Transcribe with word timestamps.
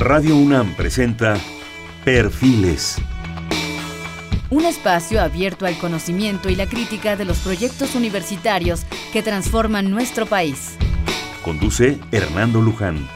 Radio 0.00 0.34
UNAM 0.34 0.76
presenta 0.76 1.38
Perfiles. 2.06 2.96
Un 4.48 4.64
espacio 4.64 5.20
abierto 5.20 5.66
al 5.66 5.76
conocimiento 5.76 6.48
y 6.48 6.56
la 6.56 6.66
crítica 6.66 7.16
de 7.16 7.26
los 7.26 7.40
proyectos 7.40 7.94
universitarios 7.94 8.86
que 9.12 9.22
transforman 9.22 9.90
nuestro 9.90 10.24
país. 10.24 10.76
Conduce 11.44 12.00
Hernando 12.12 12.62
Luján. 12.62 13.06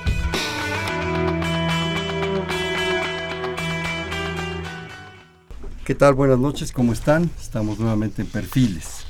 ¿Qué 5.87 5.95
tal? 5.95 6.13
Buenas 6.13 6.39
noches, 6.39 6.71
¿cómo 6.71 6.93
están? 6.93 7.31
Estamos 7.41 7.79
nuevamente 7.79 8.21
en 8.21 8.29
Perfiles. 8.29 9.07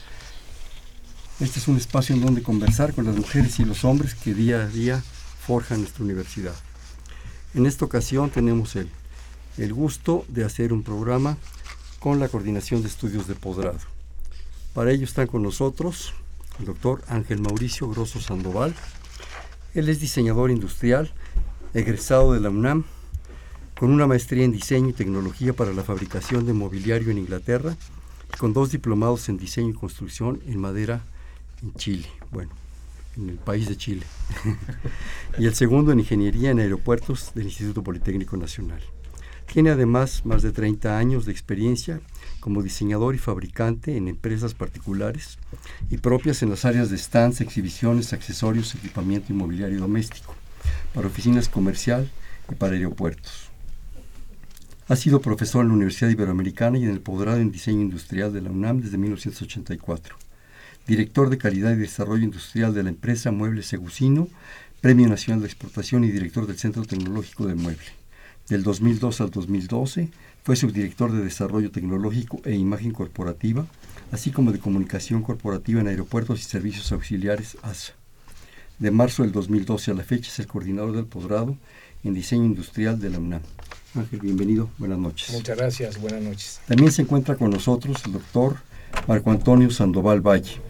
Este 1.41 1.59
es 1.59 1.67
un 1.67 1.77
espacio 1.77 2.15
en 2.15 2.25
donde 2.25 2.41
conversar 2.41 2.95
con 2.95 3.05
las 3.05 3.17
mujeres 3.17 3.59
y 3.59 3.65
los 3.65 3.85
hombres 3.85 4.15
que 4.15 4.33
día 4.33 4.63
a 4.63 4.69
día 4.69 5.03
forjan 5.45 5.81
nuestra 5.81 6.05
universidad. 6.05 6.55
En 7.55 7.67
esta 7.67 7.85
ocasión 7.85 8.31
tenemos 8.31 8.75
el, 8.75 8.89
el 9.59 9.73
gusto 9.73 10.25
de 10.27 10.45
hacer 10.45 10.73
un 10.73 10.83
programa 10.83 11.39
con 12.01 12.19
la 12.19 12.29
Coordinación 12.29 12.83
de 12.83 12.89
Estudios 12.89 13.29
de 13.29 13.37
Posgrado. 13.37 13.79
Para 14.75 14.91
ello 14.91 15.05
están 15.05 15.29
con 15.29 15.43
nosotros 15.45 16.15
el 16.59 16.67
doctor 16.67 17.03
Ángel 17.09 17.41
Mauricio 17.41 17.89
Grosso 17.89 18.21
Sandoval. 18.21 18.75
Él 19.73 19.89
es 19.89 20.01
diseñador 20.01 20.51
industrial, 20.51 21.13
egresado 21.75 22.33
de 22.33 22.41
la 22.41 22.51
UNAM, 22.51 22.85
con 23.79 23.91
una 23.91 24.07
maestría 24.07 24.45
en 24.45 24.53
diseño 24.53 24.89
y 24.89 24.93
tecnología 24.93 25.53
para 25.53 25.73
la 25.73 25.85
fabricación 25.85 26.47
de 26.47 26.53
mobiliario 26.53 27.11
en 27.11 27.19
Inglaterra, 27.19 27.77
y 28.33 28.37
con 28.37 28.53
dos 28.53 28.73
diplomados 28.73 29.29
en 29.29 29.39
diseño 29.39 29.71
y 29.71 29.75
construcción 29.75 30.41
en 30.47 30.59
madera 30.59 31.03
en 31.63 31.73
Chile. 31.75 32.09
Bueno, 32.33 32.51
en 33.17 33.29
el 33.29 33.37
país 33.37 33.69
de 33.69 33.77
Chile. 33.77 34.07
y 35.39 35.47
el 35.47 35.55
segundo 35.55 35.93
en 35.93 36.01
Ingeniería 36.01 36.51
en 36.51 36.61
Aeropuertos 36.61 37.33
del 37.35 37.47
Instituto 37.47 37.83
Politécnico 37.83 38.37
Nacional. 38.37 38.81
Tiene 39.53 39.71
además 39.71 40.25
más 40.25 40.43
de 40.43 40.53
30 40.53 40.99
años 40.99 41.27
de 41.27 41.33
experiencia 41.33 42.01
como 42.41 42.63
diseñador 42.63 43.15
y 43.15 43.19
fabricante 43.19 43.97
en 43.97 44.09
empresas 44.09 44.55
particulares 44.55 45.39
y 45.91 45.99
propias 45.99 46.43
en 46.43 46.51
las 46.51 46.65
áreas 46.65 46.91
de 46.91 46.99
stands, 46.99 47.41
exhibiciones, 47.41 48.13
accesorios, 48.13 48.75
equipamiento 48.75 49.33
y 49.33 49.37
mobiliario 49.37 49.81
doméstico, 49.81 50.35
para 50.93 51.07
oficinas 51.07 51.49
comercial 51.49 52.11
y 52.51 52.55
para 52.55 52.75
aeropuertos. 52.75 53.51
Ha 54.89 54.97
sido 54.97 55.21
profesor 55.21 55.63
en 55.63 55.69
la 55.69 55.75
Universidad 55.75 56.11
Iberoamericana 56.11 56.77
y 56.77 56.85
en 56.85 56.91
el 56.91 57.01
posgrado 57.01 57.39
en 57.39 57.51
Diseño 57.51 57.81
Industrial 57.81 58.33
de 58.33 58.43
la 58.43 58.51
UNAM 58.51 58.81
desde 58.81 58.99
1984 58.99 60.24
director 60.87 61.31
de 61.31 61.39
calidad 61.39 61.73
y 61.73 61.77
desarrollo 61.77 62.25
industrial 62.25 62.75
de 62.75 62.83
la 62.83 62.91
empresa 62.91 63.31
Muebles 63.31 63.67
Segusino, 63.67 64.29
Premio 64.81 65.09
Nacional 65.09 65.41
de 65.41 65.47
Exportación 65.47 66.05
y 66.05 66.11
director 66.11 66.47
del 66.47 66.59
Centro 66.59 66.85
Tecnológico 66.85 67.47
de 67.47 67.55
Mueble. 67.55 67.87
Del 68.49 68.63
2002 68.63 69.23
al 69.23 69.31
2012 69.31 70.11
fue 70.43 70.57
subdirector 70.57 71.11
de 71.11 71.25
Desarrollo 71.25 71.71
Tecnológico 71.71 72.43
e 72.45 72.55
Imagen 72.55 72.91
Corporativa, 72.91 73.67
así 74.13 74.31
como 74.31 74.53
de 74.53 74.59
Comunicación 74.59 75.23
Corporativa 75.23 75.81
en 75.81 75.89
Aeropuertos 75.89 76.41
y 76.41 76.43
Servicios 76.43 76.93
Auxiliares 76.93 77.57
ASA. 77.63 77.95
De 78.79 78.91
marzo 78.91 79.23
del 79.23 79.33
2012 79.33 79.93
a 79.93 79.95
la 79.95 80.05
fecha 80.05 80.29
es 80.29 80.39
el 80.41 80.47
coordinador 80.47 80.95
del 80.95 81.07
posgrado 81.07 81.57
en 82.03 82.13
Diseño 82.13 82.45
Industrial 82.45 83.01
de 83.01 83.09
la 83.09 83.19
UNAM. 83.19 83.41
Ángel, 83.95 84.21
bienvenido, 84.21 84.69
buenas 84.77 84.99
noches. 84.99 85.33
Muchas 85.33 85.57
gracias, 85.57 85.99
buenas 85.99 86.21
noches. 86.21 86.61
También 86.67 86.93
se 86.93 87.03
encuentra 87.03 87.37
con 87.37 87.51
nosotros 87.51 88.03
el 88.05 88.13
doctor 88.13 88.57
Marco 89.07 89.31
Antonio 89.31 89.71
Sandoval 89.71 90.21
Valle. 90.21 90.61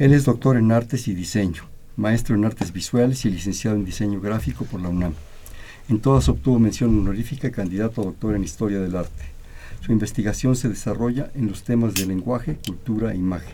Él 0.00 0.14
es 0.14 0.24
doctor 0.24 0.56
en 0.56 0.72
artes 0.72 1.08
y 1.08 1.14
diseño, 1.14 1.64
maestro 1.98 2.34
en 2.34 2.46
artes 2.46 2.72
visuales 2.72 3.26
y 3.26 3.30
licenciado 3.30 3.76
en 3.76 3.84
diseño 3.84 4.18
gráfico 4.18 4.64
por 4.64 4.80
la 4.80 4.88
UNAM. 4.88 5.12
En 5.90 6.00
todas 6.00 6.30
obtuvo 6.30 6.58
mención 6.58 6.98
honorífica 6.98 7.48
y 7.48 7.50
candidato 7.50 8.00
a 8.00 8.06
doctor 8.06 8.34
en 8.34 8.42
historia 8.42 8.80
del 8.80 8.96
arte. 8.96 9.24
Su 9.82 9.92
investigación 9.92 10.56
se 10.56 10.70
desarrolla 10.70 11.30
en 11.34 11.48
los 11.48 11.64
temas 11.64 11.92
de 11.92 12.06
lenguaje, 12.06 12.56
cultura 12.66 13.12
e 13.12 13.16
imagen. 13.16 13.52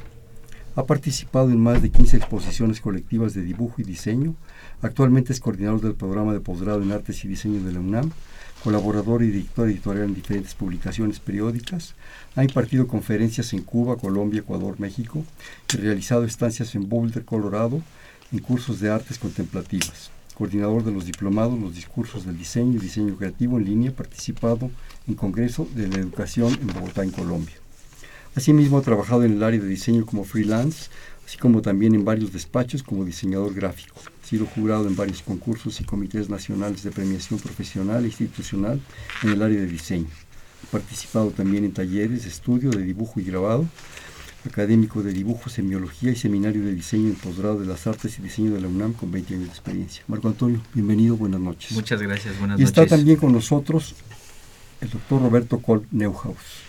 Ha 0.76 0.86
participado 0.86 1.50
en 1.50 1.58
más 1.58 1.82
de 1.82 1.90
15 1.90 2.16
exposiciones 2.16 2.80
colectivas 2.80 3.34
de 3.34 3.42
dibujo 3.42 3.82
y 3.82 3.82
diseño. 3.82 4.36
Actualmente 4.82 5.32
es 5.32 5.40
coordinador 5.40 5.80
del 5.80 5.94
programa 5.94 6.32
de 6.32 6.38
posgrado 6.38 6.80
en 6.80 6.92
artes 6.92 7.24
y 7.24 7.28
diseño 7.28 7.60
de 7.64 7.72
la 7.72 7.80
UNAM 7.80 8.12
colaborador 8.62 9.22
y 9.22 9.30
director 9.30 9.68
editorial 9.68 10.06
en 10.06 10.14
diferentes 10.14 10.54
publicaciones 10.54 11.20
periódicas, 11.20 11.94
ha 12.34 12.42
impartido 12.42 12.86
conferencias 12.86 13.52
en 13.52 13.62
Cuba, 13.62 13.96
Colombia, 13.96 14.40
Ecuador, 14.40 14.80
México 14.80 15.24
y 15.72 15.76
realizado 15.76 16.24
estancias 16.24 16.74
en 16.74 16.88
Boulder, 16.88 17.24
Colorado, 17.24 17.82
en 18.32 18.38
cursos 18.40 18.80
de 18.80 18.90
artes 18.90 19.18
contemplativas. 19.18 20.10
Coordinador 20.34 20.84
de 20.84 20.92
los 20.92 21.06
diplomados, 21.06 21.58
los 21.58 21.74
discursos 21.74 22.26
del 22.26 22.36
diseño 22.36 22.76
y 22.76 22.80
diseño 22.80 23.16
creativo 23.16 23.56
en 23.56 23.64
línea, 23.64 23.92
participado 23.92 24.70
en 25.08 25.14
Congreso 25.14 25.66
de 25.74 25.88
la 25.88 25.96
Educación 25.96 26.52
en 26.60 26.66
Bogotá, 26.66 27.02
en 27.02 27.10
Colombia. 27.10 27.54
Asimismo, 28.34 28.76
ha 28.76 28.82
trabajado 28.82 29.24
en 29.24 29.32
el 29.32 29.42
área 29.42 29.60
de 29.60 29.66
diseño 29.66 30.04
como 30.04 30.24
freelance, 30.24 30.90
así 31.24 31.38
como 31.38 31.62
también 31.62 31.94
en 31.94 32.04
varios 32.04 32.34
despachos 32.34 32.82
como 32.82 33.04
diseñador 33.04 33.54
gráfico. 33.54 33.96
Ha 34.26 34.28
sido 34.28 34.44
jurado 34.44 34.88
en 34.88 34.96
varios 34.96 35.22
concursos 35.22 35.80
y 35.80 35.84
comités 35.84 36.28
nacionales 36.28 36.82
de 36.82 36.90
premiación 36.90 37.38
profesional 37.38 38.02
e 38.02 38.08
institucional 38.08 38.80
en 39.22 39.30
el 39.30 39.40
área 39.40 39.60
de 39.60 39.68
diseño. 39.68 40.08
Ha 40.64 40.70
participado 40.72 41.30
también 41.30 41.64
en 41.64 41.72
talleres 41.72 42.24
de 42.24 42.30
estudio 42.30 42.70
de 42.70 42.82
dibujo 42.82 43.20
y 43.20 43.22
grabado, 43.22 43.64
académico 44.44 45.04
de 45.04 45.12
dibujo, 45.12 45.48
semiología 45.48 46.10
y 46.10 46.16
seminario 46.16 46.64
de 46.64 46.74
diseño 46.74 47.06
en 47.06 47.14
posgrado 47.14 47.60
de 47.60 47.66
las 47.66 47.86
artes 47.86 48.18
y 48.18 48.22
diseño 48.22 48.52
de 48.52 48.62
la 48.62 48.66
UNAM 48.66 48.94
con 48.94 49.12
20 49.12 49.34
años 49.34 49.46
de 49.46 49.52
experiencia. 49.52 50.02
Marco 50.08 50.26
Antonio, 50.26 50.60
bienvenido, 50.74 51.16
buenas 51.16 51.40
noches. 51.40 51.70
Muchas 51.70 52.02
gracias, 52.02 52.36
buenas 52.40 52.58
y 52.58 52.62
noches. 52.64 52.76
Y 52.76 52.82
está 52.82 52.96
también 52.96 53.18
con 53.18 53.30
nosotros 53.30 53.94
el 54.80 54.90
doctor 54.90 55.22
Roberto 55.22 55.60
Kolb 55.60 55.86
Neuhaus 55.92 56.65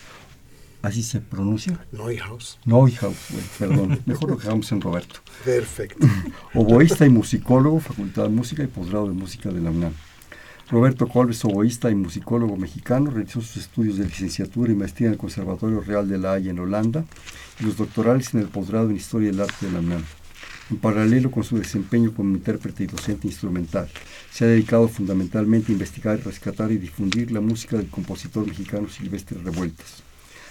¿Así 0.81 1.03
se 1.03 1.19
pronuncia? 1.19 1.79
Neuhaus. 1.91 2.59
Neuhaus, 2.65 3.01
bueno, 3.01 3.47
perdón. 3.57 4.01
Mejor 4.05 4.29
lo 4.29 4.35
dejamos 4.38 4.71
en 4.71 4.81
Roberto. 4.81 5.19
Perfecto. 5.43 6.07
Oboísta 6.53 7.05
y 7.05 7.09
musicólogo, 7.09 7.79
Facultad 7.79 8.23
de 8.23 8.29
Música 8.29 8.63
y 8.63 8.67
posgrado 8.67 9.07
de 9.07 9.13
Música 9.13 9.49
de 9.49 9.61
la 9.61 9.71
UNAM. 9.71 9.93
Roberto 10.69 11.07
Colves, 11.07 11.45
oboísta 11.45 11.89
y 11.89 11.95
musicólogo 11.95 12.57
mexicano, 12.57 13.09
realizó 13.09 13.39
sus 13.39 13.55
estudios 13.55 13.97
de 13.97 14.05
licenciatura 14.05 14.71
y 14.71 14.75
maestría 14.75 15.07
en 15.07 15.13
el 15.13 15.19
Conservatorio 15.19 15.79
Real 15.79 16.09
de 16.09 16.17
La 16.17 16.33
Haya 16.33 16.51
en 16.51 16.59
Holanda 16.59 17.05
y 17.59 17.63
los 17.63 17.77
doctorales 17.77 18.33
en 18.33 18.41
el 18.41 18.47
posgrado 18.47 18.89
en 18.89 18.97
Historia 18.97 19.31
del 19.31 19.39
Arte 19.39 19.65
de 19.65 19.71
la 19.71 19.79
UNAM. 19.79 20.03
En 20.69 20.77
paralelo 20.77 21.31
con 21.31 21.45
su 21.45 21.57
desempeño 21.57 22.13
como 22.13 22.35
intérprete 22.35 22.83
y 22.83 22.88
docente 22.88 23.27
instrumental, 23.27 23.88
se 24.29 24.44
ha 24.44 24.47
dedicado 24.49 24.89
fundamentalmente 24.89 25.71
a 25.71 25.73
investigar, 25.73 26.19
rescatar 26.19 26.73
y 26.73 26.77
difundir 26.77 27.31
la 27.31 27.39
música 27.39 27.77
del 27.77 27.89
compositor 27.89 28.45
mexicano 28.45 28.89
Silvestre 28.89 29.39
Revueltas. 29.41 30.03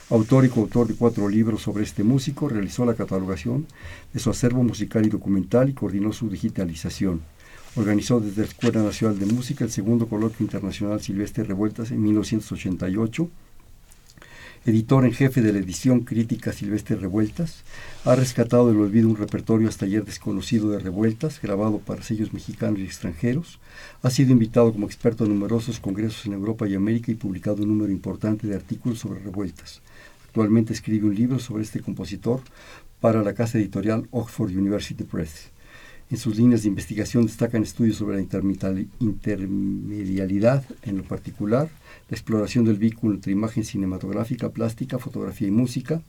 Autor 0.08 0.44
y 0.44 0.48
coautor 0.50 0.86
de 0.86 0.94
cuatro 0.94 1.28
libros 1.28 1.62
sobre 1.62 1.82
este 1.82 2.04
músico, 2.04 2.48
realizó 2.48 2.84
la 2.84 2.94
catalogación 2.94 3.66
de 4.12 4.20
su 4.20 4.30
acervo 4.30 4.62
musical 4.62 5.04
y 5.04 5.08
documental 5.08 5.68
y 5.68 5.72
coordinó 5.72 6.12
su 6.12 6.30
digitalización. 6.30 7.22
Organizó 7.74 8.20
desde 8.20 8.42
la 8.42 8.46
Escuela 8.46 8.84
Nacional 8.84 9.18
de 9.18 9.26
Música 9.26 9.64
el 9.64 9.72
segundo 9.72 10.06
coloquio 10.06 10.44
internacional 10.44 11.00
Silvestre 11.00 11.42
Revueltas 11.42 11.90
en 11.90 12.04
1988. 12.04 13.28
Editor 14.64 15.04
en 15.04 15.12
jefe 15.12 15.42
de 15.42 15.52
la 15.52 15.58
edición 15.58 16.00
crítica 16.00 16.52
Silvestre 16.52 16.94
Revueltas, 16.94 17.64
ha 18.04 18.14
rescatado 18.14 18.68
del 18.68 18.78
olvido 18.78 19.08
un 19.08 19.16
repertorio 19.16 19.68
hasta 19.68 19.86
ayer 19.86 20.04
desconocido 20.04 20.70
de 20.70 20.78
revueltas, 20.78 21.40
grabado 21.40 21.78
para 21.78 22.02
sellos 22.02 22.32
mexicanos 22.32 22.78
y 22.78 22.84
extranjeros. 22.84 23.58
Ha 24.02 24.10
sido 24.10 24.32
invitado 24.32 24.72
como 24.72 24.86
experto 24.86 25.24
a 25.24 25.28
numerosos 25.28 25.80
congresos 25.80 26.26
en 26.26 26.32
Europa 26.32 26.68
y 26.68 26.76
América 26.76 27.10
y 27.10 27.16
publicado 27.16 27.62
un 27.62 27.70
número 27.70 27.92
importante 27.92 28.46
de 28.46 28.54
artículos 28.54 29.00
sobre 29.00 29.20
revueltas. 29.20 29.82
Actualmente 30.36 30.74
escribe 30.74 31.06
un 31.06 31.14
libro 31.14 31.38
sobre 31.38 31.62
este 31.62 31.80
compositor 31.80 32.42
para 33.00 33.22
la 33.22 33.32
casa 33.32 33.56
editorial 33.56 34.06
Oxford 34.10 34.50
University 34.50 35.02
Press. 35.02 35.48
En 36.10 36.18
sus 36.18 36.36
líneas 36.36 36.60
de 36.62 36.68
investigación 36.68 37.24
destacan 37.24 37.62
estudios 37.62 37.96
sobre 37.96 38.16
la 38.16 38.22
intermedialidad 39.00 40.62
en 40.82 40.98
lo 40.98 41.04
particular, 41.04 41.70
la 42.10 42.14
exploración 42.14 42.66
del 42.66 42.76
vínculo 42.76 43.14
entre 43.14 43.32
imagen 43.32 43.64
cinematográfica, 43.64 44.50
plástica, 44.50 44.98
fotografía 44.98 45.48
y 45.48 45.52
música, 45.52 46.02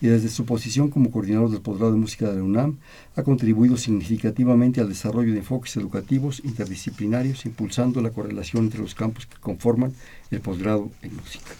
y 0.00 0.06
desde 0.06 0.28
su 0.28 0.44
posición 0.44 0.88
como 0.88 1.10
coordinador 1.10 1.50
del 1.50 1.60
posgrado 1.60 1.90
de 1.90 1.98
música 1.98 2.30
de 2.30 2.36
la 2.36 2.44
UNAM, 2.44 2.78
ha 3.16 3.24
contribuido 3.24 3.76
significativamente 3.76 4.80
al 4.80 4.90
desarrollo 4.90 5.32
de 5.32 5.38
enfoques 5.38 5.76
educativos 5.76 6.40
interdisciplinarios, 6.44 7.46
impulsando 7.46 8.00
la 8.00 8.10
correlación 8.10 8.66
entre 8.66 8.78
los 8.80 8.94
campos 8.94 9.26
que 9.26 9.40
conforman 9.40 9.92
el 10.30 10.40
posgrado 10.40 10.88
en 11.02 11.16
música. 11.16 11.50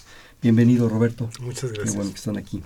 Bienvenido, 0.43 0.89
Roberto. 0.89 1.31
Muchas 1.41 1.71
gracias. 1.71 1.91
Qué 1.91 1.97
bueno 1.97 2.11
que 2.11 2.17
están 2.17 2.37
aquí. 2.37 2.63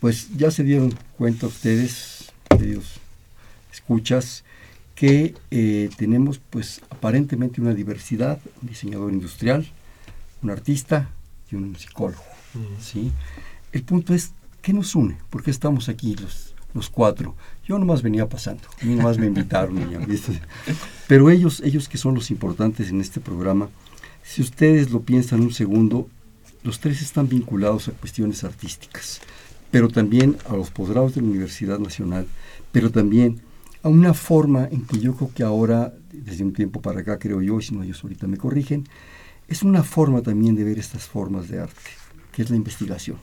Pues 0.00 0.36
ya 0.36 0.50
se 0.50 0.64
dieron 0.64 0.92
cuenta 1.16 1.46
ustedes, 1.46 2.32
queridos 2.50 2.94
escuchas, 3.72 4.42
que 4.96 5.36
eh, 5.52 5.90
tenemos 5.96 6.40
pues 6.50 6.80
aparentemente 6.90 7.60
una 7.60 7.72
diversidad, 7.72 8.40
un 8.60 8.68
diseñador 8.68 9.12
industrial, 9.12 9.64
un 10.42 10.50
artista 10.50 11.08
y 11.52 11.54
un 11.54 11.76
psicólogo. 11.76 12.22
¿sí? 12.80 13.12
El 13.70 13.84
punto 13.84 14.12
es, 14.12 14.32
¿qué 14.60 14.72
nos 14.72 14.96
une? 14.96 15.16
¿Por 15.30 15.44
qué 15.44 15.52
estamos 15.52 15.88
aquí 15.88 16.16
los, 16.16 16.54
los 16.74 16.90
cuatro? 16.90 17.36
Yo 17.64 17.78
nomás 17.78 18.02
venía 18.02 18.28
pasando, 18.28 18.64
a 18.82 18.84
mí 18.84 18.96
nomás 18.96 19.18
me 19.18 19.26
invitaron. 19.26 19.78
pero 21.06 21.30
ellos, 21.30 21.62
ellos 21.64 21.88
que 21.88 21.96
son 21.96 22.16
los 22.16 22.32
importantes 22.32 22.90
en 22.90 23.00
este 23.00 23.20
programa, 23.20 23.68
Si 24.24 24.42
ustedes 24.42 24.90
lo 24.90 25.02
piensan 25.02 25.42
un 25.42 25.52
segundo, 25.52 26.08
los 26.64 26.80
tres 26.80 27.02
están 27.02 27.28
vinculados 27.28 27.88
a 27.88 27.92
cuestiones 27.92 28.42
artísticas, 28.42 29.20
pero 29.70 29.88
también 29.88 30.38
a 30.48 30.56
los 30.56 30.70
posgrados 30.70 31.14
de 31.14 31.20
la 31.20 31.28
Universidad 31.28 31.78
Nacional, 31.78 32.26
pero 32.72 32.90
también 32.90 33.42
a 33.82 33.88
una 33.88 34.14
forma 34.14 34.66
en 34.70 34.86
que 34.86 34.98
yo 34.98 35.14
creo 35.14 35.30
que 35.34 35.42
ahora, 35.42 35.92
desde 36.10 36.42
un 36.42 36.54
tiempo 36.54 36.80
para 36.80 37.00
acá 37.00 37.18
creo 37.18 37.42
yo, 37.42 37.60
y 37.60 37.62
si 37.62 37.74
no 37.74 37.82
ellos 37.82 38.02
ahorita 38.02 38.26
me 38.26 38.38
corrigen, 38.38 38.88
es 39.46 39.62
una 39.62 39.82
forma 39.82 40.22
también 40.22 40.56
de 40.56 40.64
ver 40.64 40.78
estas 40.78 41.04
formas 41.04 41.48
de 41.48 41.60
arte, 41.60 41.90
que 42.32 42.42
es 42.42 42.48
la 42.48 42.56
investigación. 42.56 43.18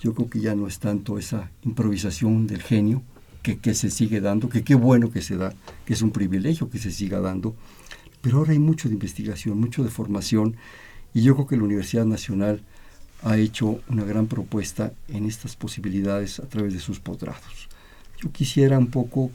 Yo 0.00 0.14
creo 0.14 0.30
que 0.30 0.40
ya 0.40 0.54
no 0.54 0.68
es 0.68 0.78
tanto 0.78 1.18
esa 1.18 1.50
improvisación 1.64 2.46
del 2.46 2.62
genio 2.62 3.02
que, 3.42 3.58
que 3.58 3.74
se 3.74 3.90
sigue 3.90 4.20
dando, 4.20 4.48
que 4.48 4.62
qué 4.62 4.76
bueno 4.76 5.10
que 5.10 5.22
se 5.22 5.36
da, 5.36 5.52
que 5.84 5.94
es 5.94 6.02
un 6.02 6.12
privilegio 6.12 6.70
que 6.70 6.78
se 6.78 6.92
siga 6.92 7.18
dando, 7.18 7.56
pero 8.22 8.38
ahora 8.38 8.52
hay 8.52 8.60
mucho 8.60 8.88
de 8.88 8.94
investigación, 8.94 9.58
mucho 9.58 9.82
de 9.82 9.90
formación, 9.90 10.56
y 11.14 11.22
yo 11.22 11.34
creo 11.34 11.46
que 11.46 11.56
la 11.56 11.64
Universidad 11.64 12.04
Nacional 12.04 12.62
ha 13.22 13.36
hecho 13.36 13.80
una 13.88 14.04
gran 14.04 14.26
propuesta 14.26 14.92
en 15.08 15.26
estas 15.26 15.56
posibilidades 15.56 16.40
a 16.40 16.46
través 16.46 16.72
de 16.72 16.80
sus 16.80 17.00
posgrados. 17.00 17.68
Yo 18.22 18.30
quisiera 18.30 18.78
un 18.78 18.88
poco, 18.88 19.30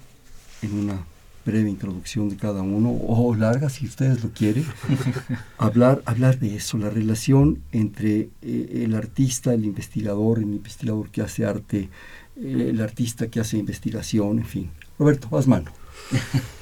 en 0.62 0.74
una 0.74 1.06
breve 1.46 1.70
introducción 1.70 2.30
de 2.30 2.38
cada 2.38 2.62
uno, 2.64 2.90
o 2.92 3.36
larga 3.36 3.70
si 3.70 3.86
ustedes 3.86 4.24
lo 4.24 4.32
quieren, 4.32 4.66
hablar, 5.58 6.02
hablar 6.06 6.40
de 6.40 6.56
eso, 6.56 6.78
la 6.78 6.90
relación 6.90 7.60
entre 7.72 8.30
eh, 8.42 8.82
el 8.84 8.96
artista, 8.96 9.54
el 9.54 9.66
investigador, 9.66 10.40
el 10.40 10.46
investigador 10.46 11.10
que 11.12 11.22
hace 11.22 11.46
arte, 11.46 11.90
eh, 12.36 12.68
el 12.70 12.82
artista 12.82 13.28
que 13.28 13.40
hace 13.40 13.58
investigación, 13.58 14.40
en 14.40 14.46
fin. 14.46 14.72
Roberto, 14.98 15.38
haz 15.38 15.48
mano. 15.48 15.72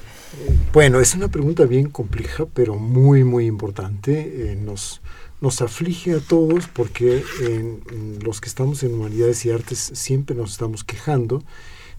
Bueno, 0.72 1.00
es 1.00 1.14
una 1.14 1.28
pregunta 1.28 1.66
bien 1.66 1.88
compleja, 1.88 2.46
pero 2.52 2.74
muy, 2.74 3.22
muy 3.22 3.46
importante. 3.46 4.52
Eh, 4.52 4.56
nos, 4.56 5.00
nos 5.40 5.60
aflige 5.60 6.14
a 6.14 6.20
todos 6.20 6.68
porque 6.68 7.22
en, 7.42 7.80
los 8.22 8.40
que 8.40 8.48
estamos 8.48 8.82
en 8.82 8.94
humanidades 8.94 9.44
y 9.46 9.50
artes 9.50 9.92
siempre 9.94 10.34
nos 10.34 10.52
estamos 10.52 10.82
quejando 10.82 11.44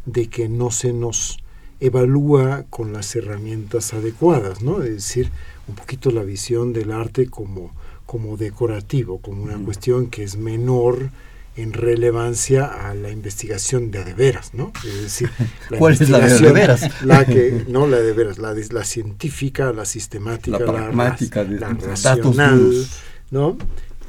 de 0.05 0.27
que 0.27 0.49
no 0.49 0.71
se 0.71 0.93
nos 0.93 1.39
evalúa 1.79 2.65
con 2.69 2.91
las 2.91 3.15
herramientas 3.15 3.93
adecuadas, 3.93 4.61
¿no? 4.61 4.81
Es 4.81 4.93
decir, 4.93 5.31
un 5.67 5.75
poquito 5.75 6.11
la 6.11 6.23
visión 6.23 6.73
del 6.73 6.91
arte 6.91 7.27
como, 7.27 7.71
como 8.05 8.35
decorativo, 8.35 9.19
como 9.19 9.43
una 9.43 9.57
cuestión 9.57 10.07
que 10.07 10.23
es 10.23 10.37
menor 10.37 11.11
en 11.55 11.73
relevancia 11.73 12.65
a 12.65 12.93
la 12.93 13.09
investigación 13.11 13.91
de 13.91 14.03
de 14.03 14.13
veras, 14.13 14.53
¿no? 14.53 14.73
Es 14.85 15.01
decir, 15.01 15.29
la 15.69 15.77
¿cuál 15.77 15.93
es 15.93 16.09
la 16.09 16.19
de 16.19 16.51
veras? 16.51 17.03
La 17.03 17.25
que, 17.25 17.65
no 17.69 17.87
la 17.87 17.97
de 17.97 18.13
veras, 18.13 18.37
la, 18.37 18.53
la 18.53 18.83
científica, 18.83 19.71
la 19.71 19.85
sistemática, 19.85 20.59
la 20.59 20.65
pragmática, 20.65 21.43
la, 21.43 21.73
la 21.73 21.73
racional, 21.73 22.85
¿no? 23.31 23.57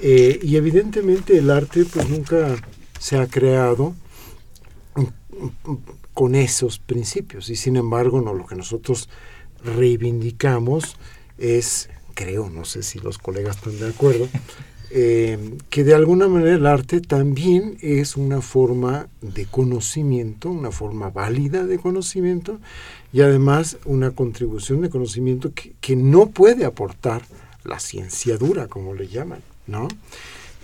Eh, 0.01 0.41
y 0.43 0.57
evidentemente 0.57 1.39
el 1.39 1.51
arte 1.51 1.85
pues 1.87 2.09
nunca 2.11 2.55
se 2.99 3.19
ha 3.19 3.27
creado 3.27 3.95
con 6.13 6.35
esos 6.35 6.79
principios 6.79 7.49
y 7.49 7.57
sin 7.57 7.77
embargo 7.77 8.21
no 8.21 8.35
lo 8.35 8.47
que 8.47 8.57
nosotros 8.57 9.09
reivindicamos 9.65 10.97
es 11.39 11.89
creo 12.15 12.51
no 12.51 12.65
sé 12.65 12.83
si 12.83 12.99
los 12.99 13.19
colegas 13.19 13.57
están 13.57 13.79
de 13.79 13.89
acuerdo 13.89 14.29
eh, 14.91 15.59
que 15.69 15.83
de 15.83 15.95
alguna 15.95 16.29
manera 16.29 16.55
el 16.55 16.67
arte 16.67 17.01
también 17.01 17.77
es 17.81 18.17
una 18.17 18.41
forma 18.41 19.09
de 19.21 19.45
conocimiento, 19.45 20.49
una 20.49 20.71
forma 20.71 21.11
válida 21.11 21.67
de 21.67 21.79
conocimiento 21.79 22.61
y 23.13 23.23
además 23.23 23.79
una 23.85 24.13
contribución 24.13 24.83
de 24.83 24.91
conocimiento 24.91 25.53
que, 25.53 25.73
que 25.81 25.97
no 25.97 26.27
puede 26.27 26.65
aportar 26.65 27.23
la 27.65 27.81
ciencia 27.81 28.37
dura, 28.37 28.69
como 28.69 28.95
le 28.95 29.09
llaman, 29.09 29.41
¿no? 29.67 29.89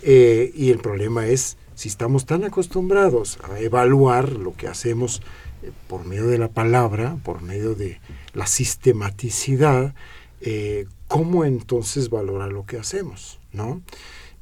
Eh, 0.03 0.53
y 0.55 0.71
el 0.71 0.79
problema 0.79 1.27
es 1.27 1.57
si 1.75 1.89
estamos 1.89 2.25
tan 2.25 2.45
acostumbrados 2.45 3.39
a 3.43 3.59
evaluar 3.59 4.31
lo 4.31 4.55
que 4.55 4.67
hacemos 4.67 5.21
eh, 5.63 5.71
por 5.89 6.05
medio 6.05 6.27
de 6.27 6.37
la 6.37 6.47
palabra, 6.47 7.17
por 7.23 7.41
medio 7.41 7.75
de 7.75 7.99
la 8.33 8.47
sistematicidad, 8.47 9.93
¿cómo 11.07 11.45
entonces 11.45 12.09
valorar 12.09 12.51
lo 12.51 12.65
que 12.65 12.77
hacemos? 12.77 13.39
¿No? 13.53 13.81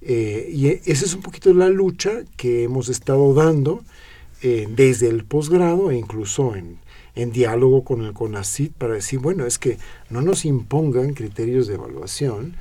Eh, 0.02 0.50
y 0.52 0.68
esa 0.68 1.06
es 1.06 1.14
un 1.14 1.22
poquito 1.22 1.54
la 1.54 1.70
lucha 1.70 2.24
que 2.36 2.64
hemos 2.64 2.90
estado 2.90 3.34
dando 3.36 3.84
eh, 4.42 4.68
desde 4.70 5.08
el 5.08 5.24
posgrado 5.24 5.92
e 5.92 5.98
incluso 5.98 6.56
en, 6.56 6.80
en 7.16 7.32
diálogo 7.32 7.84
con 7.84 8.04
el 8.04 8.14
CONACIT 8.14 8.74
para 8.74 8.96
decir, 8.96 9.20
bueno, 9.20 9.46
es 9.46 9.60
que 9.60 9.78
no 10.10 10.22
nos 10.22 10.46
impongan 10.46 11.14
criterios 11.14 11.68
de 11.68 11.76
evaluación 11.76 12.56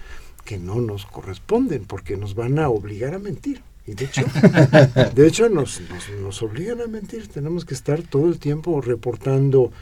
que 0.45 0.59
no 0.59 0.81
nos 0.81 1.07
corresponden 1.07 1.85
porque 1.85 2.17
nos 2.17 2.35
van 2.35 2.59
a 2.59 2.69
obligar 2.69 3.15
a 3.15 3.19
mentir. 3.19 3.63
Y 3.87 3.95
de 3.95 4.05
hecho, 4.05 4.23
de 5.15 5.27
hecho 5.27 5.49
nos, 5.49 5.81
nos, 5.81 6.11
nos 6.21 6.43
obligan 6.43 6.81
a 6.81 6.87
mentir. 6.87 7.29
Tenemos 7.29 7.65
que 7.65 7.75
estar 7.75 8.03
todo 8.03 8.29
el 8.29 8.39
tiempo 8.39 8.81
reportando, 8.81 9.73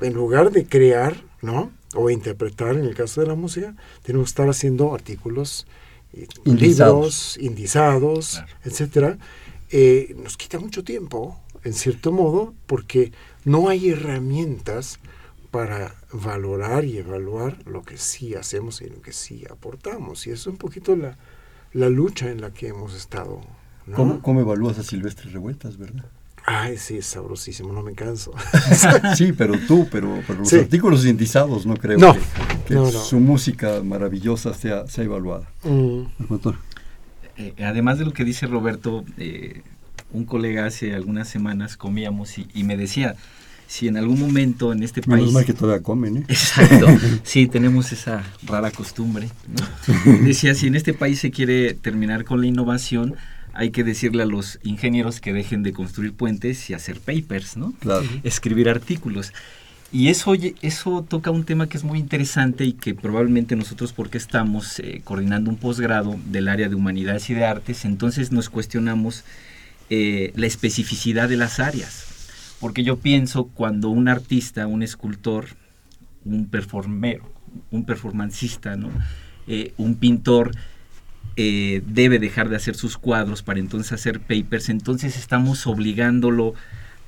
en 0.00 0.12
lugar 0.12 0.50
de 0.50 0.66
crear, 0.66 1.16
¿no? 1.40 1.70
O 1.94 2.10
interpretar, 2.10 2.76
en 2.76 2.84
el 2.84 2.94
caso 2.94 3.22
de 3.22 3.28
la 3.28 3.34
música, 3.34 3.74
tenemos 4.02 4.26
que 4.26 4.30
estar 4.30 4.48
haciendo 4.48 4.94
artículos 4.94 5.66
libros, 6.44 7.38
indizados, 7.40 8.42
etcétera, 8.64 9.18
eh, 9.70 10.14
nos 10.22 10.36
quita 10.36 10.58
mucho 10.58 10.84
tiempo, 10.84 11.40
en 11.64 11.72
cierto 11.72 12.12
modo, 12.12 12.54
porque 12.66 13.12
no 13.44 13.68
hay 13.68 13.90
herramientas 13.90 14.98
para 15.50 15.94
valorar 16.12 16.84
y 16.84 16.98
evaluar 16.98 17.66
lo 17.66 17.82
que 17.82 17.96
sí 17.96 18.34
hacemos 18.34 18.80
y 18.82 18.88
lo 18.88 19.00
que 19.00 19.12
sí 19.12 19.44
aportamos. 19.50 20.26
Y 20.26 20.30
eso 20.30 20.50
es 20.50 20.54
un 20.54 20.58
poquito 20.58 20.96
la, 20.96 21.16
la 21.72 21.88
lucha 21.88 22.30
en 22.30 22.40
la 22.40 22.52
que 22.52 22.68
hemos 22.68 22.94
estado. 22.94 23.40
¿Cómo, 23.94 24.20
¿Cómo, 24.20 24.40
evalúas 24.40 24.78
a 24.78 24.82
Silvestre 24.82 25.30
Revueltas, 25.30 25.76
verdad? 25.76 26.10
Ay, 26.48 26.76
sí, 26.78 26.98
es 26.98 27.06
sabrosísimo, 27.06 27.72
no 27.72 27.82
me 27.82 27.92
canso. 27.92 28.32
sí, 29.16 29.32
pero 29.32 29.58
tú, 29.66 29.88
pero, 29.90 30.22
los 30.38 30.52
artículos 30.52 31.04
indizados 31.04 31.66
no 31.66 31.76
creo 31.76 31.98
que, 32.66 32.76
su 32.92 33.18
música 33.18 33.82
maravillosa 33.82 34.54
sea, 34.54 34.86
sea 34.86 35.02
evaluada. 35.02 35.48
Mm. 35.64 36.02
Eh, 37.38 37.52
además 37.58 37.98
de 37.98 38.04
lo 38.04 38.12
que 38.12 38.24
dice 38.24 38.46
Roberto, 38.46 39.04
eh, 39.18 39.62
un 40.12 40.24
colega 40.24 40.66
hace 40.66 40.94
algunas 40.94 41.28
semanas 41.28 41.76
comíamos 41.76 42.38
y, 42.38 42.62
me 42.62 42.76
decía, 42.76 43.16
si 43.66 43.88
en 43.88 43.96
algún 43.96 44.20
momento 44.20 44.72
en 44.72 44.84
este 44.84 45.02
país... 45.02 45.22
Menos 45.22 45.32
mal 45.32 45.44
que 45.44 45.52
todavía 45.52 45.82
comen, 45.82 46.18
¿eh? 46.18 46.24
Exacto, 46.28 46.86
sí, 47.24 47.48
tenemos 47.48 47.90
esa 47.90 48.22
rara 48.44 48.70
costumbre. 48.70 49.28
Decía, 50.22 50.54
si 50.54 50.68
en 50.68 50.76
este 50.76 50.94
país 50.94 51.18
se 51.18 51.32
quiere 51.32 51.74
terminar 51.74 52.24
con 52.24 52.40
la 52.40 52.46
innovación, 52.46 53.16
hay 53.56 53.70
que 53.70 53.84
decirle 53.84 54.22
a 54.22 54.26
los 54.26 54.58
ingenieros 54.62 55.20
que 55.20 55.32
dejen 55.32 55.62
de 55.62 55.72
construir 55.72 56.12
puentes 56.12 56.68
y 56.70 56.74
hacer 56.74 57.00
papers, 57.00 57.56
¿no? 57.56 57.72
Claro. 57.80 58.06
Escribir 58.22 58.68
artículos. 58.68 59.32
Y 59.92 60.08
eso, 60.08 60.34
eso 60.62 61.06
toca 61.08 61.30
un 61.30 61.44
tema 61.44 61.68
que 61.68 61.76
es 61.76 61.84
muy 61.84 61.98
interesante 61.98 62.64
y 62.64 62.72
que 62.72 62.94
probablemente 62.94 63.56
nosotros, 63.56 63.92
porque 63.92 64.18
estamos 64.18 64.80
eh, 64.80 65.00
coordinando 65.04 65.48
un 65.48 65.56
posgrado 65.56 66.16
del 66.26 66.48
área 66.48 66.68
de 66.68 66.74
humanidades 66.74 67.30
y 67.30 67.34
de 67.34 67.44
artes, 67.44 67.84
entonces 67.84 68.32
nos 68.32 68.50
cuestionamos 68.50 69.24
eh, 69.88 70.32
la 70.34 70.46
especificidad 70.46 71.28
de 71.28 71.36
las 71.36 71.60
áreas. 71.60 72.04
Porque 72.60 72.82
yo 72.82 72.98
pienso 72.98 73.44
cuando 73.44 73.88
un 73.88 74.08
artista, 74.08 74.66
un 74.66 74.82
escultor, 74.82 75.46
un 76.24 76.46
performero, 76.46 77.30
un 77.70 77.84
performancista, 77.84 78.76
¿no? 78.76 78.90
Eh, 79.46 79.72
un 79.76 79.94
pintor, 79.94 80.52
eh, 81.36 81.82
debe 81.86 82.18
dejar 82.18 82.48
de 82.48 82.56
hacer 82.56 82.76
sus 82.76 82.96
cuadros 82.96 83.42
para 83.42 83.60
entonces 83.60 83.92
hacer 83.92 84.20
papers, 84.20 84.70
entonces 84.70 85.18
estamos 85.18 85.66
obligándolo 85.66 86.54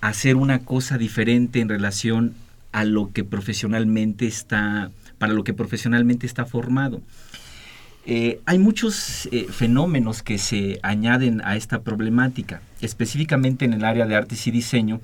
a 0.01 0.09
hacer 0.09 0.37
una 0.37 0.61
cosa 0.61 0.99
diferente 0.99 1.61
en 1.61 1.69
relación 1.71 2.35
a 2.73 2.85
lo 2.85 3.11
que 3.13 3.25
profesionalmente 3.25 4.27
está, 4.27 4.91
para 5.17 5.33
lo 5.33 5.45
que 5.45 5.55
profesionalmente 5.55 6.27
está 6.27 6.45
formado. 6.45 7.01
Eh, 8.05 8.41
hay 8.45 8.59
muchos 8.59 9.29
eh, 9.33 9.47
fenómenos 9.51 10.23
que 10.23 10.37
se 10.37 10.79
añaden 10.83 11.41
a 11.45 11.57
esta 11.57 11.81
problemática, 11.81 12.61
específicamente 12.83 13.65
en 13.65 13.73
el 13.73 13.85
área 13.85 14.07
de 14.07 14.15
artes 14.15 14.47
y 14.47 14.51
diseño. 14.51 15.01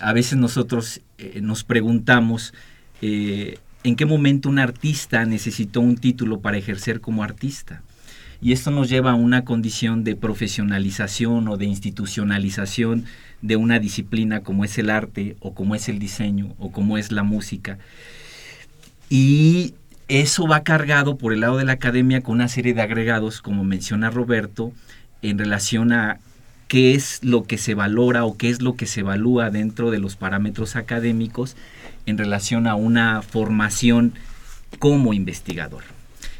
a 0.00 0.12
veces 0.12 0.38
nosotros 0.38 1.00
nos 1.40 1.64
preguntamos 1.64 2.54
en 3.86 3.94
qué 3.94 4.04
momento 4.04 4.48
un 4.48 4.58
artista 4.58 5.24
necesitó 5.26 5.80
un 5.80 5.96
título 5.96 6.40
para 6.40 6.56
ejercer 6.56 7.00
como 7.00 7.22
artista. 7.22 7.82
Y 8.42 8.50
esto 8.50 8.72
nos 8.72 8.88
lleva 8.88 9.12
a 9.12 9.14
una 9.14 9.44
condición 9.44 10.02
de 10.02 10.16
profesionalización 10.16 11.46
o 11.46 11.56
de 11.56 11.66
institucionalización 11.66 13.04
de 13.42 13.54
una 13.54 13.78
disciplina 13.78 14.40
como 14.40 14.64
es 14.64 14.76
el 14.78 14.90
arte 14.90 15.36
o 15.38 15.54
como 15.54 15.76
es 15.76 15.88
el 15.88 16.00
diseño 16.00 16.52
o 16.58 16.72
como 16.72 16.98
es 16.98 17.12
la 17.12 17.22
música. 17.22 17.78
Y 19.08 19.74
eso 20.08 20.48
va 20.48 20.64
cargado 20.64 21.16
por 21.16 21.32
el 21.32 21.40
lado 21.40 21.56
de 21.56 21.64
la 21.64 21.74
academia 21.74 22.22
con 22.22 22.34
una 22.34 22.48
serie 22.48 22.74
de 22.74 22.82
agregados, 22.82 23.40
como 23.40 23.62
menciona 23.62 24.10
Roberto, 24.10 24.72
en 25.22 25.38
relación 25.38 25.92
a 25.92 26.18
qué 26.66 26.94
es 26.94 27.22
lo 27.22 27.44
que 27.44 27.56
se 27.56 27.74
valora 27.74 28.24
o 28.24 28.36
qué 28.36 28.50
es 28.50 28.62
lo 28.62 28.74
que 28.74 28.86
se 28.86 29.00
evalúa 29.00 29.50
dentro 29.50 29.92
de 29.92 30.00
los 30.00 30.16
parámetros 30.16 30.74
académicos 30.74 31.56
en 32.06 32.18
relación 32.18 32.66
a 32.66 32.74
una 32.74 33.22
formación 33.22 34.14
como 34.78 35.12
investigador. 35.12 35.82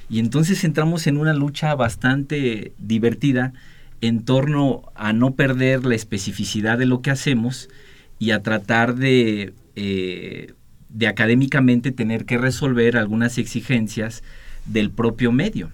Y 0.08 0.20
entonces 0.20 0.62
entramos 0.64 1.06
en 1.06 1.16
una 1.16 1.34
lucha 1.34 1.74
bastante 1.74 2.72
divertida 2.78 3.52
en 4.00 4.24
torno 4.24 4.82
a 4.94 5.12
no 5.12 5.34
perder 5.34 5.84
la 5.84 5.94
especificidad 5.94 6.78
de 6.78 6.86
lo 6.86 7.02
que 7.02 7.10
hacemos 7.10 7.68
y 8.18 8.30
a 8.30 8.42
tratar 8.42 8.94
de, 8.94 9.52
eh, 9.74 10.52
de 10.88 11.06
académicamente 11.06 11.92
tener 11.92 12.24
que 12.24 12.38
resolver 12.38 12.96
algunas 12.96 13.38
exigencias 13.38 14.22
del 14.64 14.90
propio 14.90 15.32
medio. 15.32 15.70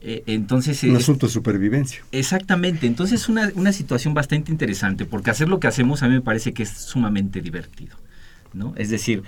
Eh, 0.00 0.22
entonces, 0.26 0.82
un 0.84 0.96
asunto 0.96 1.26
de 1.26 1.32
supervivencia. 1.32 2.04
Exactamente, 2.12 2.86
entonces 2.86 3.22
es 3.22 3.28
una, 3.28 3.50
una, 3.56 3.72
situación 3.72 4.14
bastante 4.14 4.52
interesante, 4.52 5.04
porque 5.04 5.30
hacer 5.30 5.48
lo 5.48 5.58
que 5.58 5.66
hacemos 5.66 6.04
a 6.04 6.08
mí 6.08 6.14
me 6.14 6.20
parece 6.20 6.52
que 6.52 6.62
es 6.62 6.70
sumamente 6.70 7.40
divertido. 7.40 7.96
¿No? 8.52 8.74
Es 8.76 8.90
decir, 8.90 9.22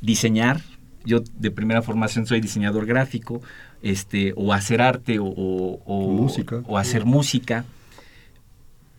diseñar, 0.00 0.60
yo 1.04 1.22
de 1.38 1.50
primera 1.50 1.82
formación 1.82 2.26
soy 2.26 2.40
diseñador 2.40 2.86
gráfico, 2.86 3.40
este, 3.82 4.32
o 4.36 4.52
hacer 4.52 4.80
arte 4.80 5.18
o, 5.18 5.26
o, 5.26 6.78
hacer 6.78 7.04
música, 7.04 7.64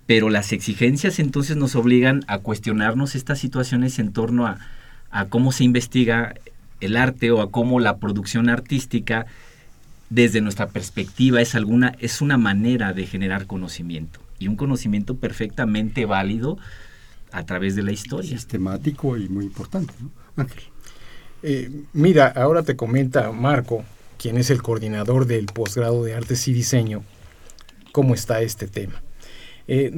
pero 0.05 0.29
las 0.29 0.51
exigencias 0.51 1.19
entonces 1.19 1.55
nos 1.55 1.75
obligan 1.75 2.23
a 2.27 2.39
cuestionarnos 2.39 3.15
estas 3.15 3.39
situaciones 3.39 3.99
en 3.99 4.11
torno 4.11 4.45
a, 4.45 4.59
a 5.09 5.25
cómo 5.25 5.51
se 5.51 5.63
investiga 5.63 6.35
el 6.81 6.97
arte 6.97 7.31
o 7.31 7.41
a 7.41 7.49
cómo 7.49 7.79
la 7.79 7.97
producción 7.97 8.49
artística 8.49 9.25
desde 10.09 10.41
nuestra 10.41 10.67
perspectiva 10.67 11.41
es 11.41 11.55
alguna 11.55 11.95
es 11.99 12.21
una 12.21 12.37
manera 12.37 12.93
de 12.93 13.07
generar 13.07 13.47
conocimiento 13.47 14.19
y 14.37 14.49
un 14.49 14.57
conocimiento 14.57 15.15
perfectamente 15.15 16.05
válido 16.05 16.57
a 17.33 17.45
través 17.45 17.75
de 17.75 17.83
la 17.83 17.91
historia. 17.91 18.29
Sistemático 18.29 19.17
y 19.17 19.27
muy 19.27 19.45
importante. 19.45 19.93
Ángel. 20.37 20.63
Eh, 21.41 21.69
mira, 21.91 22.27
ahora 22.27 22.63
te 22.63 22.77
comenta 22.77 23.31
Marco, 23.31 23.83
quien 24.17 24.37
es 24.37 24.49
el 24.49 24.61
coordinador 24.61 25.25
del 25.25 25.47
posgrado 25.47 26.03
de 26.03 26.13
Artes 26.13 26.47
y 26.47 26.53
Diseño, 26.53 27.03
cómo 27.91 28.13
está 28.13 28.41
este 28.41 28.67
tema. 28.67 29.03
Eh, 29.67 29.91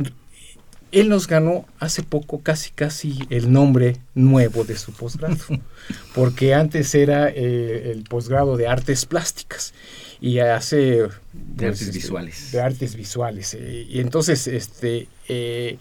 él 0.91 1.09
nos 1.09 1.27
ganó 1.27 1.65
hace 1.79 2.03
poco 2.03 2.41
casi 2.41 2.71
casi 2.71 3.19
el 3.29 3.51
nombre 3.51 3.97
nuevo 4.13 4.63
de 4.63 4.77
su 4.77 4.93
posgrado, 4.93 5.37
porque 6.15 6.53
antes 6.53 6.95
era 6.95 7.29
eh, 7.29 7.91
el 7.91 8.03
posgrado 8.03 8.57
de 8.57 8.67
artes 8.67 9.05
plásticas 9.05 9.73
y 10.21 10.39
hace 10.39 10.77
de 10.77 11.09
pues, 11.57 11.67
artes 11.67 11.81
este, 11.81 11.91
visuales. 11.91 12.51
De 12.51 12.61
artes 12.61 12.95
visuales. 12.95 13.53
Eh, 13.53 13.85
y 13.89 13.99
entonces 13.99 14.47
este 14.47 15.07
eh, 15.27 15.77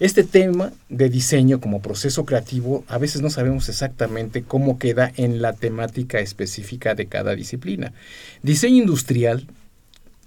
este 0.00 0.22
tema 0.22 0.72
de 0.88 1.08
diseño 1.08 1.60
como 1.60 1.82
proceso 1.82 2.24
creativo 2.24 2.84
a 2.86 2.98
veces 2.98 3.20
no 3.20 3.30
sabemos 3.30 3.68
exactamente 3.68 4.44
cómo 4.44 4.78
queda 4.78 5.12
en 5.16 5.42
la 5.42 5.54
temática 5.54 6.20
específica 6.20 6.94
de 6.94 7.06
cada 7.06 7.34
disciplina. 7.34 7.92
Diseño 8.42 8.76
industrial, 8.76 9.48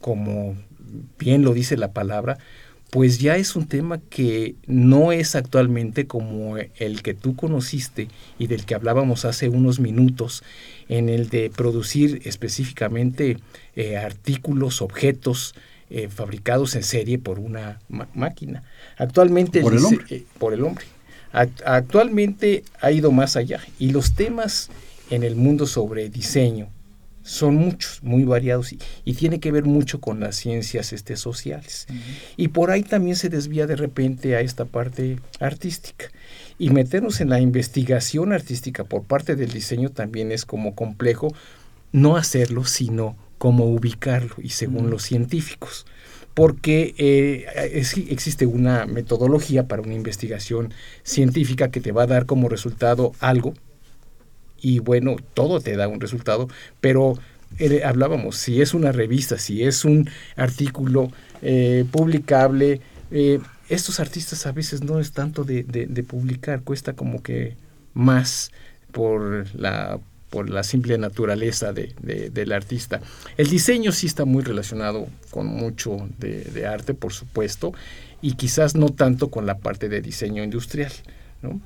como 0.01 0.57
bien 1.17 1.43
lo 1.43 1.53
dice 1.53 1.77
la 1.77 1.93
palabra, 1.93 2.37
pues 2.91 3.19
ya 3.19 3.37
es 3.37 3.55
un 3.55 3.67
tema 3.67 3.99
que 4.09 4.55
no 4.67 5.13
es 5.13 5.35
actualmente 5.35 6.07
como 6.07 6.57
el 6.57 7.01
que 7.01 7.13
tú 7.13 7.37
conociste 7.37 8.09
y 8.37 8.47
del 8.47 8.65
que 8.65 8.75
hablábamos 8.75 9.23
hace 9.23 9.47
unos 9.47 9.79
minutos, 9.79 10.43
en 10.89 11.07
el 11.07 11.29
de 11.29 11.49
producir 11.49 12.21
específicamente 12.25 13.37
eh, 13.77 13.95
artículos, 13.95 14.81
objetos 14.81 15.55
eh, 15.89 16.09
fabricados 16.09 16.75
en 16.75 16.83
serie 16.83 17.17
por 17.17 17.39
una 17.39 17.79
máquina. 18.13 18.63
Actualmente 18.97 19.61
por 19.61 19.73
el 19.73 19.85
hombre. 19.85 20.05
Eh, 20.09 20.25
por 20.37 20.53
el 20.53 20.61
hombre. 20.65 20.83
actualmente 21.31 22.65
ha 22.81 22.91
ido 22.91 23.13
más 23.13 23.37
allá 23.37 23.61
y 23.79 23.91
los 23.91 24.15
temas 24.15 24.69
en 25.09 25.23
el 25.23 25.37
mundo 25.37 25.65
sobre 25.65 26.09
diseño, 26.09 26.67
son 27.23 27.55
muchos, 27.55 28.01
muy 28.03 28.23
variados 28.23 28.73
y, 28.73 29.13
tiene 29.13 29.39
que 29.39 29.51
ver 29.51 29.65
mucho 29.65 30.01
con 30.01 30.19
las 30.19 30.35
ciencias 30.35 30.93
este, 30.93 31.15
sociales. 31.15 31.85
Y 32.37 32.47
por 32.47 32.71
ahí 32.71 32.81
también 32.81 33.15
se 33.15 33.29
desvía 33.29 33.67
de 33.67 33.75
repente 33.75 34.35
a 34.35 34.41
esta 34.41 34.65
parte 34.65 35.19
artística. 35.39 36.05
Y 36.57 36.71
meternos 36.71 37.21
en 37.21 37.29
la 37.29 37.39
investigación 37.39 38.33
artística 38.33 38.83
por 38.83 39.03
parte 39.03 39.35
del 39.35 39.51
diseño 39.51 39.89
también 39.89 40.31
es 40.31 40.45
como 40.45 40.73
complejo 40.73 41.33
no 41.91 42.17
hacerlo, 42.17 42.65
sino 42.65 43.15
cómo 43.37 43.65
ubicarlo 43.65 44.35
y 44.41 44.49
según 44.49 44.89
los 44.89 45.03
científicos. 45.03 45.85
Porque 46.33 46.95
eh, 46.97 47.45
existe 48.09 48.45
una 48.45 48.85
metodología 48.85 49.67
para 49.67 49.81
una 49.81 49.93
investigación 49.93 50.73
científica 51.03 51.69
que 51.69 51.81
te 51.81 51.91
va 51.91 52.03
a 52.03 52.07
dar 52.07 52.25
como 52.25 52.49
resultado 52.49 53.11
algo 53.19 53.53
y 54.61 54.79
bueno, 54.79 55.15
todo 55.33 55.59
te 55.59 55.75
da 55.75 55.87
un 55.87 55.99
resultado, 55.99 56.47
pero 56.79 57.17
eh, 57.59 57.81
hablábamos, 57.83 58.37
si 58.37 58.61
es 58.61 58.73
una 58.73 58.91
revista, 58.91 59.37
si 59.37 59.63
es 59.63 59.83
un 59.83 60.09
artículo 60.35 61.11
eh, 61.41 61.85
publicable, 61.91 62.81
eh, 63.11 63.39
estos 63.69 63.99
artistas 63.99 64.45
a 64.45 64.51
veces 64.51 64.83
no 64.83 64.99
es 64.99 65.11
tanto 65.11 65.43
de, 65.43 66.05
publicar, 66.07 66.61
cuesta 66.61 66.93
como 66.93 67.21
que 67.21 67.55
más 67.93 68.51
por 68.91 69.47
la 69.55 69.99
por 70.29 70.49
la 70.49 70.63
simple 70.63 70.97
naturaleza 70.97 71.73
de, 71.73 71.93
del 72.01 72.53
artista. 72.53 73.01
El 73.35 73.49
diseño 73.49 73.91
sí 73.91 74.07
está 74.07 74.23
muy 74.23 74.43
relacionado 74.43 75.09
con 75.29 75.47
mucho 75.47 76.07
de, 76.19 76.65
arte, 76.65 76.93
por 76.93 77.11
supuesto, 77.11 77.73
y 78.21 78.35
quizás 78.35 78.73
no 78.73 78.87
tanto 78.87 79.29
con 79.29 79.45
la 79.45 79.57
parte 79.57 79.89
de 79.89 79.99
diseño 79.99 80.41
industrial. 80.41 80.93
¿no? 81.41 81.59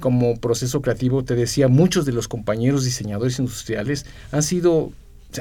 Como 0.00 0.36
proceso 0.36 0.82
creativo, 0.82 1.24
te 1.24 1.34
decía, 1.34 1.68
muchos 1.68 2.06
de 2.06 2.12
los 2.12 2.28
compañeros 2.28 2.84
diseñadores 2.84 3.38
industriales 3.38 4.06
han 4.32 4.42
sido 4.42 4.92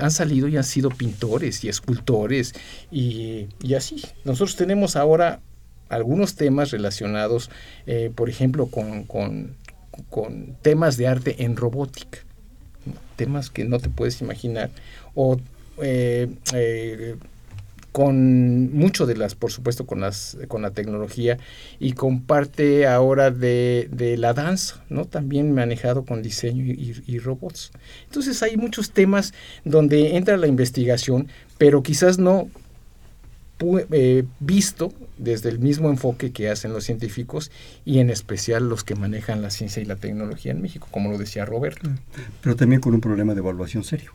han 0.01 0.11
salido 0.11 0.47
y 0.47 0.57
han 0.57 0.63
sido 0.63 0.89
pintores 0.89 1.63
y 1.63 1.69
escultores 1.69 2.53
y, 2.91 3.47
así. 3.75 4.03
Nosotros 4.25 4.55
tenemos 4.55 4.95
ahora 4.95 5.41
algunos 5.89 6.35
temas 6.35 6.71
relacionados, 6.71 7.51
eh, 7.85 8.11
por 8.13 8.29
ejemplo, 8.29 8.67
con, 8.67 9.03
con, 9.03 9.55
temas 10.63 10.97
de 10.97 11.07
arte 11.07 11.43
en 11.43 11.55
robótica, 11.55 12.19
temas 13.15 13.51
que 13.51 13.65
no 13.65 13.79
te 13.79 13.89
puedes 13.89 14.21
imaginar, 14.21 14.71
o 15.13 15.39
eh, 15.81 16.27
eh, 16.53 17.15
con 17.93 18.73
mucho 18.73 19.05
de 19.05 19.15
las, 19.15 19.35
por 19.35 19.51
supuesto, 19.51 19.85
con 19.85 20.01
las, 20.01 20.35
con 20.47 20.63
la 20.63 20.71
tecnología 20.71 21.37
y 21.79 21.93
con 21.93 22.21
parte 22.21 22.87
ahora 22.87 23.29
de, 23.29 23.87
de 23.91 24.17
la 24.17 24.33
danza, 24.33 24.83
¿no? 24.89 25.05
También 25.05 25.53
manejado 25.53 26.03
con 26.03 26.23
diseño 26.23 26.65
y, 26.65 27.19
robots. 27.19 27.71
Entonces 28.05 28.41
hay 28.41 28.57
muchos 28.57 28.89
temas 28.91 29.33
donde 29.63 30.17
entra 30.17 30.37
la 30.37 30.47
investigación, 30.47 31.27
pero 31.59 31.83
quizás 31.83 32.17
no 32.17 32.49
eh, 33.91 34.25
visto 34.39 34.91
desde 35.19 35.49
el 35.49 35.59
mismo 35.59 35.91
enfoque 35.91 36.31
que 36.31 36.49
hacen 36.49 36.73
los 36.73 36.85
científicos 36.85 37.51
y 37.85 37.99
en 37.99 38.09
especial 38.09 38.67
los 38.67 38.83
que 38.83 38.95
manejan 38.95 39.43
la 39.43 39.51
ciencia 39.51 39.83
y 39.83 39.85
la 39.85 39.97
tecnología 39.97 40.51
en 40.51 40.63
México, 40.63 40.87
como 40.89 41.11
lo 41.11 41.19
decía 41.19 41.45
Roberto. 41.45 41.91
Pero 42.41 42.55
también 42.55 42.81
con 42.81 42.95
un 42.95 43.01
problema 43.01 43.35
de 43.35 43.39
evaluación 43.41 43.83
serio. 43.83 44.13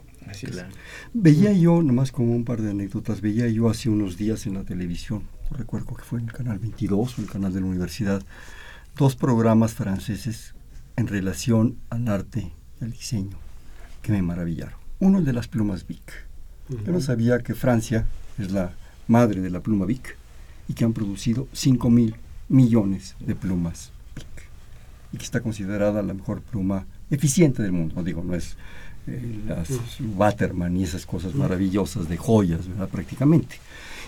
Veía 1.15 1.53
yo, 1.53 1.83
nomás 1.83 2.13
como 2.13 2.35
un 2.35 2.45
par 2.45 2.63
de 2.63 2.71
anécdotas, 2.71 3.21
veía 3.21 3.49
yo 3.49 3.69
hace 3.69 3.89
unos 3.89 4.17
días 4.17 4.47
en 4.47 4.55
la 4.55 4.65
televisión, 4.65 5.23
recuerdo 5.51 5.95
que 5.95 6.05
fue 6.05 6.21
en 6.21 6.27
el 6.27 6.33
canal 6.33 6.59
22 6.59 7.19
o 7.19 7.23
el 7.23 7.29
canal 7.29 7.53
de 7.53 7.61
la 7.61 7.67
universidad, 7.67 8.23
dos 8.97 9.17
programas 9.17 9.75
franceses 9.75 10.55
en 10.97 11.07
relación 11.07 11.79
al 11.91 12.09
arte 12.09 12.53
y 12.81 12.85
al 12.85 12.93
diseño 12.93 13.39
que 14.03 14.13
me 14.13 14.23
maravillaron. 14.23 14.79
Uno 15.01 15.19
el 15.19 15.25
de 15.25 15.33
las 15.33 15.49
plumas 15.49 15.87
Vic. 15.87 16.27
Yo 16.69 16.93
no 16.93 17.01
sabía 17.01 17.39
que 17.39 17.55
Francia 17.55 18.07
es 18.37 18.51
la 18.51 18.73
madre 19.07 19.41
de 19.41 19.51
la 19.51 19.61
pluma 19.61 19.87
Vic 19.87 20.17
y 20.69 20.75
que 20.75 20.85
han 20.85 20.93
producido 20.93 21.49
5 21.53 21.89
mil 21.89 22.17
millones 22.49 23.15
de 23.21 23.35
plumas 23.35 23.93
Vic 24.17 24.27
y 25.13 25.19
que 25.19 25.25
está 25.25 25.41
considerada 25.41 26.03
la 26.03 26.15
mejor 26.15 26.43
pluma 26.43 26.87
eficiente 27.11 27.63
del 27.63 27.73
mundo. 27.73 27.95
No 27.97 28.03
digo, 28.03 28.23
no 28.23 28.35
es 28.35 28.57
eh, 29.09 29.41
las 29.47 29.71
Waterman 30.17 30.77
y 30.77 30.85
esas 30.85 31.07
cosas 31.07 31.35
maravillosas 31.35 32.09
de 32.09 32.19
joyas, 32.19 32.69
¿verdad? 32.69 32.89
Prácticamente. 32.91 33.57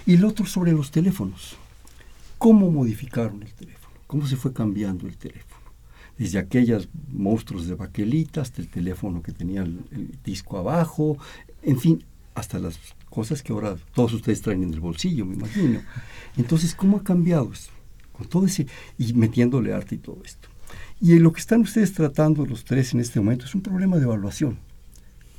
Y 0.04 0.14
el 0.14 0.24
otro 0.24 0.44
sobre 0.44 0.72
los 0.72 0.90
teléfonos. 0.90 1.56
¿Cómo 2.36 2.70
modificaron 2.70 3.42
el 3.42 3.52
teléfono? 3.52 3.94
¿Cómo 4.06 4.26
se 4.26 4.36
fue 4.36 4.52
cambiando 4.52 5.06
el 5.06 5.16
teléfono? 5.16 5.60
Desde 6.18 6.38
aquellos 6.38 6.88
monstruos 7.08 7.66
de 7.66 7.74
baquelita 7.74 8.42
hasta 8.42 8.60
el 8.60 8.68
teléfono 8.68 9.22
que 9.22 9.32
tenía 9.32 9.62
el, 9.62 10.18
disco 10.22 10.58
abajo, 10.58 11.16
en 11.62 11.78
fin, 11.78 12.04
hasta 12.34 12.58
las 12.58 12.78
cosas 13.08 13.42
que 13.42 13.52
ahora 13.52 13.76
todos 13.94 14.12
ustedes 14.12 14.42
traen 14.42 14.62
en 14.62 14.74
el 14.74 14.80
bolsillo, 14.80 15.24
me 15.24 15.34
imagino. 15.34 15.80
Entonces, 16.36 16.74
¿cómo 16.74 16.98
ha 16.98 17.04
cambiado 17.04 17.50
esto? 17.52 17.72
Con 18.12 18.26
todo 18.26 18.44
ese, 18.44 18.66
y 18.98 19.14
metiéndole 19.14 19.72
arte 19.72 19.94
y 19.94 19.98
todo 19.98 20.20
esto. 20.24 20.48
Y 21.00 21.18
lo 21.18 21.32
que 21.32 21.40
están 21.40 21.62
ustedes 21.62 21.94
tratando 21.94 22.44
los 22.44 22.64
tres 22.64 22.92
en 22.92 23.00
este 23.00 23.18
momento 23.18 23.46
es 23.46 23.54
un 23.54 23.62
problema 23.62 23.96
de 23.96 24.02
evaluación 24.02 24.58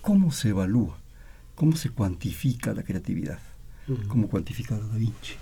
¿Cómo 0.02 0.32
se 0.32 0.50
evalúa? 0.50 0.98
¿Cómo 1.56 1.76
se 1.76 1.90
cuantifica 1.90 2.74
la 2.74 2.84
creatividad? 2.84 3.40
¿Cómo 4.08 4.28
cuantifica 4.28 4.78
Da 4.78 4.96
Vinci? 4.96 5.34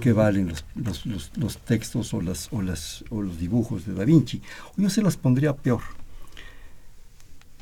¿Qué 0.00 0.12
valen 0.12 0.52
los, 0.74 1.06
los, 1.36 1.58
textos 1.58 2.14
o, 2.14 2.20
las, 2.20 2.48
o, 2.52 2.62
las, 2.62 3.04
o 3.10 3.22
los 3.22 3.38
dibujos 3.38 3.86
de 3.86 3.94
Da 3.94 4.04
Vinci? 4.04 4.40
Yo 4.76 4.90
se 4.90 5.02
las 5.02 5.16
pondría 5.16 5.54
peor. 5.54 5.82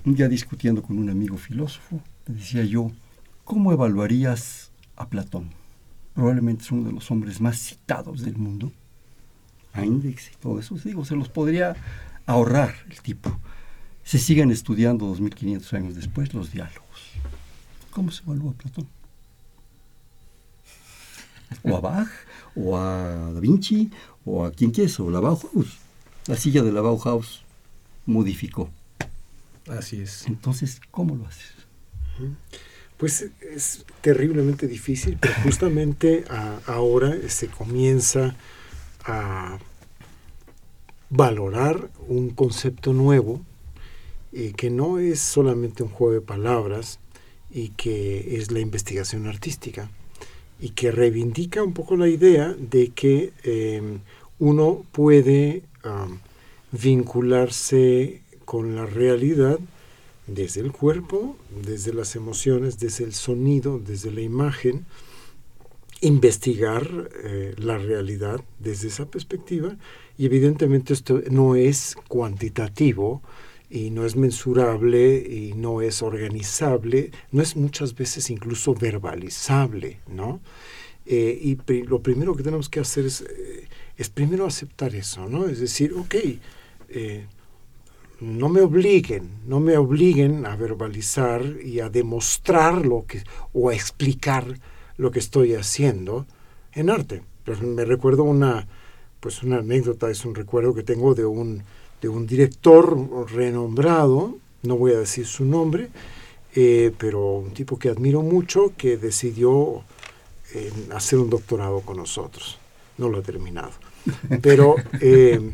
Un 0.05 0.15
día 0.15 0.29
discutiendo 0.29 0.83
con 0.83 0.99
un 0.99 1.11
amigo 1.11 1.37
filósofo, 1.37 2.03
le 2.27 2.35
decía 2.35 2.65
yo, 2.65 2.91
¿cómo 3.45 3.73
evaluarías 3.73 4.73
a 4.97 5.09
Platón? 5.09 5.51
Probablemente 6.15 6.65
es 6.65 6.73
uno 6.73 6.87
de 6.87 6.93
los 6.93 7.11
hombres 7.11 7.41
más 7.41 7.59
citados 7.59 8.23
del 8.23 8.37
mundo. 8.37 8.73
A 9.73 9.85
Index 9.85 10.33
y 10.33 10.37
todo 10.37 10.59
eso, 10.59 10.77
digo, 10.77 11.05
se 11.05 11.17
los 11.17 11.29
podría 11.29 11.77
ahorrar 12.27 12.75
el 12.91 13.01
tipo. 13.01 13.39
Se 14.09 14.19
siguen 14.19 14.51
estudiando 14.51 15.05
2500 15.05 15.73
años 15.75 15.95
después 15.95 16.33
los 16.33 16.51
diálogos. 16.51 17.13
¿Cómo 17.91 18.11
se 18.11 18.23
evalúa 18.23 18.53
a 18.53 18.55
Platón? 18.55 18.89
O 21.63 21.77
a 21.77 21.81
Bach, 21.81 22.09
o 22.57 22.79
a 22.79 23.33
Da 23.35 23.39
Vinci, 23.41 23.91
o 24.25 24.47
a 24.47 24.51
quien 24.51 24.71
quieres, 24.71 24.99
o 24.99 25.11
la 25.11 25.21
Bauhaus. 25.21 25.77
La 26.27 26.37
silla 26.37 26.63
de 26.63 26.73
la 26.73 26.81
Bauhaus 26.81 27.43
modificó. 28.07 28.71
Así 29.69 30.01
es. 30.01 30.27
Entonces, 30.27 30.81
¿cómo 30.91 31.15
lo 31.15 31.27
haces? 31.27 31.53
Pues 32.97 33.27
es 33.43 33.85
terriblemente 34.01 34.67
difícil, 34.69 35.19
pero 35.21 35.35
justamente 35.43 36.25
a- 36.31 36.61
ahora 36.67 37.15
se 37.29 37.49
comienza 37.49 38.35
a 39.05 39.59
valorar 41.11 41.91
un 42.09 42.31
concepto 42.31 42.95
nuevo 42.95 43.43
eh, 44.33 44.53
que 44.57 44.71
no 44.71 44.99
es 44.99 45.21
solamente 45.21 45.83
un 45.83 45.89
juego 45.89 46.15
de 46.15 46.21
palabras 46.21 47.01
y 47.51 47.71
que 47.71 48.37
es 48.37 48.51
la 48.51 48.61
investigación 48.61 49.27
artística 49.27 49.91
y 50.61 50.71
que 50.71 50.91
reivindica 50.91 51.63
un 51.63 51.73
poco 51.73 51.97
la 51.97 52.09
idea 52.09 52.55
de 52.59 52.89
que 52.89 53.33
eh, 53.45 53.99
uno 54.39 54.85
puede 54.93 55.63
vincularse 56.73 58.21
con 58.45 58.77
la 58.77 58.85
realidad 58.85 59.59
desde 60.29 60.61
el 60.61 60.73
cuerpo, 60.73 61.37
desde 61.65 61.95
las 61.95 62.15
emociones, 62.15 62.79
desde 62.79 63.05
el 63.05 63.15
sonido, 63.15 63.79
desde 63.79 64.11
la 64.11 64.21
imagen, 64.21 64.85
investigar 66.01 67.11
eh, 67.25 67.55
la 67.59 67.79
realidad 67.79 68.41
desde 68.59 68.89
esa 68.89 69.07
perspectiva. 69.07 69.77
Y 70.17 70.27
evidentemente 70.27 70.93
esto 70.93 71.21
no 71.31 71.57
es 71.57 71.97
cuantitativo 72.09 73.23
y 73.71 73.91
no 73.91 74.07
es 74.07 74.17
mensurable 74.17 75.17
y 75.19 75.53
no 75.55 75.83
es 75.83 76.03
organizable, 76.03 77.11
no 77.33 77.43
es 77.43 77.57
muchas 77.57 77.95
veces 77.95 78.31
incluso 78.31 78.75
verbalizable, 78.75 80.01
¿no? 80.07 80.41
Eh, 81.05 81.39
y 81.43 81.83
lo 81.85 82.03
primero 82.03 82.35
que 82.37 82.43
tenemos 82.43 82.69
que 82.69 82.81
hacer 82.81 83.07
es, 83.07 83.23
eh, 83.23 83.69
es 83.97 84.11
primero 84.11 84.47
aceptar 84.47 84.95
eso, 84.95 85.29
¿no? 85.29 85.49
Es 85.49 85.59
decir, 85.61 85.95
ok, 85.95 86.15
eh, 86.91 87.27
no 88.21 88.49
me 88.49 88.61
obliguen, 88.61 89.29
no 89.47 89.61
me 89.61 89.77
obliguen 89.77 90.45
a 90.45 90.57
verbalizar 90.57 91.43
y 91.65 91.81
a 91.81 91.89
demostrar 91.89 92.85
lo 92.85 93.07
que, 93.07 93.23
o 93.53 93.69
a 93.71 93.75
explicar 93.75 94.59
lo 94.97 95.11
que 95.11 95.19
estoy 95.19 95.55
haciendo 95.55 96.27
en 96.73 96.91
arte. 96.91 97.23
Pero 97.45 97.61
me 97.63 97.85
recuerdo 97.85 98.25
una, 98.25 98.67
pues 99.21 99.43
una 99.43 99.59
anécdota, 99.59 100.11
es 100.11 100.25
un 100.25 100.35
recuerdo 100.35 100.75
que 100.75 100.83
tengo 100.83 101.15
de 101.15 101.25
un, 101.25 101.63
de 102.01 102.09
un 102.09 102.27
director 102.27 103.31
renombrado, 103.31 104.37
no 104.63 104.77
voy 104.77 104.93
a 104.93 104.99
decir 104.99 105.27
su 105.27 105.45
nombre, 105.45 105.89
eh, 106.55 106.93
pero 106.99 107.39
un 107.39 107.53
tipo 107.53 107.79
que 107.79 107.89
admiro 107.89 108.23
mucho, 108.23 108.73
que 108.77 108.97
decidió 108.97 109.83
eh, 110.55 110.73
hacer 110.93 111.19
un 111.19 111.31
doctorado 111.31 111.81
con 111.81 111.97
nosotros. 111.97 112.59
No 112.97 113.09
lo 113.09 113.19
ha 113.19 113.23
terminado. 113.23 113.73
Pero 114.43 114.77
eh, 115.01 115.53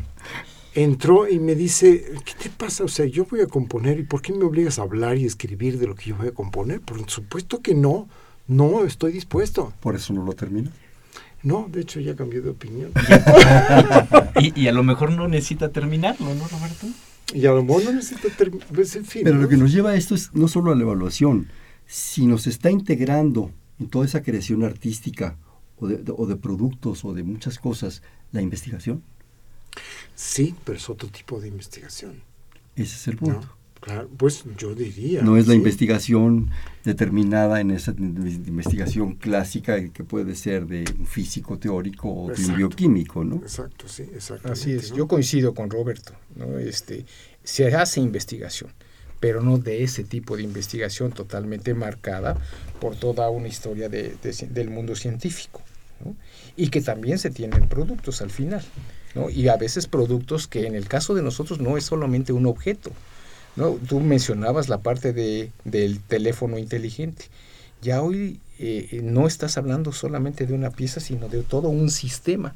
entró 0.73 1.27
y 1.29 1.39
me 1.39 1.55
dice, 1.55 2.13
¿qué 2.25 2.33
te 2.43 2.49
pasa? 2.49 2.83
O 2.83 2.87
sea, 2.87 3.05
yo 3.05 3.25
voy 3.25 3.41
a 3.41 3.47
componer 3.47 3.99
y 3.99 4.03
¿por 4.03 4.21
qué 4.21 4.33
me 4.33 4.45
obligas 4.45 4.79
a 4.79 4.83
hablar 4.83 5.17
y 5.17 5.25
escribir 5.25 5.77
de 5.77 5.87
lo 5.87 5.95
que 5.95 6.09
yo 6.09 6.15
voy 6.15 6.29
a 6.29 6.33
componer? 6.33 6.81
Por 6.81 7.09
supuesto 7.09 7.61
que 7.61 7.75
no, 7.75 8.07
no 8.47 8.85
estoy 8.85 9.11
dispuesto. 9.11 9.73
Por 9.79 9.95
eso 9.95 10.13
no 10.13 10.23
lo 10.23 10.33
termina. 10.33 10.71
No, 11.45 11.69
de 11.71 11.81
hecho 11.81 11.99
ya 12.01 12.15
cambié 12.15 12.41
de 12.41 12.49
opinión. 12.49 12.91
Y, 14.41 14.63
y 14.63 14.67
a 14.67 14.73
lo 14.73 14.83
mejor 14.83 15.11
no 15.13 15.29
necesita 15.29 15.69
terminarlo, 15.71 16.35
¿no, 16.35 16.45
Roberto? 16.49 16.87
Y 17.33 17.45
a 17.45 17.51
lo 17.51 17.63
mejor 17.63 17.85
no 17.85 17.93
necesito 17.93 18.27
terminar, 18.37 18.67
pues 18.73 18.93
en 18.97 19.05
fin. 19.05 19.21
Pero 19.23 19.37
¿no? 19.37 19.43
lo 19.43 19.47
que 19.49 19.55
nos 19.55 19.71
lleva 19.71 19.91
a 19.91 19.95
esto 19.95 20.13
es 20.13 20.31
no 20.33 20.49
solo 20.49 20.73
a 20.73 20.75
la 20.75 20.81
evaluación, 20.81 21.47
sino 21.87 22.37
se 22.37 22.49
está 22.49 22.69
integrando 22.69 23.51
en 23.79 23.87
toda 23.87 24.03
esa 24.05 24.21
creación 24.23 24.63
artística 24.65 25.37
o 25.77 25.87
de, 25.87 25.97
de- 25.97 26.13
o 26.15 26.25
de 26.25 26.35
productos 26.35 27.05
o 27.05 27.13
de 27.13 27.23
muchas 27.23 27.57
cosas 27.59 28.01
la 28.33 28.41
investigación. 28.41 29.03
Sí, 30.15 30.53
pero 30.65 30.77
es 30.77 30.89
otro 30.89 31.07
tipo 31.09 31.39
de 31.39 31.47
investigación. 31.47 32.21
Ese 32.75 32.95
es 32.95 33.07
el 33.07 33.15
¿no? 33.21 33.39
Claro, 33.81 34.09
pues 34.17 34.43
yo 34.57 34.73
diría. 34.73 35.21
No 35.21 35.37
es 35.37 35.45
la 35.47 35.53
sí. 35.53 35.57
investigación 35.57 36.49
determinada 36.83 37.61
en 37.61 37.71
esa 37.71 37.91
in- 37.91 38.43
investigación 38.47 39.13
clásica 39.15 39.89
que 39.89 40.03
puede 40.03 40.35
ser 40.35 40.65
de 40.65 40.85
un 40.97 41.05
físico 41.05 41.59
teórico 41.59 42.09
o 42.09 42.31
de 42.33 42.43
un 42.45 42.55
bioquímico, 42.57 43.23
¿no? 43.23 43.35
Exacto, 43.37 43.87
sí, 43.87 44.03
exacto. 44.03 44.51
Así 44.51 44.71
es, 44.71 44.91
yo 44.93 45.07
coincido 45.07 45.53
con 45.53 45.69
Roberto, 45.69 46.13
¿no? 46.35 46.57
Este, 46.57 47.05
se 47.43 47.75
hace 47.75 47.99
investigación, 48.01 48.71
pero 49.19 49.41
no 49.41 49.59
de 49.59 49.83
ese 49.83 50.03
tipo 50.03 50.35
de 50.35 50.43
investigación 50.43 51.11
totalmente 51.11 51.73
marcada 51.75 52.37
por 52.79 52.95
toda 52.95 53.29
una 53.29 53.47
historia 53.47 53.87
de- 53.87 54.15
del 54.49 54.69
mundo 54.71 54.95
científico, 54.95 55.61
¿no? 56.03 56.15
Y 56.57 56.69
que 56.69 56.81
también 56.81 57.19
se 57.19 57.29
tienen 57.29 57.67
productos 57.67 58.21
al 58.23 58.31
final, 58.31 58.63
¿no? 59.13 59.29
Y 59.29 59.47
a 59.47 59.57
veces 59.57 59.85
productos 59.85 60.47
que 60.47 60.65
en 60.65 60.73
el 60.73 60.87
caso 60.87 61.13
de 61.13 61.21
nosotros 61.21 61.59
no 61.59 61.77
es 61.77 61.83
solamente 61.85 62.33
un 62.33 62.47
objeto, 62.47 62.91
¿no? 63.55 63.71
Tú 63.71 63.99
mencionabas 63.99 64.69
la 64.69 64.79
parte 64.79 65.13
de, 65.13 65.51
del 65.63 65.99
teléfono 65.99 66.57
inteligente. 66.57 67.25
Ya 67.81 68.01
hoy 68.01 68.39
eh, 68.59 69.01
no 69.03 69.27
estás 69.27 69.57
hablando 69.57 69.91
solamente 69.91 70.45
de 70.45 70.53
una 70.53 70.71
pieza, 70.71 70.99
sino 70.99 71.27
de 71.27 71.43
todo 71.43 71.69
un 71.69 71.89
sistema 71.89 72.55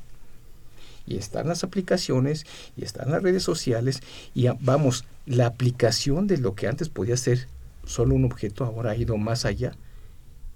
y 1.09 1.17
están 1.17 1.47
las 1.47 1.63
aplicaciones 1.63 2.45
y 2.77 2.85
están 2.85 3.11
las 3.11 3.23
redes 3.23 3.43
sociales 3.43 4.01
y 4.33 4.47
vamos, 4.61 5.05
la 5.25 5.47
aplicación 5.47 6.27
de 6.27 6.37
lo 6.37 6.55
que 6.55 6.67
antes 6.67 6.87
podía 6.87 7.17
ser 7.17 7.47
solo 7.85 8.15
un 8.15 8.25
objeto 8.25 8.63
ahora 8.63 8.91
ha 8.91 8.95
ido 8.95 9.17
más 9.17 9.43
allá 9.43 9.73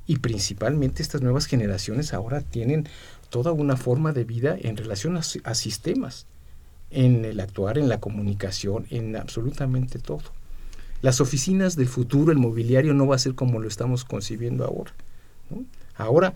y 0.06 0.19
principalmente 0.19 1.01
estas 1.01 1.21
nuevas 1.21 1.47
generaciones 1.47 2.13
ahora 2.13 2.41
tienen 2.41 2.88
toda 3.29 3.51
una 3.51 3.77
forma 3.77 4.13
de 4.13 4.25
vida 4.25 4.56
en 4.60 4.77
relación 4.77 5.17
a, 5.17 5.21
a 5.43 5.56
sistemas, 5.56 6.27
en 6.93 7.25
el 7.25 7.39
actuar, 7.39 7.77
en 7.77 7.89
la 7.89 7.99
comunicación, 7.99 8.86
en 8.89 9.15
absolutamente 9.15 9.99
todo. 9.99 10.23
Las 11.01 11.19
oficinas 11.19 11.75
del 11.75 11.88
futuro, 11.88 12.32
el 12.32 12.38
mobiliario 12.38 12.93
no 12.93 13.08
va 13.08 13.15
a 13.15 13.19
ser 13.19 13.36
como 13.36 13.60
lo 13.60 13.67
estamos 13.67 14.06
concibiendo 14.06 14.63
ahora. 14.63 14.93
Ahora, 15.95 16.34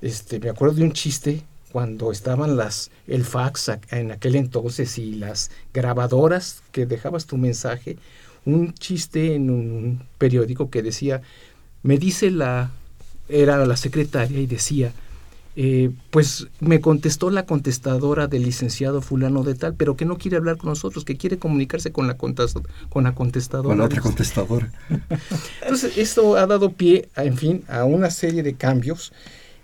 este, 0.00 0.38
me 0.38 0.50
acuerdo 0.50 0.76
de 0.76 0.84
un 0.84 0.92
chiste 0.92 1.42
cuando 1.72 2.12
estaban 2.12 2.56
las 2.56 2.92
el 3.08 3.24
fax 3.24 3.72
en 3.90 4.12
aquel 4.12 4.36
entonces 4.36 4.96
y 4.98 5.14
las 5.14 5.50
grabadoras 5.72 6.62
que 6.70 6.86
dejabas 6.86 7.26
tu 7.26 7.36
mensaje, 7.36 7.96
un 8.44 8.74
chiste 8.74 9.34
en 9.34 9.50
un 9.50 10.06
periódico 10.18 10.70
que 10.70 10.82
decía, 10.82 11.22
me 11.82 11.98
dice 11.98 12.30
la 12.30 12.70
era 13.28 13.64
la 13.66 13.76
secretaria 13.76 14.38
y 14.38 14.46
decía, 14.46 14.92
eh, 15.56 15.92
pues 16.10 16.48
me 16.58 16.80
contestó 16.80 17.30
la 17.30 17.46
contestadora 17.46 18.26
del 18.26 18.42
licenciado 18.42 19.00
fulano 19.00 19.44
de 19.44 19.54
tal, 19.54 19.74
pero 19.74 19.96
que 19.96 20.04
no 20.04 20.18
quiere 20.18 20.36
hablar 20.36 20.56
con 20.56 20.70
nosotros, 20.70 21.04
que 21.04 21.16
quiere 21.16 21.38
comunicarse 21.38 21.92
con 21.92 22.08
la, 22.08 22.16
con 22.16 23.04
la 23.04 23.14
contestadora. 23.14 23.68
Con 23.68 23.78
la 23.78 23.84
otra 23.84 24.00
contestadora. 24.00 24.72
entonces, 25.62 25.96
esto 25.96 26.36
ha 26.36 26.46
dado 26.46 26.72
pie, 26.72 27.08
a, 27.14 27.24
en 27.24 27.36
fin, 27.36 27.64
a 27.68 27.84
una 27.84 28.10
serie 28.10 28.42
de 28.42 28.54
cambios 28.54 29.12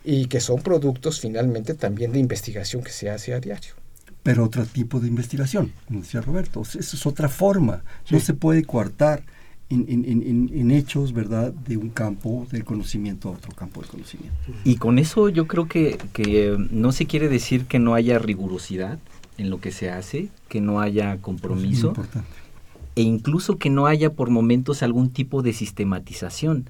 y 0.04 0.26
que 0.26 0.40
son 0.40 0.62
productos 0.62 1.20
finalmente 1.20 1.74
también 1.74 2.12
de 2.12 2.20
investigación 2.20 2.82
que 2.82 2.92
se 2.92 3.10
hace 3.10 3.34
a 3.34 3.40
diario. 3.40 3.74
Pero 4.22 4.44
otro 4.44 4.64
tipo 4.66 5.00
de 5.00 5.08
investigación, 5.08 5.72
como 5.86 6.00
decía 6.00 6.20
Roberto. 6.20 6.62
Eso 6.62 6.78
es 6.78 7.06
otra 7.06 7.28
forma. 7.28 7.82
No 8.10 8.20
se 8.20 8.34
puede 8.34 8.64
coartar 8.64 9.22
en, 9.70 9.84
en- 9.88 10.04
en- 10.04 10.22
en- 10.22 10.50
en 10.52 10.70
hechos, 10.72 11.12
¿verdad?, 11.12 11.52
de 11.52 11.76
un 11.76 11.88
campo 11.90 12.46
del 12.50 12.64
conocimiento 12.64 13.28
a 13.28 13.32
otro 13.32 13.52
campo 13.54 13.80
del 13.80 13.90
conocimiento. 13.90 14.36
Y 14.64 14.76
con 14.76 14.98
eso 14.98 15.28
yo 15.28 15.46
creo 15.46 15.66
que, 15.68 15.96
que 16.12 16.48
eh, 16.48 16.56
no 16.70 16.92
se 16.92 17.06
quiere 17.06 17.28
decir 17.28 17.64
que 17.66 17.78
no 17.78 17.94
haya 17.94 18.18
rigurosidad 18.18 18.98
en 19.38 19.48
lo 19.48 19.60
que 19.60 19.70
se 19.72 19.90
hace, 19.90 20.28
que 20.48 20.60
no 20.60 20.80
haya 20.80 21.16
compromiso 21.18 21.88
importante. 21.88 22.28
e 22.96 23.02
incluso 23.02 23.56
que 23.56 23.70
no 23.70 23.86
haya 23.86 24.10
por 24.12 24.28
momentos 24.28 24.82
algún 24.82 25.08
tipo 25.10 25.40
de 25.42 25.52
sistematización. 25.52 26.66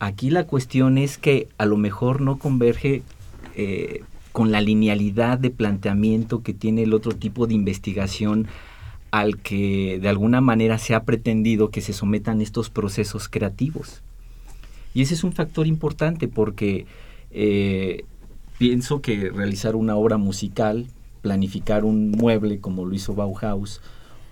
Aquí 0.00 0.28
la 0.30 0.44
cuestión 0.44 0.98
es 0.98 1.16
que 1.16 1.46
a 1.56 1.64
lo 1.64 1.76
mejor 1.76 2.20
no 2.20 2.38
converge 2.38 3.02
eh, 3.56 4.02
con 4.32 4.50
la 4.50 4.60
linealidad 4.60 5.38
de 5.38 5.50
planteamiento 5.50 6.42
que 6.42 6.52
tiene 6.54 6.82
el 6.82 6.92
otro 6.94 7.12
tipo 7.12 7.46
de 7.46 7.54
investigación 7.54 8.46
al 9.10 9.38
que 9.38 9.98
de 10.00 10.08
alguna 10.08 10.40
manera 10.40 10.78
se 10.78 10.94
ha 10.94 11.04
pretendido 11.04 11.70
que 11.70 11.80
se 11.80 11.92
sometan 11.92 12.40
estos 12.40 12.70
procesos 12.70 13.28
creativos. 13.28 14.02
Y 14.94 15.02
ese 15.02 15.14
es 15.14 15.24
un 15.24 15.32
factor 15.32 15.66
importante 15.66 16.28
porque 16.28 16.86
eh, 17.30 18.04
pienso 18.58 19.00
que 19.00 19.30
realizar 19.30 19.76
una 19.76 19.96
obra 19.96 20.16
musical, 20.16 20.86
planificar 21.22 21.84
un 21.84 22.10
mueble 22.10 22.60
como 22.60 22.84
lo 22.84 22.94
hizo 22.94 23.14
Bauhaus, 23.14 23.80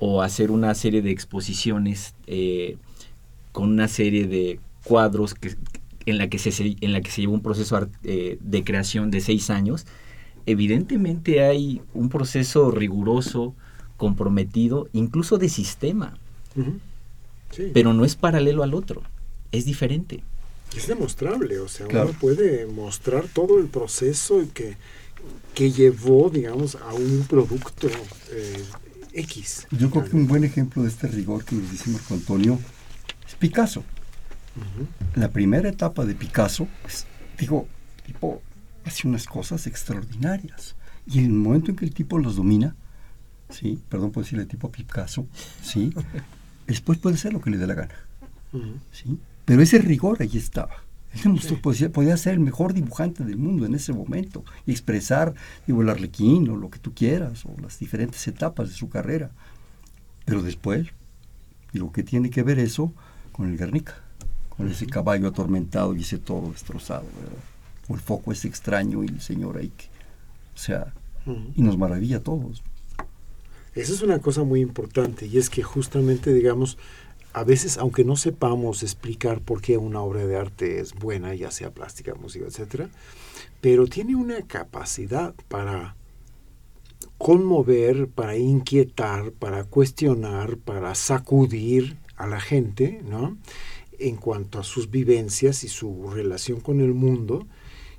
o 0.00 0.22
hacer 0.22 0.50
una 0.50 0.74
serie 0.74 1.02
de 1.02 1.10
exposiciones, 1.10 2.14
eh, 2.26 2.76
con 3.52 3.70
una 3.70 3.88
serie 3.88 4.26
de 4.26 4.60
cuadros 4.84 5.34
que, 5.34 5.56
en, 6.06 6.18
la 6.18 6.28
que 6.28 6.38
se, 6.38 6.76
en 6.80 6.92
la 6.92 7.00
que 7.00 7.10
se 7.10 7.22
llevó 7.22 7.34
un 7.34 7.42
proceso 7.42 7.88
eh, 8.04 8.38
de 8.40 8.64
creación 8.64 9.10
de 9.10 9.20
seis 9.20 9.50
años, 9.50 9.86
evidentemente 10.46 11.42
hay 11.44 11.82
un 11.94 12.08
proceso 12.08 12.70
riguroso, 12.70 13.54
comprometido, 13.98 14.88
incluso 14.94 15.36
de 15.36 15.50
sistema. 15.50 16.16
Pero 17.74 17.92
no 17.92 18.06
es 18.06 18.16
paralelo 18.16 18.62
al 18.62 18.72
otro, 18.72 19.02
es 19.52 19.66
diferente. 19.66 20.22
Es 20.74 20.86
demostrable, 20.86 21.58
o 21.58 21.68
sea, 21.68 21.86
uno 21.86 22.12
puede 22.18 22.66
mostrar 22.66 23.26
todo 23.26 23.58
el 23.58 23.66
proceso 23.66 24.42
que, 24.54 24.76
que 25.54 25.72
llevó, 25.72 26.30
digamos, 26.30 26.76
a 26.76 26.94
un 26.94 27.26
producto 27.28 27.88
eh, 28.30 28.64
X. 29.12 29.66
Yo 29.70 29.90
creo 29.90 30.04
que 30.04 30.16
un 30.16 30.26
buen 30.26 30.44
ejemplo 30.44 30.82
de 30.82 30.88
este 30.88 31.08
rigor 31.08 31.44
que 31.44 31.56
nos 31.56 31.70
dice 31.70 31.90
Marco 31.90 32.14
Antonio 32.14 32.58
es 33.26 33.34
Picasso. 33.34 33.82
La 35.14 35.30
primera 35.30 35.68
etapa 35.68 36.04
de 36.04 36.14
Picasso, 36.14 36.66
pues, 36.82 37.06
digo, 37.38 37.66
tipo 38.04 38.42
hace 38.84 39.06
unas 39.06 39.26
cosas 39.26 39.66
extraordinarias. 39.66 40.74
Y 41.06 41.20
en 41.20 41.26
el 41.26 41.32
momento 41.32 41.70
en 41.70 41.76
que 41.76 41.84
el 41.84 41.94
tipo 41.94 42.18
los 42.18 42.36
domina, 42.36 42.74
sí, 43.50 43.78
perdón 43.88 44.10
por 44.10 44.24
decirle 44.24 44.46
tipo 44.46 44.70
Picasso, 44.70 45.26
sí, 45.62 45.92
después 46.66 46.98
puede 46.98 47.16
ser 47.16 47.32
lo 47.32 47.40
que 47.40 47.50
le 47.50 47.58
dé 47.58 47.66
la 47.66 47.74
gana. 47.74 47.94
¿sí? 48.92 49.18
Pero 49.44 49.62
ese 49.62 49.78
rigor 49.78 50.18
ahí 50.20 50.30
estaba. 50.34 50.88
Él 51.24 51.40
podía, 51.62 52.16
ser 52.16 52.34
el 52.34 52.40
mejor 52.40 52.74
dibujante 52.74 53.24
del 53.24 53.38
mundo 53.38 53.64
en 53.64 53.74
ese 53.74 53.92
momento 53.92 54.44
y 54.66 54.72
expresar, 54.72 55.34
digo, 55.66 55.82
el 55.82 55.88
arlequín 55.88 56.48
o 56.50 56.56
lo 56.56 56.70
que 56.70 56.78
tú 56.78 56.92
quieras, 56.94 57.44
o 57.46 57.56
las 57.60 57.78
diferentes 57.78 58.26
etapas 58.28 58.68
de 58.68 58.74
su 58.74 58.88
carrera. 58.88 59.30
Pero 60.26 60.42
después, 60.42 60.88
digo, 61.72 61.92
¿qué 61.92 62.02
tiene 62.02 62.30
que 62.30 62.42
ver 62.42 62.58
eso 62.58 62.92
con 63.32 63.48
el 63.48 63.56
Guernica? 63.56 63.94
Con 64.50 64.68
ese 64.68 64.86
caballo 64.86 65.28
atormentado 65.28 65.94
y 65.94 66.02
ese 66.02 66.18
toro 66.18 66.50
destrozado, 66.50 67.06
O 67.88 67.94
el 67.94 68.00
foco 68.00 68.32
ese 68.32 68.48
extraño 68.48 69.02
y 69.02 69.06
el 69.08 69.20
señor 69.20 69.56
Eike. 69.58 69.88
O 70.54 70.58
sea, 70.58 70.92
y 71.54 71.62
nos 71.62 71.78
maravilla 71.78 72.18
a 72.18 72.22
todos. 72.22 72.62
Esa 73.78 73.92
es 73.92 74.02
una 74.02 74.18
cosa 74.18 74.42
muy 74.42 74.60
importante 74.60 75.26
y 75.26 75.38
es 75.38 75.50
que 75.50 75.62
justamente, 75.62 76.34
digamos, 76.34 76.78
a 77.32 77.44
veces, 77.44 77.78
aunque 77.78 78.04
no 78.04 78.16
sepamos 78.16 78.82
explicar 78.82 79.40
por 79.40 79.62
qué 79.62 79.78
una 79.78 80.00
obra 80.00 80.26
de 80.26 80.36
arte 80.36 80.80
es 80.80 80.94
buena, 80.94 81.32
ya 81.36 81.52
sea 81.52 81.70
plástica, 81.70 82.16
música, 82.16 82.46
etcétera, 82.46 82.90
pero 83.60 83.86
tiene 83.86 84.16
una 84.16 84.42
capacidad 84.42 85.32
para 85.46 85.94
conmover, 87.18 88.08
para 88.08 88.36
inquietar, 88.36 89.30
para 89.30 89.62
cuestionar, 89.62 90.56
para 90.56 90.96
sacudir 90.96 91.98
a 92.16 92.26
la 92.26 92.40
gente, 92.40 93.00
¿no? 93.04 93.38
En 94.00 94.16
cuanto 94.16 94.58
a 94.58 94.64
sus 94.64 94.90
vivencias 94.90 95.62
y 95.62 95.68
su 95.68 96.10
relación 96.10 96.58
con 96.58 96.80
el 96.80 96.94
mundo, 96.94 97.46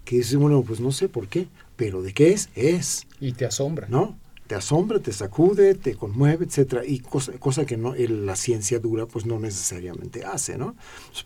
que 0.04 0.18
dice, 0.18 0.36
bueno, 0.36 0.62
pues 0.62 0.82
no 0.82 0.92
sé 0.92 1.08
por 1.08 1.30
qué, 1.30 1.48
pero 1.78 2.02
¿de 2.02 2.14
qué 2.14 2.34
es? 2.34 2.50
Es. 2.56 3.08
Y 3.22 3.32
te 3.32 3.46
asombra. 3.46 3.88
¿No? 3.90 4.18
Te 4.50 4.56
asombra, 4.56 4.98
te 4.98 5.14
sacude, 5.14 5.76
te 5.76 5.94
conmueve, 5.94 6.44
etcétera, 6.44 6.84
y 6.84 7.02
cosa, 7.02 7.34
cosa 7.34 7.68
que 7.68 7.78
no, 7.78 7.94
la 7.94 8.36
ciencia 8.36 8.80
dura 8.80 9.06
pues 9.06 9.28
no 9.28 9.40
necesariamente 9.40 10.26
hace, 10.26 10.58
¿no? 10.58 10.76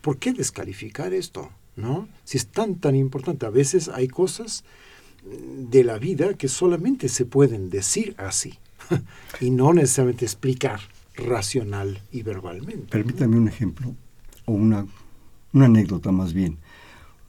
¿Por 0.02 0.18
qué 0.18 0.34
descalificar 0.34 1.14
esto, 1.14 1.50
no? 1.78 2.10
Si 2.26 2.38
es 2.38 2.48
tan 2.48 2.76
tan 2.76 2.98
importante, 2.98 3.46
a 3.46 3.50
veces 3.50 3.88
hay 3.88 4.10
cosas 4.10 4.66
de 5.24 5.86
la 5.86 6.00
vida 6.00 6.34
que 6.34 6.50
solamente 6.50 7.08
se 7.08 7.24
pueden 7.24 7.70
decir 7.70 8.14
así 8.18 8.60
y 9.40 9.52
no 9.52 9.72
necesariamente 9.72 10.26
explicar 10.26 10.82
racional 11.16 12.02
y 12.12 12.24
verbalmente. 12.24 12.88
Permítame 12.92 13.38
un 13.38 13.48
ejemplo 13.48 13.96
o 14.44 14.52
una, 14.52 14.86
una 15.54 15.66
anécdota 15.68 16.12
más 16.12 16.34
bien. 16.34 16.58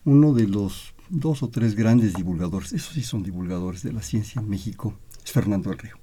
Uno 0.04 0.34
de 0.34 0.48
los 0.48 0.92
dos 1.08 1.44
o 1.44 1.50
tres 1.50 1.76
grandes 1.76 2.14
divulgadores, 2.14 2.72
esos 2.72 2.94
sí 2.94 3.02
son 3.04 3.22
divulgadores 3.22 3.84
de 3.84 3.92
la 3.92 4.02
ciencia 4.02 4.40
en 4.40 4.48
México, 4.48 4.98
es 5.24 5.32
Fernando 5.32 5.70
del 5.70 5.78
Río. 5.78 5.96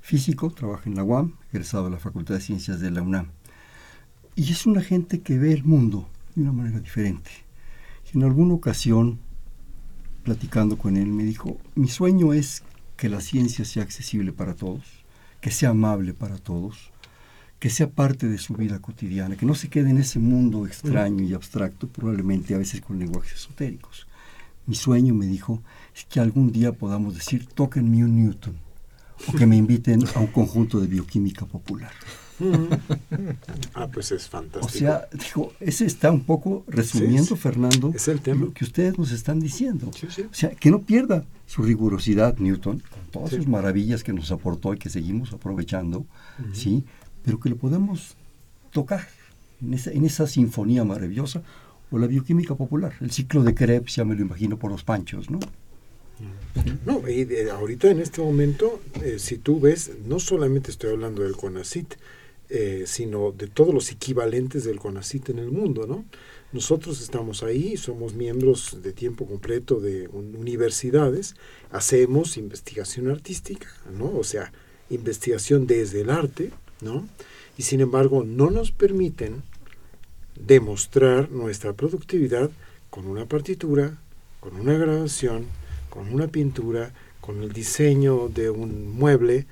Físico, 0.00 0.50
trabaja 0.50 0.88
en 0.88 0.96
la 0.96 1.04
UAM, 1.04 1.34
egresado 1.52 1.84
de 1.84 1.90
la 1.90 1.98
Facultad 1.98 2.34
de 2.34 2.40
Ciencias 2.40 2.80
de 2.80 2.90
la 2.90 3.02
UNAM. 3.02 3.28
Y 4.34 4.50
es 4.52 4.66
una 4.66 4.82
gente 4.82 5.20
que 5.20 5.38
ve 5.38 5.52
el 5.52 5.64
mundo 5.64 6.08
de 6.34 6.42
una 6.42 6.52
manera 6.52 6.80
diferente. 6.80 7.30
en 8.12 8.22
alguna 8.22 8.54
ocasión, 8.54 9.18
platicando 10.22 10.78
con 10.78 10.96
él, 10.96 11.08
me 11.08 11.24
dijo, 11.24 11.58
mi 11.74 11.88
sueño 11.88 12.32
es 12.32 12.62
que 12.96 13.08
la 13.08 13.20
ciencia 13.20 13.64
sea 13.64 13.82
accesible 13.82 14.32
para 14.32 14.54
todos, 14.54 14.84
que 15.40 15.50
sea 15.50 15.70
amable 15.70 16.14
para 16.14 16.38
todos, 16.38 16.92
que 17.58 17.68
sea 17.68 17.90
parte 17.90 18.28
de 18.28 18.38
su 18.38 18.54
vida 18.54 18.80
cotidiana, 18.80 19.36
que 19.36 19.46
no 19.46 19.54
se 19.54 19.68
quede 19.68 19.90
en 19.90 19.98
ese 19.98 20.18
mundo 20.18 20.66
extraño 20.66 21.24
y 21.24 21.34
abstracto, 21.34 21.88
probablemente 21.88 22.54
a 22.54 22.58
veces 22.58 22.80
con 22.80 22.98
lenguajes 22.98 23.34
esotéricos. 23.34 24.06
Mi 24.66 24.74
sueño, 24.74 25.14
me 25.14 25.26
dijo, 25.26 25.62
es 25.94 26.04
que 26.04 26.20
algún 26.20 26.52
día 26.52 26.72
podamos 26.72 27.14
decir, 27.14 27.46
tóquenme 27.46 28.04
un 28.04 28.16
Newton, 28.16 28.56
o 29.28 29.32
que 29.32 29.46
me 29.46 29.56
inviten 29.56 30.04
a 30.14 30.20
un 30.20 30.26
conjunto 30.26 30.80
de 30.80 30.86
bioquímica 30.86 31.46
popular. 31.46 31.92
ah, 33.74 33.88
pues 33.92 34.12
es 34.12 34.28
fantástico. 34.28 34.66
O 34.66 34.68
sea, 34.68 35.08
dijo, 35.12 35.52
ese 35.60 35.86
está 35.86 36.10
un 36.10 36.24
poco 36.24 36.64
resumiendo, 36.68 37.36
Fernando, 37.36 37.92
lo 38.34 38.52
que 38.52 38.64
ustedes 38.64 38.98
nos 38.98 39.10
están 39.10 39.40
diciendo. 39.40 39.88
o 39.90 40.34
sea, 40.34 40.50
que 40.50 40.70
no 40.70 40.82
pierda 40.82 41.24
su 41.46 41.62
rigurosidad 41.62 42.36
Newton, 42.38 42.82
con 42.90 43.10
todas 43.10 43.30
sus 43.30 43.46
maravillas 43.46 44.02
que 44.02 44.12
nos 44.12 44.30
aportó 44.32 44.74
y 44.74 44.78
que 44.78 44.90
seguimos 44.90 45.32
aprovechando, 45.32 46.06
¿sí? 46.52 46.84
Pero 47.22 47.40
que 47.40 47.48
lo 47.48 47.56
podemos 47.56 48.16
tocar 48.70 49.06
en 49.62 49.74
esa, 49.74 49.90
en 49.92 50.04
esa 50.04 50.26
sinfonía 50.26 50.84
maravillosa, 50.84 51.42
la 51.98 52.06
bioquímica 52.06 52.54
popular. 52.54 52.94
El 53.00 53.10
ciclo 53.10 53.42
de 53.42 53.54
Krebs 53.54 53.96
ya 53.96 54.04
me 54.04 54.14
lo 54.14 54.22
imagino 54.22 54.58
por 54.58 54.70
los 54.70 54.84
panchos, 54.84 55.30
¿no? 55.30 55.40
No, 56.86 57.06
y 57.08 57.28
ahorita 57.50 57.90
en 57.90 58.00
este 58.00 58.22
momento, 58.22 58.80
eh, 59.02 59.16
si 59.18 59.38
tú 59.38 59.60
ves, 59.60 59.90
no 60.06 60.18
solamente 60.18 60.70
estoy 60.70 60.92
hablando 60.92 61.22
del 61.22 61.36
CONACIT, 61.36 61.94
eh, 62.48 62.84
sino 62.86 63.32
de 63.32 63.48
todos 63.48 63.74
los 63.74 63.90
equivalentes 63.90 64.64
del 64.64 64.78
CONACIT 64.78 65.30
en 65.30 65.38
el 65.40 65.50
mundo, 65.50 65.86
¿no? 65.86 66.04
Nosotros 66.52 67.02
estamos 67.02 67.42
ahí, 67.42 67.76
somos 67.76 68.14
miembros 68.14 68.78
de 68.82 68.92
tiempo 68.92 69.26
completo 69.26 69.80
de 69.80 70.08
universidades, 70.08 71.34
hacemos 71.70 72.36
investigación 72.36 73.10
artística, 73.10 73.66
¿no? 73.92 74.16
O 74.16 74.24
sea, 74.24 74.52
investigación 74.88 75.66
desde 75.66 76.02
el 76.02 76.10
arte, 76.10 76.52
¿no? 76.80 77.06
Y 77.58 77.62
sin 77.62 77.80
embargo, 77.80 78.24
no 78.24 78.50
nos 78.50 78.70
permiten 78.70 79.42
demostrar 80.40 81.30
nuestra 81.30 81.72
productividad 81.72 82.50
con 82.90 83.06
una 83.06 83.26
partitura, 83.26 83.98
con 84.40 84.56
una 84.56 84.74
grabación, 84.74 85.46
con 85.90 86.12
una 86.12 86.28
pintura, 86.28 86.92
con 87.20 87.42
el 87.42 87.52
diseño 87.52 88.28
de 88.28 88.50
un 88.50 88.96
mueble. 88.96 89.46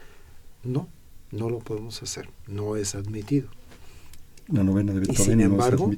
No, 0.62 0.88
no 1.30 1.50
lo 1.50 1.58
podemos 1.58 2.02
hacer, 2.02 2.28
no 2.46 2.76
es 2.76 2.94
admitido. 2.94 3.48
La 4.48 4.62
novena 4.62 4.92
de 4.92 5.00
Beethoven 5.00 5.20
y 5.20 5.24
sin 5.24 5.40
embargo, 5.40 5.90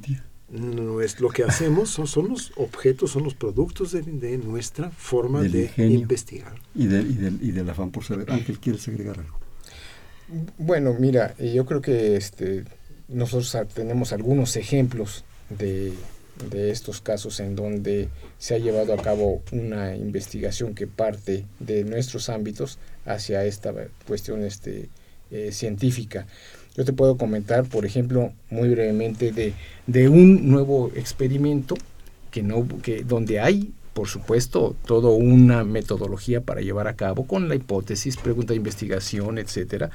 no, 0.49 1.01
es 1.01 1.20
lo 1.20 1.31
que 1.31 1.42
hacemos, 1.42 1.90
son, 1.90 2.29
los 2.29 2.53
objetos, 2.57 3.11
son 3.11 3.25
los 3.25 3.35
productos 3.35 3.92
de, 3.92 4.38
nuestra 4.38 4.90
forma 4.90 5.42
de 5.42 5.70
investigar. 5.77 6.55
Y, 6.75 6.87
del, 6.87 7.38
y, 7.42 7.51
del, 7.51 7.68
afán 7.68 7.90
por 7.90 8.05
saber. 8.05 8.31
Ángel, 8.31 8.59
¿quieres 8.61 8.87
agregar 8.87 9.18
algo? 9.18 9.38
Bueno, 10.59 10.94
mira, 10.99 11.37
yo 11.38 11.66
creo 11.66 11.81
que 11.81 12.16
este, 12.16 12.64
nosotros 13.09 13.57
tenemos 13.75 14.12
algunos 14.12 14.57
ejemplos 14.57 15.25
de 15.49 15.92
de 16.51 16.71
estos 16.71 17.01
casos 17.01 17.40
en 17.40 17.57
donde 17.57 18.09
se 18.38 18.55
ha 18.55 18.59
llevado 18.59 18.92
a 18.92 18.99
cabo 18.99 19.42
una 19.53 19.97
investigación 19.97 20.75
que 20.75 20.87
parte 20.87 21.45
de 21.59 21.85
nuestros 21.85 22.29
ámbitos 22.29 22.79
hacia 23.05 23.45
esta 23.45 23.73
cuestión 24.07 24.45
este, 24.45 24.88
eh, 25.31 25.51
científica. 25.53 26.27
Yo 26.77 26.85
te 26.85 26.92
puedo 26.92 27.16
comentar, 27.16 27.64
por 27.64 27.87
ejemplo, 27.87 28.33
muy 28.51 28.69
brevemente 28.69 29.33
de, 29.33 29.55
de 29.87 30.09
un 30.09 30.51
nuevo 30.51 30.90
experimento 30.95 31.77
que 32.31 32.42
no, 32.42 32.66
que, 32.83 33.03
donde 33.03 33.40
hay, 33.40 33.73
por 33.95 34.09
supuesto, 34.09 34.77
toda 34.85 35.09
una 35.09 35.64
metodología 35.64 36.42
para 36.42 36.61
llevar 36.61 36.87
a 36.87 36.97
cabo 36.97 37.27
con 37.27 37.49
la 37.49 37.55
hipótesis, 37.55 38.19
pregunta 38.19 38.53
de 38.53 38.59
investigación, 38.59 39.38
etcétera, 39.38 39.90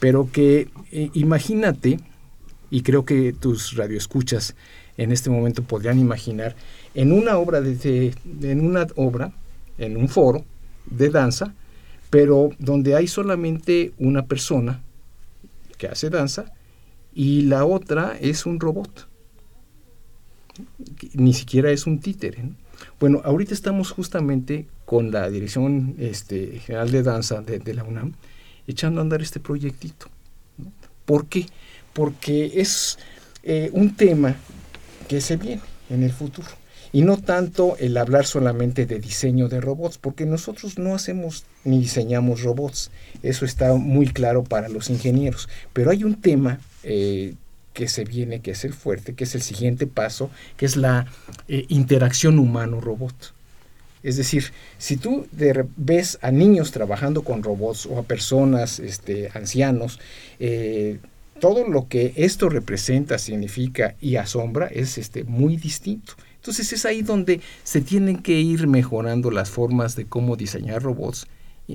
pero 0.00 0.30
que 0.32 0.68
eh, 0.92 1.10
imagínate, 1.12 1.98
y 2.74 2.82
creo 2.82 3.04
que 3.04 3.32
tus 3.32 3.76
radioescuchas 3.76 4.56
en 4.96 5.12
este 5.12 5.30
momento 5.30 5.62
podrían 5.62 6.00
imaginar 6.00 6.56
en 6.96 7.12
una 7.12 7.38
obra 7.38 7.60
de, 7.60 8.12
en 8.42 8.66
una 8.66 8.88
obra 8.96 9.32
en 9.78 9.96
un 9.96 10.08
foro 10.08 10.44
de 10.86 11.08
danza 11.08 11.54
pero 12.10 12.50
donde 12.58 12.96
hay 12.96 13.06
solamente 13.06 13.92
una 13.98 14.26
persona 14.26 14.82
que 15.78 15.86
hace 15.86 16.10
danza 16.10 16.46
y 17.14 17.42
la 17.42 17.64
otra 17.64 18.18
es 18.20 18.44
un 18.44 18.58
robot. 18.58 19.08
Ni 21.12 21.32
siquiera 21.32 21.70
es 21.70 21.86
un 21.86 22.00
títere 22.00 22.42
bueno 22.98 23.22
ahorita 23.24 23.54
estamos 23.54 23.92
justamente 23.92 24.66
con 24.84 25.12
la 25.12 25.30
dirección 25.30 25.94
este, 26.00 26.58
general 26.58 26.90
de 26.90 27.04
danza 27.04 27.40
de, 27.40 27.72
la 27.72 27.84
UNAM 27.84 28.14
echando 28.66 29.00
a 29.00 29.02
andar 29.02 29.22
este 29.22 29.38
proyectito 29.38 30.08
¿por 31.04 31.26
qué? 31.26 31.42
porque 31.42 31.63
es 32.26 32.98
eh, 33.42 33.70
un 33.72 33.94
tema 33.94 34.36
que 35.08 35.20
se 35.20 35.36
viene 35.36 35.62
en 35.90 36.02
el 36.02 36.12
futuro. 36.12 36.48
Y 36.92 37.02
no 37.02 37.16
tanto 37.16 37.76
el 37.78 37.96
hablar 37.96 38.24
solamente 38.24 38.86
de 38.86 39.00
diseño 39.00 39.48
de 39.48 39.60
robots, 39.60 39.98
porque 39.98 40.26
nosotros 40.26 40.78
no 40.78 40.94
hacemos 40.94 41.44
ni 41.64 41.80
diseñamos 41.80 42.42
robots. 42.42 42.90
Eso 43.22 43.44
está 43.44 43.74
muy 43.74 44.06
claro 44.06 44.44
para 44.44 44.68
los 44.68 44.90
ingenieros. 44.90 45.48
Pero 45.72 45.90
hay 45.90 46.04
un 46.04 46.20
tema 46.20 46.60
eh, 46.84 47.34
que 47.72 47.88
se 47.88 48.04
viene, 48.04 48.40
que 48.40 48.52
es 48.52 48.64
el 48.64 48.72
fuerte, 48.72 49.14
que 49.14 49.24
es 49.24 49.34
el 49.34 49.42
siguiente 49.42 49.88
paso, 49.88 50.30
que 50.56 50.66
es 50.66 50.76
la 50.76 51.06
eh, 51.48 51.64
interacción 51.68 52.38
humano-robot. 52.38 53.34
Es 54.04 54.16
decir, 54.16 54.52
si 54.78 54.96
tú 54.96 55.26
ves 55.76 56.18
a 56.22 56.30
niños 56.30 56.70
trabajando 56.70 57.22
con 57.22 57.42
robots 57.42 57.86
o 57.86 57.98
a 57.98 58.02
personas, 58.04 58.78
este, 58.78 59.30
ancianos, 59.34 59.98
todo 61.44 61.68
lo 61.68 61.88
que 61.88 62.14
esto 62.16 62.48
representa, 62.48 63.18
significa 63.18 63.96
y 64.00 64.16
asombra 64.16 64.66
es 64.66 64.96
este, 64.96 65.24
muy 65.24 65.58
distinto. 65.58 66.14
Entonces 66.36 66.72
es 66.72 66.86
ahí 66.86 67.02
donde 67.02 67.42
se 67.64 67.82
tienen 67.82 68.22
que 68.22 68.40
ir 68.40 68.66
mejorando 68.66 69.30
las 69.30 69.50
formas 69.50 69.94
de 69.94 70.06
cómo 70.06 70.36
diseñar 70.36 70.82
robots 70.82 71.26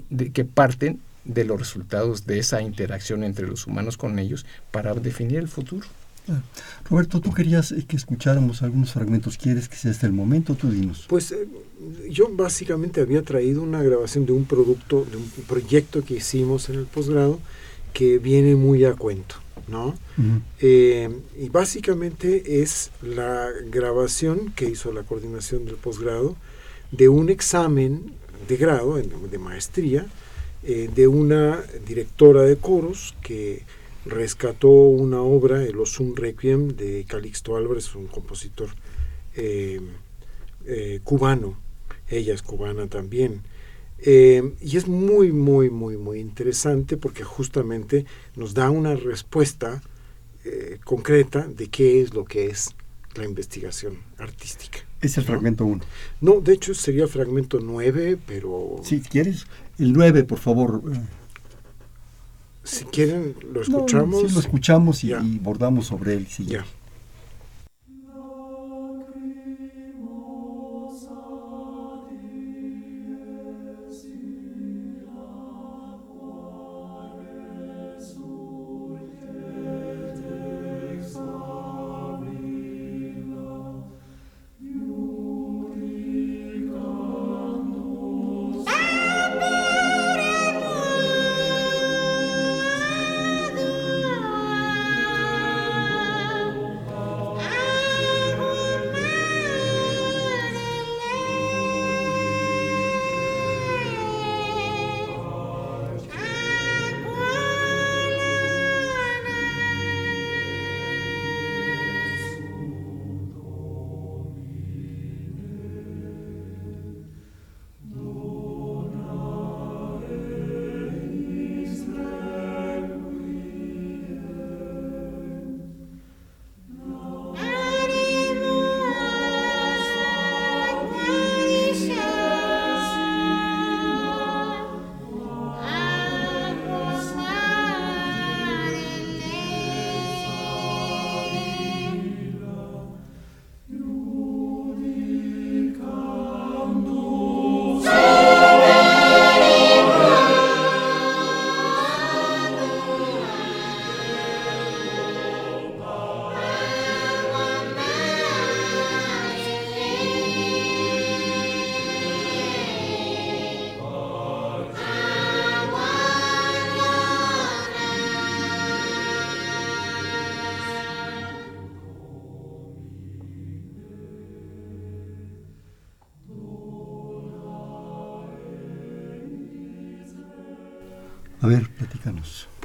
de, 0.09 0.31
que 0.31 0.43
parten 0.43 0.99
de 1.23 1.45
los 1.45 1.59
resultados 1.59 2.25
de 2.25 2.39
esa 2.39 2.63
interacción 2.63 3.23
entre 3.23 3.45
los 3.45 3.67
humanos 3.67 3.95
con 3.95 4.17
ellos 4.17 4.43
para 4.71 4.95
definir 4.95 5.37
el 5.37 5.47
futuro. 5.47 5.85
Ah, 6.27 6.41
Roberto, 6.89 7.21
tú 7.21 7.31
querías 7.31 7.71
eh, 7.71 7.85
que 7.87 7.95
escucháramos 7.95 8.63
algunos 8.63 8.93
fragmentos. 8.93 9.37
¿Quieres 9.37 9.69
que 9.69 9.75
sea 9.75 9.91
este 9.91 10.07
el 10.07 10.13
momento? 10.13 10.55
Tú 10.55 10.71
dinos. 10.71 11.05
Pues 11.07 11.31
eh, 11.31 11.47
yo 12.09 12.27
básicamente 12.31 13.01
había 13.01 13.21
traído 13.21 13.61
una 13.61 13.83
grabación 13.83 14.25
de 14.25 14.31
un 14.31 14.45
producto, 14.45 15.05
de 15.05 15.17
un 15.17 15.29
proyecto 15.47 16.03
que 16.03 16.15
hicimos 16.15 16.69
en 16.69 16.79
el 16.79 16.85
posgrado 16.87 17.39
que 17.93 18.19
viene 18.19 18.55
muy 18.55 18.85
a 18.85 18.93
cuento, 18.93 19.35
¿no? 19.69 19.95
Eh, 20.59 21.09
y 21.37 21.49
básicamente 21.49 22.61
es 22.61 22.91
la 23.01 23.49
grabación 23.69 24.51
que 24.55 24.65
hizo 24.65 24.91
la 24.91 25.03
coordinación 25.03 25.65
del 25.65 25.75
posgrado 25.75 26.35
de 26.91 27.09
un 27.09 27.29
examen 27.29 28.13
de 28.47 28.57
grado, 28.57 28.95
de 28.95 29.37
maestría, 29.37 30.07
de 30.63 31.07
una 31.07 31.63
directora 31.85 32.41
de 32.41 32.57
coros 32.57 33.15
que 33.21 33.63
rescató 34.05 34.69
una 34.69 35.21
obra, 35.21 35.63
el 35.63 35.79
Osun 35.79 36.15
Requiem, 36.15 36.69
de 36.69 37.05
Calixto 37.07 37.55
Álvarez, 37.55 37.95
un 37.95 38.07
compositor 38.07 38.69
eh, 39.35 39.79
eh, 40.65 40.99
cubano. 41.03 41.57
Ella 42.07 42.33
es 42.33 42.41
cubana 42.41 42.87
también. 42.87 43.41
Eh, 44.05 44.53
y 44.61 44.77
es 44.77 44.87
muy, 44.87 45.31
muy, 45.31 45.69
muy, 45.69 45.97
muy 45.97 46.19
interesante 46.19 46.97
porque 46.97 47.23
justamente 47.23 48.05
nos 48.35 48.53
da 48.53 48.69
una 48.69 48.95
respuesta 48.95 49.81
concreta 50.83 51.45
de 51.45 51.67
qué 51.67 52.01
es 52.01 52.15
lo 52.15 52.25
que 52.25 52.47
es 52.47 52.73
la 53.15 53.25
investigación 53.25 53.97
artística. 54.17 54.79
Es 55.01 55.17
el 55.17 55.23
fragmento 55.23 55.65
1. 55.65 55.83
No, 56.21 56.41
de 56.41 56.53
hecho 56.53 56.73
sería 56.73 57.03
el 57.03 57.09
fragmento 57.09 57.59
9, 57.61 58.17
pero... 58.25 58.77
Si 58.83 58.99
quieres, 59.01 59.45
el 59.77 59.93
9, 59.93 60.23
por 60.23 60.39
favor. 60.39 60.81
Si 62.63 62.85
quieren, 62.85 63.35
lo 63.51 63.61
escuchamos. 63.61 64.21
sí, 64.21 64.33
lo 64.33 64.39
escuchamos 64.39 65.03
y, 65.03 65.13
bordamos 65.39 65.87
sobre 65.87 66.15
él. 66.15 66.27
Sí. 66.27 66.45
Ya. 66.45 66.65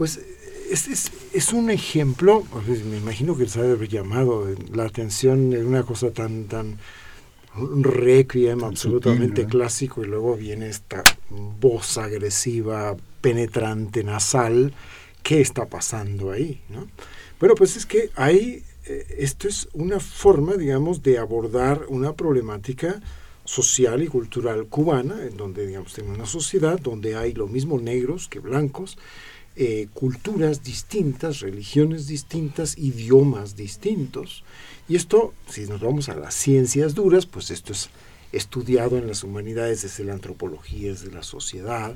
Pues 0.05 0.21
es, 0.71 1.11
es, 1.33 1.53
un 1.55 1.71
ejemplo, 1.71 2.45
me 2.91 2.99
imagino 2.99 3.39
que 3.39 3.45
les 3.45 3.57
haber 3.57 3.89
llamado 3.89 4.47
la 4.71 4.85
atención 4.85 5.55
en 5.55 5.65
una 5.65 5.83
cosa 5.83 6.11
tan, 6.11 6.45
tan 6.45 6.77
un 7.57 7.83
requiem 7.83 8.63
absolutamente 8.65 9.47
clásico 9.47 10.05
y 10.05 10.07
luego 10.07 10.37
viene 10.37 10.69
esta 10.69 11.03
voz 11.31 11.97
agresiva, 11.97 12.95
penetrante, 13.23 14.05
nasal. 14.05 14.75
¿Qué 15.23 15.41
está 15.41 15.65
pasando 15.65 16.33
ahí? 16.33 16.61
¿no? 16.69 16.87
Bueno, 17.41 17.55
pues 17.55 17.75
es 17.79 17.87
que 17.87 18.11
hay, 18.15 18.63
eh, 18.85 19.07
esto 19.21 19.49
es 19.49 19.71
una 19.73 20.01
forma, 20.01 20.53
digamos, 20.57 21.03
de 21.03 21.17
abordar 21.17 21.87
una 21.89 22.13
problemática 22.13 23.01
social 23.47 24.03
y 24.03 24.09
cultural 24.09 24.67
cubana, 24.67 25.23
en 25.23 25.39
donde 25.39 25.67
digamos 25.67 25.95
tenemos 25.95 26.19
una 26.19 26.27
sociedad 26.27 26.79
donde 26.79 27.17
hay 27.17 27.33
lo 27.33 27.47
mismo 27.47 27.81
negros 27.81 28.29
que 28.29 28.41
blancos, 28.41 28.99
eh, 29.57 29.89
culturas 29.95 30.63
distintas, 30.63 31.41
religiones 31.41 32.07
distintas, 32.07 32.77
idiomas 32.79 33.57
distintos. 33.57 34.45
Y 34.89 34.97
esto, 34.97 35.33
si 35.49 35.67
nos 35.67 35.81
vamos 35.81 36.09
a 36.09 36.17
las 36.17 36.35
ciencias 36.35 36.95
duras, 36.95 37.27
pues 37.27 37.51
esto 37.51 37.73
es 37.73 37.91
estudiado 38.33 38.99
en 38.99 39.07
las 39.07 39.23
humanidades 39.23 39.83
desde 39.83 40.05
la 40.05 40.13
antropología, 40.13 40.91
desde 40.91 41.13
la 41.13 41.23
sociedad, 41.23 41.95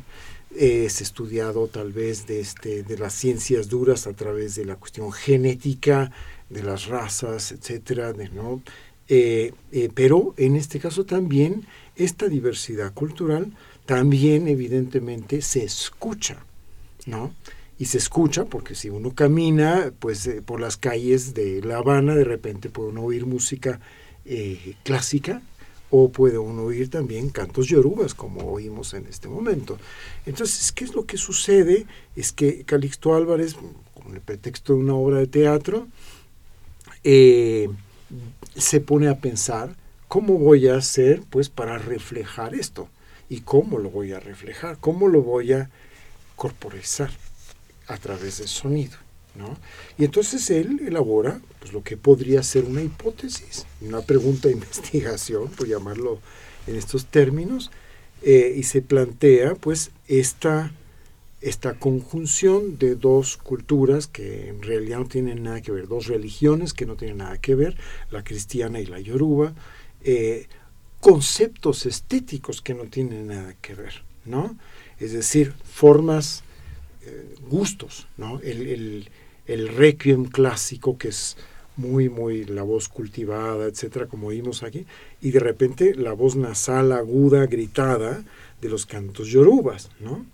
es 0.54 1.00
estudiado 1.00 1.66
tal 1.66 1.92
vez 1.92 2.26
de, 2.26 2.40
este, 2.40 2.82
de 2.82 2.96
las 2.96 3.12
ciencias 3.12 3.68
duras 3.68 4.06
a 4.06 4.14
través 4.14 4.54
de 4.54 4.64
la 4.64 4.76
cuestión 4.76 5.12
genética, 5.12 6.10
de 6.48 6.62
las 6.62 6.86
razas, 6.86 7.52
etcétera, 7.52 8.14
¿no? 8.32 8.62
Eh, 9.08 9.52
eh, 9.72 9.88
pero 9.94 10.34
en 10.36 10.56
este 10.56 10.78
caso 10.80 11.04
también 11.04 11.66
esta 11.96 12.28
diversidad 12.28 12.92
cultural 12.92 13.52
también 13.86 14.48
evidentemente 14.48 15.40
se 15.40 15.64
escucha, 15.64 16.44
¿no? 17.08 17.34
Y 17.78 17.86
se 17.86 17.98
escucha 17.98 18.44
porque 18.44 18.74
si 18.74 18.90
uno 18.90 19.14
camina 19.14 19.92
pues 19.98 20.26
eh, 20.26 20.42
por 20.42 20.60
las 20.60 20.76
calles 20.76 21.34
de 21.34 21.62
La 21.62 21.78
Habana 21.78 22.14
de 22.14 22.24
repente 22.24 22.70
puede 22.70 22.90
uno 22.90 23.02
oír 23.02 23.26
música 23.26 23.80
clásica 24.82 25.40
o 25.90 26.10
puede 26.10 26.38
uno 26.38 26.64
oír 26.64 26.90
también 26.90 27.30
cantos 27.30 27.66
yorubas 27.66 28.14
como 28.14 28.52
oímos 28.52 28.94
en 28.94 29.06
este 29.06 29.28
momento. 29.28 29.78
Entonces, 30.26 30.72
¿qué 30.72 30.84
es 30.84 30.94
lo 30.94 31.06
que 31.06 31.16
sucede? 31.16 31.86
Es 32.14 32.32
que 32.32 32.64
Calixto 32.64 33.14
Álvarez, 33.14 33.56
con 33.94 34.14
el 34.14 34.20
pretexto 34.20 34.74
de 34.74 34.80
una 34.80 34.94
obra 34.94 35.18
de 35.18 35.26
teatro, 35.26 35.88
eh, 37.04 37.68
se 38.54 38.80
pone 38.80 39.08
a 39.08 39.18
pensar 39.18 39.76
cómo 40.08 40.38
voy 40.38 40.68
a 40.68 40.76
hacer 40.76 41.22
pues 41.30 41.48
para 41.48 41.78
reflejar 41.78 42.54
esto 42.54 42.88
y 43.28 43.40
cómo 43.40 43.78
lo 43.78 43.90
voy 43.90 44.12
a 44.12 44.20
reflejar, 44.20 44.78
cómo 44.80 45.08
lo 45.08 45.22
voy 45.22 45.52
a 45.52 45.70
corporizar 46.38 47.10
a 47.88 47.98
través 47.98 48.38
del 48.38 48.48
sonido. 48.48 48.96
¿no? 49.34 49.56
Y 49.98 50.04
entonces 50.04 50.48
él 50.50 50.80
elabora 50.86 51.40
pues, 51.58 51.72
lo 51.72 51.82
que 51.82 51.96
podría 51.96 52.42
ser 52.42 52.64
una 52.64 52.82
hipótesis, 52.82 53.66
una 53.80 54.00
pregunta 54.00 54.48
de 54.48 54.54
investigación, 54.60 55.48
por 55.48 55.66
llamarlo 55.66 56.20
en 56.66 56.76
estos 56.76 57.06
términos, 57.06 57.70
eh, 58.22 58.54
y 58.56 58.62
se 58.62 58.82
plantea 58.82 59.54
pues 59.54 59.90
esta, 60.06 60.72
esta 61.40 61.74
conjunción 61.74 62.78
de 62.78 62.94
dos 62.94 63.36
culturas 63.36 64.06
que 64.06 64.48
en 64.48 64.62
realidad 64.62 64.98
no 64.98 65.06
tienen 65.06 65.42
nada 65.42 65.60
que 65.60 65.72
ver, 65.72 65.88
dos 65.88 66.06
religiones 66.06 66.72
que 66.72 66.86
no 66.86 66.96
tienen 66.96 67.18
nada 67.18 67.38
que 67.38 67.54
ver, 67.54 67.76
la 68.10 68.24
cristiana 68.24 68.80
y 68.80 68.86
la 68.86 68.98
yoruba, 69.00 69.54
eh, 70.02 70.48
conceptos 71.00 71.86
estéticos 71.86 72.60
que 72.60 72.74
no 72.74 72.84
tienen 72.84 73.28
nada 73.28 73.54
que 73.60 73.74
ver, 73.74 74.02
¿no? 74.24 74.56
Es 75.00 75.12
decir, 75.12 75.52
formas, 75.64 76.42
eh, 77.04 77.34
gustos, 77.48 78.06
¿no? 78.16 78.40
El, 78.40 79.08
el, 79.46 79.68
requiem 79.68 80.24
clásico 80.24 80.98
que 80.98 81.08
es 81.08 81.36
muy, 81.76 82.08
muy 82.08 82.44
la 82.44 82.62
voz 82.62 82.88
cultivada, 82.88 83.66
etcétera, 83.66 84.06
como 84.06 84.28
vimos 84.28 84.62
aquí, 84.62 84.84
y 85.22 85.30
de 85.30 85.40
repente 85.40 85.94
la 85.94 86.12
voz 86.12 86.36
nasal, 86.36 86.92
aguda, 86.92 87.46
gritada 87.46 88.24
de 88.60 88.68
los 88.68 88.84
cantos 88.84 89.28
yorubas, 89.28 89.90
¿no? 90.00 90.26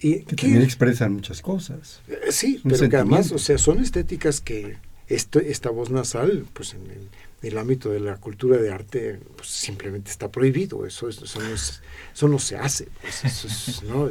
Y 0.00 0.20
que 0.20 0.36
también 0.36 0.62
expresan 0.62 1.12
muchas 1.14 1.42
cosas. 1.42 2.02
Eh, 2.08 2.30
sí, 2.30 2.60
pero 2.62 2.88
que 2.88 2.96
además, 2.96 3.32
o 3.32 3.38
sea, 3.38 3.58
son 3.58 3.80
estéticas 3.80 4.40
que 4.40 4.76
esta 5.08 5.70
voz 5.70 5.90
nasal, 5.90 6.46
pues 6.52 6.74
en 6.74 6.82
el, 6.82 7.08
el 7.42 7.58
ámbito 7.58 7.90
de 7.90 8.00
la 8.00 8.16
cultura 8.16 8.56
de 8.56 8.70
arte 8.70 9.20
pues, 9.36 9.48
simplemente 9.48 10.10
está 10.10 10.30
prohibido, 10.30 10.86
eso, 10.86 11.08
eso, 11.08 11.40
no, 11.40 11.54
eso 11.54 12.28
no 12.28 12.38
se 12.38 12.56
hace. 12.56 12.88
Pues, 13.00 13.82
¿no? 13.88 14.08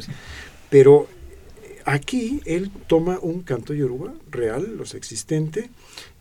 Pero 0.70 1.08
aquí 1.86 2.42
él 2.46 2.72
toma 2.88 3.20
un 3.22 3.42
canto 3.42 3.74
yoruba 3.74 4.14
real, 4.30 4.78
los 4.78 4.94
existente, 4.94 5.70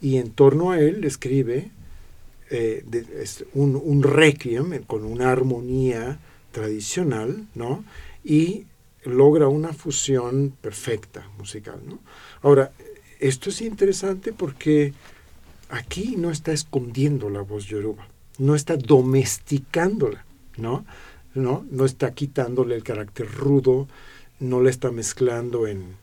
y 0.01 0.17
en 0.17 0.31
torno 0.31 0.71
a 0.71 0.81
él 0.81 1.05
escribe 1.05 1.71
eh, 2.51 2.85
un, 3.55 3.81
un, 3.83 4.03
requiem 4.03 4.83
con 4.85 5.05
una 5.05 5.31
armonía 5.31 6.19
tradicional, 6.53 7.47
¿no? 7.55 7.85
Y 8.23 8.67
logra 9.05 9.49
una 9.49 9.73
fusión 9.73 10.55
perfecta 10.61 11.29
musical, 11.39 11.81
¿no? 11.87 11.99
Ahora, 12.43 12.73
esto 13.21 13.51
es 13.51 13.61
interesante 13.63 14.33
porque 14.33 14.93
aquí 15.69 16.17
no 16.17 16.31
está 16.31 16.53
escondiendo 16.53 17.31
la 17.31 17.41
voz 17.41 17.67
yoruba, 17.67 18.09
no 18.39 18.55
está 18.55 18.77
domesticándola, 18.77 20.25
¿no? 20.57 20.85
No, 21.35 21.67
no 21.71 21.85
está 21.85 22.15
quitándole 22.15 22.77
el 22.77 22.85
carácter 22.85 23.31
rudo, 23.31 23.89
no 24.41 24.61
la 24.61 24.71
está 24.71 24.91
mezclando 24.91 25.67
en... 25.67 25.97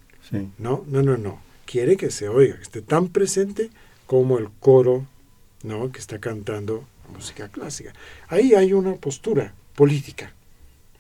No, 0.58 0.86
no, 0.88 1.02
no, 1.02 1.18
no. 1.18 1.42
Quiere 1.66 1.98
que 1.98 2.10
se 2.10 2.30
oiga, 2.30 2.56
que 2.56 2.64
esté 2.64 2.82
tan 2.82 3.10
presente 3.10 3.70
como 4.06 4.38
el 4.38 4.50
coro, 4.60 5.06
¿no? 5.64 5.92
Que 5.92 6.00
está 6.00 6.20
cantando 6.20 6.86
música 7.14 7.50
clásica. 7.50 7.94
Ahí 8.28 8.54
hay 8.54 8.74
una 8.74 8.96
postura 8.96 9.54
política, 9.76 10.34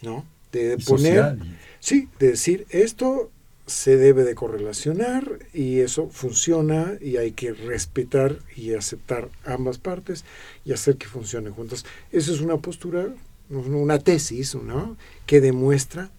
¿no? 0.02 0.26
De 0.52 0.78
poner... 0.78 1.38
Sí, 1.80 2.10
de 2.20 2.32
decir, 2.32 2.68
esto 2.70 3.32
se 3.72 3.98
debe 3.98 4.24
de 4.24 4.36
correlacionar 4.36 5.40
y 5.54 5.80
eso 5.80 6.10
funciona 6.10 6.98
y 7.00 7.18
hay 7.18 7.32
que 7.32 7.54
respetar 7.54 8.40
y 8.56 8.74
aceptar 8.74 9.30
ambas 9.46 9.78
partes 9.78 10.26
y 10.66 10.74
hacer 10.74 10.98
que 10.98 11.08
funcionen 11.08 11.54
juntas. 11.54 11.86
Esa 12.12 12.32
es 12.32 12.42
una 12.42 12.58
postura, 12.58 13.08
una 13.50 14.00
tesis, 14.00 14.56
¿no? 14.56 14.98
Que 15.26 15.40
demuestra 15.40 16.12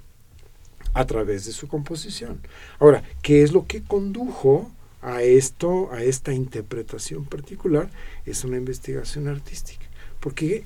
a 0.94 1.06
través 1.06 1.44
de 1.44 1.52
su 1.52 1.68
composición. 1.68 2.40
Ahora, 2.78 3.02
¿qué 3.22 3.42
es 3.42 3.52
lo 3.52 3.66
que 3.66 3.82
condujo 3.82 4.70
a 5.02 5.22
esto, 5.22 5.92
a 5.92 6.02
esta 6.02 6.32
interpretación 6.32 7.26
particular? 7.26 7.90
Es 8.24 8.44
una 8.44 8.56
investigación 8.56 9.28
artística. 9.28 9.84
Porque 10.20 10.64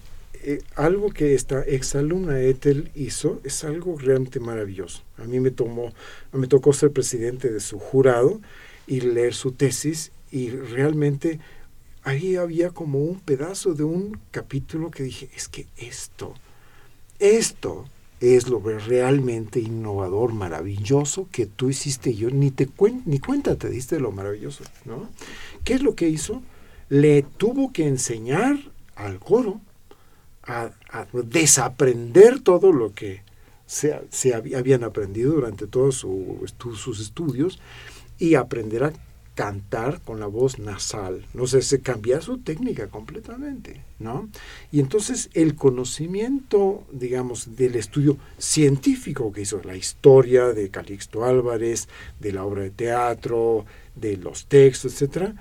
eh, 0.49 0.63
algo 0.77 1.11
que 1.11 1.35
esta 1.35 1.63
exalumna 1.63 2.41
Ethel 2.41 2.93
hizo 2.95 3.41
es 3.43 3.65
algo 3.65 3.99
realmente 3.99 4.39
maravilloso. 4.39 5.03
A 5.19 5.25
mí 5.25 5.41
me, 5.41 5.51
tomó, 5.51 5.93
me 6.31 6.47
tocó 6.47 6.73
ser 6.73 6.93
presidente 6.93 7.51
de 7.51 7.59
su 7.59 7.81
jurado 7.81 8.41
y 8.87 9.01
leer 9.01 9.35
su 9.35 9.51
tesis 9.51 10.13
y 10.31 10.51
realmente 10.51 11.41
ahí 12.05 12.37
había 12.37 12.71
como 12.71 13.03
un 13.03 13.19
pedazo 13.19 13.75
de 13.75 13.83
un 13.83 14.21
capítulo 14.31 14.93
que 14.93 15.03
dije, 15.03 15.29
es 15.35 15.49
que 15.49 15.67
esto, 15.77 16.33
esto 17.19 17.85
es 18.21 18.47
lo 18.47 18.61
realmente 18.61 19.59
innovador, 19.59 20.33
maravilloso 20.33 21.27
que 21.33 21.47
tú 21.47 21.71
hiciste 21.71 22.15
yo 22.15 22.31
ni 22.31 22.53
te 22.53 22.69
ni 23.05 23.19
cuenta 23.19 23.57
te 23.57 23.69
diste 23.69 23.99
lo 23.99 24.13
maravilloso, 24.13 24.63
¿no? 24.85 25.11
¿Qué 25.65 25.75
es 25.75 25.83
lo 25.83 25.97
que 25.97 26.09
hizo? 26.09 26.41
Le 26.89 27.23
tuvo 27.23 27.73
que 27.73 27.89
enseñar 27.89 28.57
al 28.95 29.19
coro 29.19 29.61
a, 30.47 30.71
desaprender 31.13 32.41
todo 32.41 32.73
lo 32.73 32.95
que 32.95 33.23
se, 33.67 34.01
se 34.11 34.35
habían 34.35 34.85
aprendido 34.85 35.33
durante 35.33 35.67
todos 35.67 35.97
sus 35.97 37.01
estudios 37.01 37.59
y 38.19 38.35
aprender 38.35 38.85
a 38.85 38.93
cantar 39.37 40.01
con 40.01 40.19
la 40.19 40.27
voz 40.27 40.59
nasal. 40.59 41.27
No 41.35 41.47
sé, 41.47 41.61
se 41.61 41.83
cambia 41.83 42.23
su 42.23 42.39
técnica 42.39 42.89
completamente, 42.89 43.85
¿no? 43.99 44.31
Y 44.73 44.81
entonces 44.81 45.29
el 45.35 45.55
conocimiento, 45.55 46.85
digamos, 46.91 47.55
del 47.55 47.77
estudio 47.77 48.17
científico 48.39 49.33
que 49.33 49.43
hizo, 49.43 49.61
la 49.63 49.77
historia 49.77 50.47
de 50.47 50.71
Calixto 50.71 51.25
Álvarez, 51.25 51.87
de 52.19 52.33
la 52.33 52.45
obra 52.45 52.63
de 52.63 52.71
teatro, 52.71 53.67
de 53.95 54.17
los 54.17 54.47
textos, 54.47 54.95
etcétera, 54.95 55.35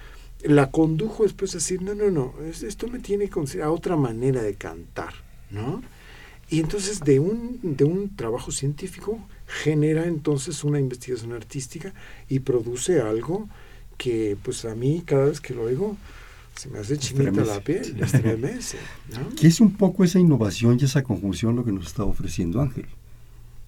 la 0.48 0.72
condujo 0.72 1.24
después 1.24 1.54
a 1.54 1.58
decir, 1.58 1.82
no, 1.82 1.96
no, 1.96 2.12
no, 2.12 2.34
esto 2.46 2.88
me 2.88 3.00
tiene 3.00 3.30
que 3.30 3.62
a 3.62 3.72
otra 3.72 3.96
manera 3.96 4.42
de 4.42 4.56
cantar, 4.56 5.14
¿no? 5.52 5.82
Y 6.50 6.60
entonces 6.60 7.00
de 7.00 7.20
un, 7.20 7.60
de 7.64 7.86
un 7.86 8.16
trabajo 8.16 8.52
científico 8.52 9.20
genera 9.48 10.06
entonces 10.06 10.64
una 10.64 10.80
investigación 10.80 11.34
artística 11.34 11.94
y 12.30 12.40
produce 12.40 13.02
algo 13.02 13.50
que 13.98 14.38
pues 14.44 14.66
a 14.66 14.76
mí 14.76 15.02
cada 15.06 15.26
vez 15.26 15.42
que 15.42 15.54
lo 15.56 15.64
oigo 15.64 15.98
se 16.56 16.70
me 16.70 16.80
hace 16.80 16.98
chinita 16.98 17.44
la 17.44 17.60
piel, 17.60 18.00
estremece. 18.02 18.78
¿no? 19.12 19.36
Que 19.36 19.48
es 19.48 19.60
un 19.60 19.74
poco 19.74 20.04
esa 20.04 20.20
innovación 20.20 20.78
y 20.80 20.86
esa 20.86 21.04
conjunción 21.04 21.56
lo 21.56 21.66
que 21.66 21.72
nos 21.72 21.88
está 21.88 22.04
ofreciendo 22.04 22.62
Ángel. 22.62 22.86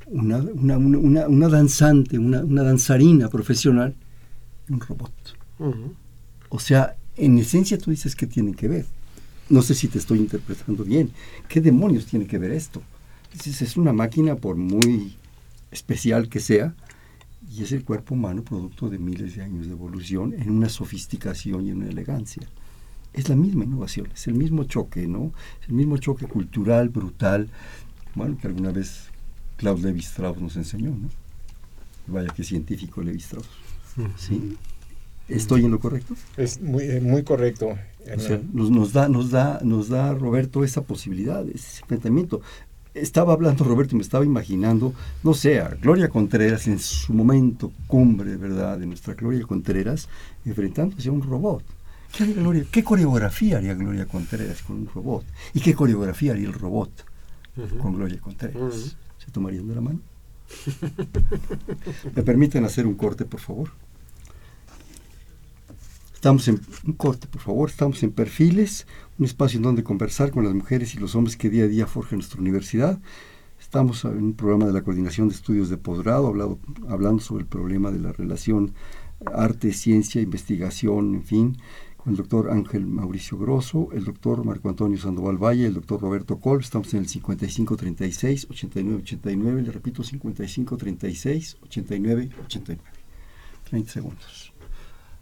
Una, 0.05 0.37
una, 0.37 0.77
una, 0.77 1.27
una 1.27 1.49
danzante, 1.49 2.17
una, 2.17 2.41
danzarina 2.63 3.27
profesional 3.27 3.93
un 4.69 4.79
robot. 4.79 5.11
O 6.49 6.59
sea, 6.59 6.95
en 7.15 7.37
esencia 7.37 7.77
tú 7.77 7.91
dices 7.91 8.15
que 8.15 8.27
tienen 8.27 8.53
que 8.53 8.67
ver. 8.67 8.85
No 9.49 9.61
sé 9.61 9.75
si 9.75 9.87
te 9.87 9.97
estoy 9.97 10.19
interpretando 10.19 10.83
bien. 10.83 11.11
¿Qué 11.47 11.61
demonios 11.61 12.05
tiene 12.05 12.27
que 12.27 12.37
ver 12.37 12.51
esto? 12.51 12.81
Dices, 13.33 13.61
es 13.61 13.77
una 13.77 13.93
máquina, 13.93 14.35
por 14.35 14.55
muy 14.55 15.15
especial 15.71 16.29
que 16.29 16.39
sea, 16.39 16.75
y 17.49 17.63
es 17.63 17.71
el 17.71 17.83
cuerpo 17.83 18.15
humano 18.15 18.43
producto 18.43 18.89
de 18.89 18.99
miles 18.99 19.35
de 19.35 19.43
años 19.43 19.67
de 19.67 19.71
evolución 19.71 20.33
en 20.33 20.49
una 20.49 20.69
sofisticación 20.69 21.65
y 21.65 21.69
en 21.69 21.77
una 21.77 21.89
elegancia. 21.89 22.43
Es 23.13 23.29
la 23.29 23.35
misma 23.35 23.63
innovación, 23.63 24.09
es 24.13 24.27
el 24.27 24.33
mismo 24.33 24.65
choque, 24.65 25.07
¿no? 25.07 25.31
Es 25.61 25.69
el 25.69 25.75
mismo 25.75 25.97
choque 25.97 26.27
cultural, 26.27 26.89
brutal, 26.89 27.49
bueno, 28.15 28.37
que 28.37 28.47
alguna 28.47 28.71
vez 28.71 29.05
Klaus 29.55 29.81
Levi 29.81 30.01
Strauss 30.01 30.41
nos 30.41 30.55
enseñó, 30.55 30.91
¿no? 30.91 31.09
Vaya 32.07 32.29
que 32.33 32.43
científico 32.43 33.01
Levi 33.01 33.19
Strauss. 33.19 33.47
¿Sí? 34.17 34.55
¿Estoy 35.27 35.65
en 35.65 35.71
lo 35.71 35.79
correcto? 35.79 36.15
Es 36.37 36.61
muy, 36.61 36.83
eh, 36.83 37.01
muy 37.01 37.23
correcto. 37.23 37.77
nos, 38.53 38.93
da, 38.93 39.09
nos, 39.09 39.31
da, 39.31 39.59
nos 39.63 39.89
da, 39.89 40.13
Roberto, 40.13 40.63
esa 40.63 40.81
posibilidad, 40.81 41.47
ese 41.49 41.81
enfrentamiento. 41.81 42.41
Estaba 42.93 43.33
hablando, 43.33 43.63
Roberto, 43.63 43.93
y 43.93 43.97
me 43.97 44.03
estaba 44.03 44.25
imaginando, 44.25 44.93
no 45.23 45.33
sé, 45.33 45.59
a 45.59 45.69
Gloria 45.69 46.09
Contreras 46.09 46.67
en 46.67 46.79
su 46.79 47.13
momento 47.13 47.71
cumbre, 47.85 48.37
¿verdad?, 48.37 48.79
de 48.79 48.87
nuestra 48.87 49.13
Gloria 49.13 49.45
Contreras, 49.45 50.07
enfrentándose 50.45 51.09
a 51.09 51.11
un 51.11 51.21
robot. 51.21 51.63
¿Qué, 52.15 52.25
Gloria, 52.25 52.65
¿Qué 52.71 52.83
coreografía 52.83 53.57
haría 53.57 53.75
Gloria 53.75 54.05
Contreras 54.05 54.63
con 54.63 54.77
un 54.77 54.87
robot? 54.87 55.25
¿Y 55.53 55.59
qué 55.59 55.75
coreografía 55.75 56.31
haría 56.31 56.47
el 56.47 56.53
robot 56.53 56.89
con 57.81 57.95
Gloria 57.95 58.19
Contreras? 58.19 58.95
¿Se 59.17 59.31
tomarían 59.31 59.67
de 59.67 59.75
la 59.75 59.81
mano? 59.81 59.99
¿Me 62.15 62.23
permiten 62.23 62.63
hacer 62.63 62.87
un 62.87 62.95
corte, 62.95 63.25
por 63.25 63.41
favor? 63.41 63.71
Estamos 66.17 66.47
en 66.47 66.59
un 66.83 66.93
corte, 66.93 67.27
por 67.27 67.41
favor, 67.41 67.69
estamos 67.69 68.01
en 68.01 68.11
Perfiles, 68.11 68.87
un 69.19 69.25
espacio 69.25 69.57
en 69.57 69.63
donde 69.63 69.83
conversar 69.83 70.31
con 70.31 70.43
las 70.43 70.55
mujeres 70.55 70.95
y 70.95 70.97
los 70.97 71.13
hombres 71.13 71.37
que 71.37 71.51
día 71.51 71.65
a 71.65 71.67
día 71.67 71.85
forjan 71.85 72.17
nuestra 72.17 72.41
universidad. 72.41 72.99
Estamos 73.59 74.03
en 74.03 74.17
un 74.17 74.33
programa 74.33 74.65
de 74.65 74.73
la 74.73 74.81
Coordinación 74.81 75.29
de 75.29 75.35
Estudios 75.35 75.69
de 75.69 75.77
Posgrado, 75.77 76.33
hablando 76.89 77.21
sobre 77.21 77.43
el 77.43 77.47
problema 77.47 77.91
de 77.91 77.99
la 77.99 78.13
relación 78.13 78.73
arte, 79.31 79.71
ciencia, 79.73 80.19
investigación, 80.19 81.13
en 81.13 81.23
fin, 81.23 81.55
con 81.97 82.13
el 82.13 82.17
doctor 82.17 82.49
Ángel 82.49 82.87
Mauricio 82.87 83.37
Grosso, 83.37 83.89
el 83.91 84.03
doctor 84.03 84.43
Marco 84.43 84.69
Antonio 84.69 84.97
Sandoval 84.97 85.37
Valle, 85.37 85.67
el 85.67 85.75
doctor 85.75 86.01
Roberto 86.01 86.39
Col. 86.39 86.61
Estamos 86.61 86.91
en 86.95 87.01
el 87.01 87.07
5536-8989. 87.09 89.61
Le 89.61 89.71
repito, 89.71 90.01
5536-8989. 90.01 92.79
30 93.69 93.91
segundos. 93.91 94.51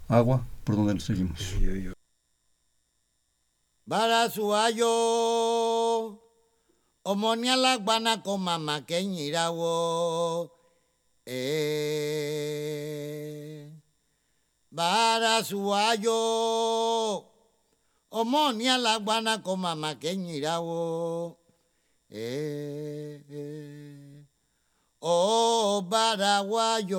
Agua, 0.08 0.46
¿por 0.66 0.76
dónde 0.76 0.96
nos 0.96 1.06
seguimos? 1.06 1.40
Para 3.88 4.30
su 4.32 4.54
ayo, 4.56 6.20
omonia 7.04 7.56
la 7.56 7.76
guana 7.78 8.24
con 8.24 8.42
mamá 8.42 8.86
que 8.86 9.04
ñirawo. 9.06 10.52
Eh. 11.28 12.66
Para 14.74 15.44
su 15.44 15.74
ayo, 15.74 17.32
omonia 18.10 18.78
la 18.78 18.98
guana 18.98 19.42
con 19.44 19.60
mamá 19.62 20.00
que 20.00 20.18
ñirawo. 20.18 21.38
Eh. 22.10 23.24
eh. 23.30 24.26
Oh, 25.00 25.86
Paraguayo, 25.88 26.98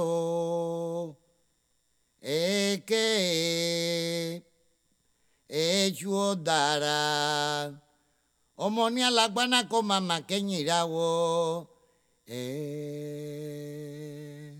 Eh. 12.26 14.52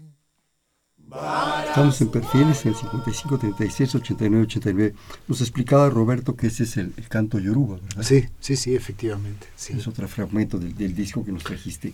Estamos 1.66 2.00
en 2.00 2.08
perfiles 2.08 2.64
en 2.64 2.72
el 2.72 2.76
55 2.76 3.38
36 3.38 3.94
89 3.96 4.44
89. 4.44 4.94
Nos 5.26 5.40
explicaba 5.40 5.90
Roberto 5.90 6.36
que 6.36 6.46
ese 6.46 6.62
es 6.62 6.76
el, 6.76 6.92
el 6.96 7.08
canto 7.08 7.40
yoruba, 7.40 7.78
¿verdad? 7.82 8.04
Sí, 8.04 8.26
sí, 8.38 8.54
sí, 8.54 8.76
efectivamente. 8.76 9.48
Sí. 9.56 9.74
Es 9.76 9.88
otro 9.88 10.06
fragmento 10.06 10.58
del, 10.58 10.76
del 10.76 10.94
disco 10.94 11.24
que 11.24 11.32
nos 11.32 11.42
trajiste. 11.42 11.92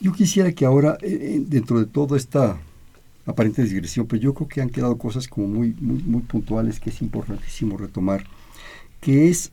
Yo 0.00 0.12
quisiera 0.12 0.50
que 0.50 0.64
ahora, 0.64 0.98
eh, 1.02 1.36
eh, 1.36 1.44
dentro 1.46 1.78
de 1.78 1.86
toda 1.86 2.16
esta 2.16 2.60
aparente 3.26 3.64
digresión, 3.64 4.06
pero 4.06 4.20
yo 4.20 4.34
creo 4.34 4.48
que 4.48 4.60
han 4.60 4.70
quedado 4.70 4.98
cosas 4.98 5.28
como 5.28 5.48
muy, 5.48 5.74
muy, 5.80 6.02
muy 6.02 6.22
puntuales 6.22 6.80
que 6.80 6.90
es 6.90 7.00
importantísimo 7.02 7.76
retomar, 7.76 8.24
que 9.00 9.28
es 9.28 9.52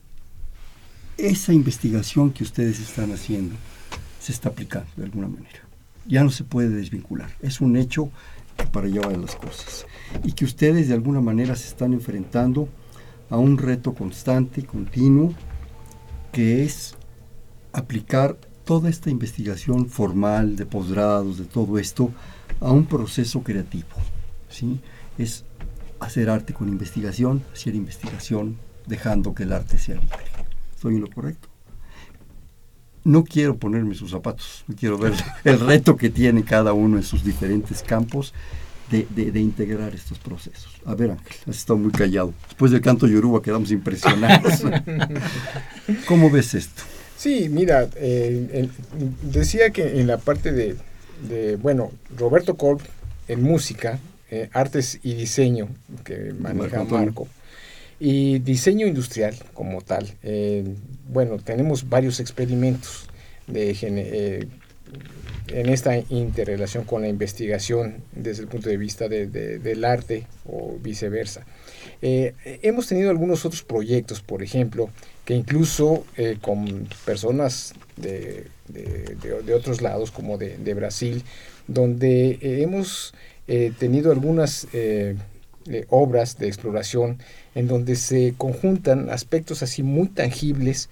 esa 1.16 1.52
investigación 1.52 2.32
que 2.32 2.44
ustedes 2.44 2.80
están 2.80 3.12
haciendo 3.12 3.54
se 4.18 4.32
está 4.32 4.50
aplicando 4.50 4.88
de 4.96 5.04
alguna 5.04 5.28
manera. 5.28 5.60
Ya 6.06 6.22
no 6.22 6.30
se 6.30 6.44
puede 6.44 6.68
desvincular. 6.68 7.30
Es 7.40 7.60
un 7.60 7.76
hecho 7.76 8.10
que 8.56 8.66
para 8.66 8.86
allá 8.86 9.00
van 9.00 9.20
las 9.20 9.34
cosas. 9.34 9.86
Y 10.22 10.32
que 10.32 10.44
ustedes 10.44 10.88
de 10.88 10.94
alguna 10.94 11.20
manera 11.20 11.56
se 11.56 11.68
están 11.68 11.92
enfrentando 11.92 12.68
a 13.30 13.38
un 13.38 13.58
reto 13.58 13.94
constante, 13.94 14.64
continuo, 14.64 15.34
que 16.30 16.64
es 16.64 16.94
aplicar 17.72 18.36
toda 18.64 18.88
esta 18.88 19.10
investigación 19.10 19.88
formal 19.88 20.54
de 20.54 20.66
posgrados, 20.66 21.38
de 21.38 21.44
todo 21.44 21.78
esto, 21.78 22.10
a 22.62 22.72
un 22.72 22.86
proceso 22.86 23.42
creativo. 23.42 23.88
¿sí? 24.48 24.80
Es 25.18 25.44
hacer 26.00 26.30
arte 26.30 26.52
con 26.52 26.68
investigación, 26.68 27.42
hacer 27.52 27.74
investigación 27.74 28.56
dejando 28.86 29.34
que 29.34 29.44
el 29.44 29.52
arte 29.52 29.78
sea 29.78 29.96
libre. 29.96 30.18
¿Estoy 30.74 30.96
en 30.96 31.02
lo 31.02 31.10
correcto? 31.10 31.48
No 33.04 33.24
quiero 33.24 33.56
ponerme 33.56 33.94
sus 33.94 34.12
zapatos, 34.12 34.64
quiero 34.78 34.96
ver 34.96 35.12
el 35.44 35.58
reto 35.60 35.96
que 35.96 36.10
tiene 36.10 36.44
cada 36.44 36.72
uno 36.72 36.96
en 36.96 37.02
sus 37.02 37.24
diferentes 37.24 37.82
campos 37.82 38.32
de, 38.90 39.06
de, 39.10 39.32
de, 39.32 39.40
integrar 39.40 39.94
estos 39.94 40.18
procesos. 40.18 40.80
A 40.84 40.94
ver, 40.94 41.12
Ángel, 41.12 41.36
has 41.48 41.56
estado 41.56 41.78
muy 41.78 41.90
callado. 41.90 42.34
Después 42.46 42.70
del 42.70 42.80
canto 42.82 43.06
yoruba 43.08 43.40
quedamos 43.40 43.70
impresionados. 43.70 44.62
¿Cómo 46.06 46.30
ves 46.30 46.54
esto? 46.54 46.82
Sí, 47.16 47.48
mira, 47.48 47.88
eh, 47.96 48.50
el, 48.52 48.70
decía 49.22 49.70
que 49.70 50.00
en 50.00 50.08
la 50.08 50.18
parte 50.18 50.52
de, 50.52 50.76
de 51.28 51.56
bueno, 51.56 51.90
Roberto 52.16 52.56
Kolb 52.56 52.80
en 53.28 53.42
música, 53.42 53.98
eh, 54.30 54.48
artes 54.52 54.98
y 55.02 55.14
diseño, 55.14 55.68
que 56.04 56.34
maneja 56.38 56.78
Marco, 56.78 56.94
Marco 56.94 57.28
y 58.04 58.40
diseño 58.40 58.88
industrial 58.88 59.36
como 59.54 59.80
tal. 59.80 60.12
Eh, 60.24 60.64
bueno, 61.08 61.38
tenemos 61.38 61.88
varios 61.88 62.18
experimentos 62.18 63.08
de, 63.46 63.76
eh, 63.80 64.48
en 65.48 65.68
esta 65.68 65.96
interrelación 66.08 66.84
con 66.84 67.02
la 67.02 67.08
investigación 67.08 67.96
desde 68.12 68.42
el 68.42 68.48
punto 68.48 68.68
de 68.68 68.76
vista 68.76 69.08
de, 69.08 69.26
de, 69.26 69.58
del 69.58 69.84
arte 69.84 70.26
o 70.46 70.78
viceversa. 70.80 71.44
Eh, 72.00 72.34
hemos 72.62 72.88
tenido 72.88 73.10
algunos 73.10 73.44
otros 73.44 73.62
proyectos, 73.62 74.22
por 74.22 74.42
ejemplo, 74.42 74.90
que 75.24 75.34
incluso 75.34 76.04
eh, 76.16 76.36
con 76.40 76.88
personas 77.04 77.74
de, 77.96 78.48
de, 78.68 79.54
otros 79.54 79.82
lados, 79.82 80.10
como 80.10 80.36
de, 80.38 80.74
Brasil, 80.74 81.22
donde 81.68 82.38
eh, 82.40 82.62
hemos 82.62 83.14
tenido 83.78 84.12
algunas 84.12 84.66
obras 85.88 86.38
de 86.38 86.46
exploración 86.46 87.18
en 87.54 87.68
donde 87.68 87.96
se 87.96 88.34
conjuntan 88.38 89.10
aspectos 89.10 89.62
así 89.62 89.82
muy 89.82 90.08
tangibles 90.08 90.88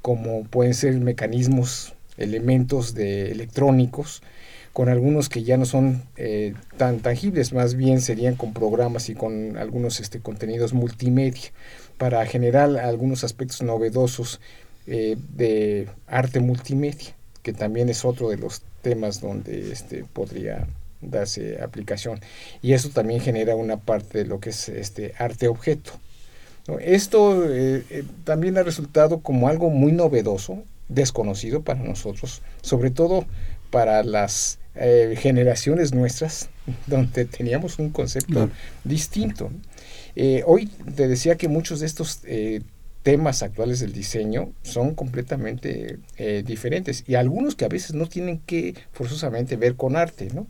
como 0.00 0.44
pueden 0.44 0.74
ser 0.74 0.94
mecanismos, 1.00 1.94
elementos 2.16 2.94
de 2.94 3.30
electrónicos, 3.30 4.22
con 4.72 4.88
algunos 4.88 5.28
que 5.28 5.44
ya 5.44 5.56
no 5.56 5.66
son 5.66 6.02
eh, 6.16 6.54
tan 6.76 7.00
tangibles, 7.00 7.52
más 7.52 7.74
bien 7.76 8.00
serían 8.00 8.34
con 8.34 8.52
programas 8.52 9.08
y 9.08 9.14
con 9.14 9.56
algunos 9.56 10.00
este, 10.00 10.20
contenidos 10.20 10.72
multimedia 10.72 11.52
para 11.96 12.26
generar 12.26 12.76
algunos 12.78 13.22
aspectos 13.22 13.62
novedosos 13.62 14.40
eh, 14.86 15.16
de 15.36 15.88
arte 16.06 16.40
multimedia, 16.40 17.14
que 17.42 17.52
también 17.52 17.88
es 17.88 18.04
otro 18.04 18.28
de 18.30 18.36
los 18.36 18.62
temas 18.82 19.20
donde 19.20 19.72
este, 19.72 20.04
podría 20.04 20.66
darse 21.00 21.62
aplicación. 21.62 22.20
Y 22.62 22.72
eso 22.72 22.90
también 22.90 23.20
genera 23.20 23.56
una 23.56 23.76
parte 23.76 24.18
de 24.18 24.24
lo 24.26 24.40
que 24.40 24.50
es 24.50 24.68
este 24.68 25.14
arte 25.18 25.48
objeto. 25.48 25.92
Esto 26.80 27.44
eh, 27.44 27.84
eh, 27.90 28.04
también 28.24 28.56
ha 28.56 28.62
resultado 28.62 29.20
como 29.20 29.48
algo 29.48 29.68
muy 29.68 29.92
novedoso, 29.92 30.64
desconocido 30.88 31.62
para 31.62 31.82
nosotros, 31.82 32.42
sobre 32.62 32.90
todo 32.90 33.24
para 33.70 34.02
las 34.04 34.58
eh, 34.74 35.14
generaciones 35.18 35.94
nuestras, 35.94 36.50
donde 36.86 37.24
teníamos 37.24 37.78
un 37.78 37.90
concepto 37.90 38.46
no. 38.46 38.50
distinto. 38.84 39.50
hoy 40.46 40.66
te 40.94 41.08
decía 41.08 41.36
que 41.36 41.48
muchos 41.48 41.80
de 41.80 41.86
estos 41.86 42.20
temas 43.02 43.42
actuales 43.42 43.80
del 43.80 43.92
diseño 43.92 44.52
son 44.62 44.94
completamente 44.94 45.98
diferentes 46.44 47.04
y 47.06 47.16
algunos 47.16 47.54
que 47.54 47.64
a 47.64 47.68
veces 47.68 47.94
no 47.94 48.06
tienen 48.06 48.38
que 48.38 48.74
forzosamente 48.92 49.56
ver 49.56 49.74
con 49.74 49.96
arte, 49.96 50.28
¿no? 50.32 50.46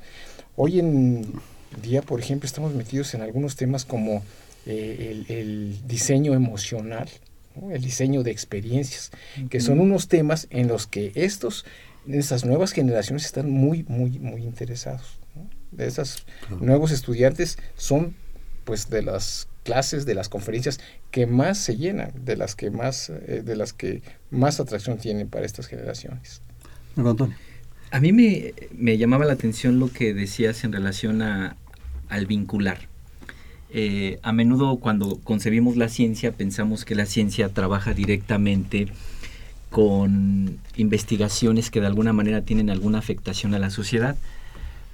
Hoy 0.56 0.78
en 0.78 1.26
día, 1.82 2.02
por 2.02 2.20
ejemplo, 2.20 2.46
estamos 2.46 2.74
metidos 2.74 3.14
en 3.14 3.22
algunos 3.22 3.56
temas 3.56 3.84
como 3.84 4.22
eh, 4.66 5.24
el, 5.28 5.36
el, 5.36 5.86
diseño 5.86 6.34
emocional, 6.34 7.08
¿no? 7.56 7.70
el 7.70 7.82
diseño 7.82 8.22
de 8.22 8.30
experiencias, 8.30 9.10
uh 9.12 9.40
-huh. 9.40 9.48
que 9.48 9.60
son 9.60 9.80
unos 9.80 10.08
temas 10.08 10.46
en 10.50 10.68
los 10.68 10.86
que 10.86 11.12
estos, 11.14 11.64
estas 12.06 12.44
nuevas 12.44 12.72
generaciones 12.72 13.24
están 13.24 13.50
muy, 13.50 13.84
muy, 13.88 14.18
muy 14.18 14.42
interesados. 14.42 15.18
¿no? 15.34 15.48
De 15.70 15.86
esos 15.86 16.26
uh 16.50 16.54
-huh. 16.54 16.60
nuevos 16.60 16.90
estudiantes 16.90 17.58
son 17.76 18.14
pues 18.64 18.88
de 18.88 19.02
las 19.02 19.48
clases, 19.62 20.06
de 20.06 20.14
las 20.14 20.28
conferencias 20.28 20.78
que 21.10 21.26
más 21.26 21.58
se 21.58 21.76
llenan, 21.76 22.12
de 22.24 22.36
las 22.36 22.54
que 22.54 22.70
más, 22.70 23.10
eh, 23.10 23.42
de 23.44 23.56
las 23.56 23.72
que 23.72 24.02
más 24.30 24.60
atracción 24.60 24.98
tienen 24.98 25.28
para 25.28 25.46
estas 25.46 25.66
generaciones. 25.66 26.42
Antonio. 26.96 27.36
A 27.90 28.00
mí 28.00 28.12
me, 28.12 28.54
me, 28.72 28.98
llamaba 28.98 29.24
la 29.24 29.32
atención 29.32 29.78
lo 29.78 29.92
que 29.92 30.14
decías 30.14 30.64
en 30.64 30.72
relación 30.72 31.22
a, 31.22 31.56
al 32.08 32.26
vincular. 32.26 32.88
Eh, 33.76 34.20
a 34.22 34.30
menudo 34.30 34.76
cuando 34.76 35.18
concebimos 35.24 35.76
la 35.76 35.88
ciencia 35.88 36.30
pensamos 36.30 36.84
que 36.84 36.94
la 36.94 37.06
ciencia 37.06 37.48
trabaja 37.48 37.92
directamente 37.92 38.86
con 39.68 40.60
investigaciones 40.76 41.72
que 41.72 41.80
de 41.80 41.88
alguna 41.88 42.12
manera 42.12 42.42
tienen 42.42 42.70
alguna 42.70 42.98
afectación 42.98 43.52
a 43.52 43.58
la 43.58 43.70
sociedad, 43.70 44.16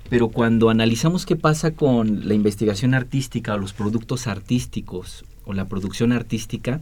pero 0.09 0.29
cuando 0.29 0.71
analizamos 0.71 1.27
qué 1.27 1.37
pasa 1.37 1.73
con 1.73 2.27
la 2.27 2.33
investigación 2.33 2.95
artística 2.95 3.53
o 3.53 3.59
los 3.59 3.75
productos 3.75 4.27
artísticos 4.27 5.27
o 5.45 5.53
la 5.53 5.67
producción 5.67 6.13
artística, 6.13 6.81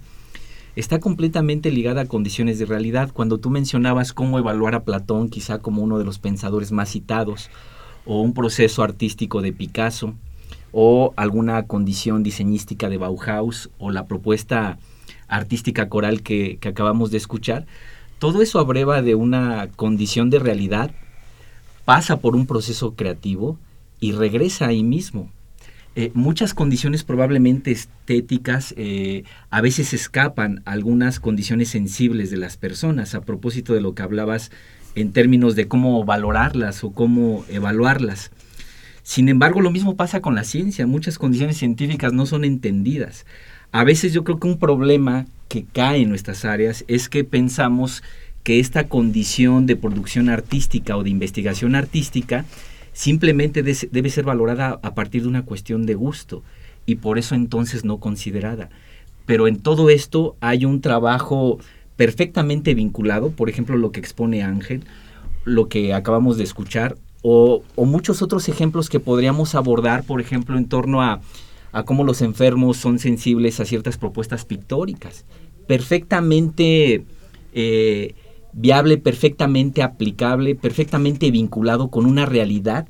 está 0.76 1.00
completamente 1.00 1.72
ligada 1.72 2.02
a 2.02 2.06
condiciones 2.06 2.60
de 2.60 2.66
realidad. 2.66 3.10
Cuando 3.12 3.38
tú 3.38 3.50
mencionabas 3.50 4.12
cómo 4.12 4.38
evaluar 4.38 4.76
a 4.76 4.84
Platón, 4.84 5.30
quizá 5.30 5.58
como 5.58 5.82
uno 5.82 5.98
de 5.98 6.04
los 6.04 6.20
pensadores 6.20 6.70
más 6.70 6.90
citados, 6.90 7.50
o 8.06 8.20
un 8.20 8.34
proceso 8.34 8.84
artístico 8.84 9.42
de 9.42 9.52
Picasso, 9.52 10.14
o 10.72 11.12
alguna 11.16 11.66
condición 11.66 12.22
diseñística 12.22 12.88
de 12.88 12.98
Bauhaus, 12.98 13.70
o 13.78 13.90
la 13.90 14.06
propuesta 14.06 14.78
artística 15.28 15.88
coral 15.88 16.22
que, 16.22 16.58
acabamos 16.66 17.10
de 17.10 17.18
escuchar, 17.18 17.66
todo 18.18 18.42
eso 18.42 18.58
abreva 18.58 19.02
de 19.02 19.14
una 19.14 19.68
condición 19.76 20.30
de 20.30 20.38
realidad, 20.38 20.90
pasa 21.84 22.18
por 22.18 22.34
un 22.34 22.46
proceso 22.46 22.94
creativo 22.94 23.58
y 24.00 24.12
regresa 24.12 24.66
ahí 24.66 24.82
mismo. 24.82 25.30
eh, 25.96 26.12
muchas 26.14 26.54
condiciones 26.54 27.02
probablemente 27.02 27.72
estéticas 27.72 28.72
eh, 28.76 29.24
a 29.50 29.60
veces 29.60 29.92
escapan 29.92 30.62
a 30.64 30.72
algunas 30.72 31.18
condiciones 31.18 31.70
sensibles 31.70 32.30
de 32.30 32.36
las 32.36 32.56
personas, 32.56 33.14
a 33.14 33.22
propósito 33.22 33.74
de 33.74 33.80
lo 33.80 33.94
que 33.94 34.02
hablabas 34.02 34.52
en 34.94 35.12
términos 35.12 35.56
de 35.56 35.66
cómo 35.66 36.04
valorarlas 36.04 36.84
o 36.84 36.92
cómo 36.92 37.44
evaluarlas. 37.48 38.30
Sin 39.08 39.30
embargo, 39.30 39.62
lo 39.62 39.70
mismo 39.70 39.96
pasa 39.96 40.20
con 40.20 40.34
la 40.34 40.44
ciencia, 40.44 40.86
muchas 40.86 41.16
condiciones 41.16 41.56
científicas 41.56 42.12
no 42.12 42.26
son 42.26 42.44
entendidas. 42.44 43.24
A 43.72 43.82
veces 43.82 44.12
yo 44.12 44.22
creo 44.22 44.38
que 44.38 44.48
un 44.48 44.58
problema 44.58 45.24
que 45.48 45.64
cae 45.64 46.02
en 46.02 46.10
nuestras 46.10 46.44
áreas 46.44 46.84
es 46.88 47.08
que 47.08 47.24
pensamos 47.24 48.02
que 48.42 48.60
esta 48.60 48.86
condición 48.86 49.64
de 49.64 49.76
producción 49.76 50.28
artística 50.28 50.94
o 50.94 51.04
de 51.04 51.08
investigación 51.08 51.74
artística 51.74 52.44
simplemente 52.92 53.62
debe 53.62 54.10
ser 54.10 54.26
valorada 54.26 54.78
a 54.82 54.94
partir 54.94 55.22
de 55.22 55.28
una 55.28 55.46
cuestión 55.46 55.86
de 55.86 55.94
gusto 55.94 56.42
y 56.84 56.96
por 56.96 57.16
eso 57.16 57.34
entonces 57.34 57.86
no 57.86 58.00
considerada. 58.00 58.68
Pero 59.24 59.48
en 59.48 59.58
todo 59.58 59.88
esto 59.88 60.36
hay 60.40 60.66
un 60.66 60.82
trabajo 60.82 61.58
perfectamente 61.96 62.74
vinculado, 62.74 63.30
por 63.30 63.48
ejemplo, 63.48 63.78
lo 63.78 63.90
que 63.90 64.00
expone 64.00 64.42
Ángel, 64.42 64.84
lo 65.44 65.70
que 65.70 65.94
acabamos 65.94 66.36
de 66.36 66.44
escuchar, 66.44 66.96
o, 67.30 67.84
muchos 67.84 68.22
otros 68.22 68.48
ejemplos 68.48 68.88
que 68.88 69.00
podríamos 69.00 69.54
abordar, 69.54 70.04
por 70.04 70.20
ejemplo, 70.20 70.56
en 70.56 70.68
torno 70.68 71.02
a, 71.02 71.20
cómo 71.84 72.04
los 72.04 72.22
enfermos 72.22 72.76
son 72.76 72.98
sensibles 72.98 73.60
a 73.60 73.64
ciertas 73.64 73.98
propuestas 73.98 74.44
pictóricas. 74.44 75.24
Perfectamente 75.66 77.04
eh, 77.52 78.14
viable, 78.52 78.96
perfectamente 78.98 79.82
aplicable, 79.82 80.54
perfectamente 80.54 81.30
vinculado 81.30 81.88
con 81.88 82.06
una 82.06 82.26
realidad 82.26 82.88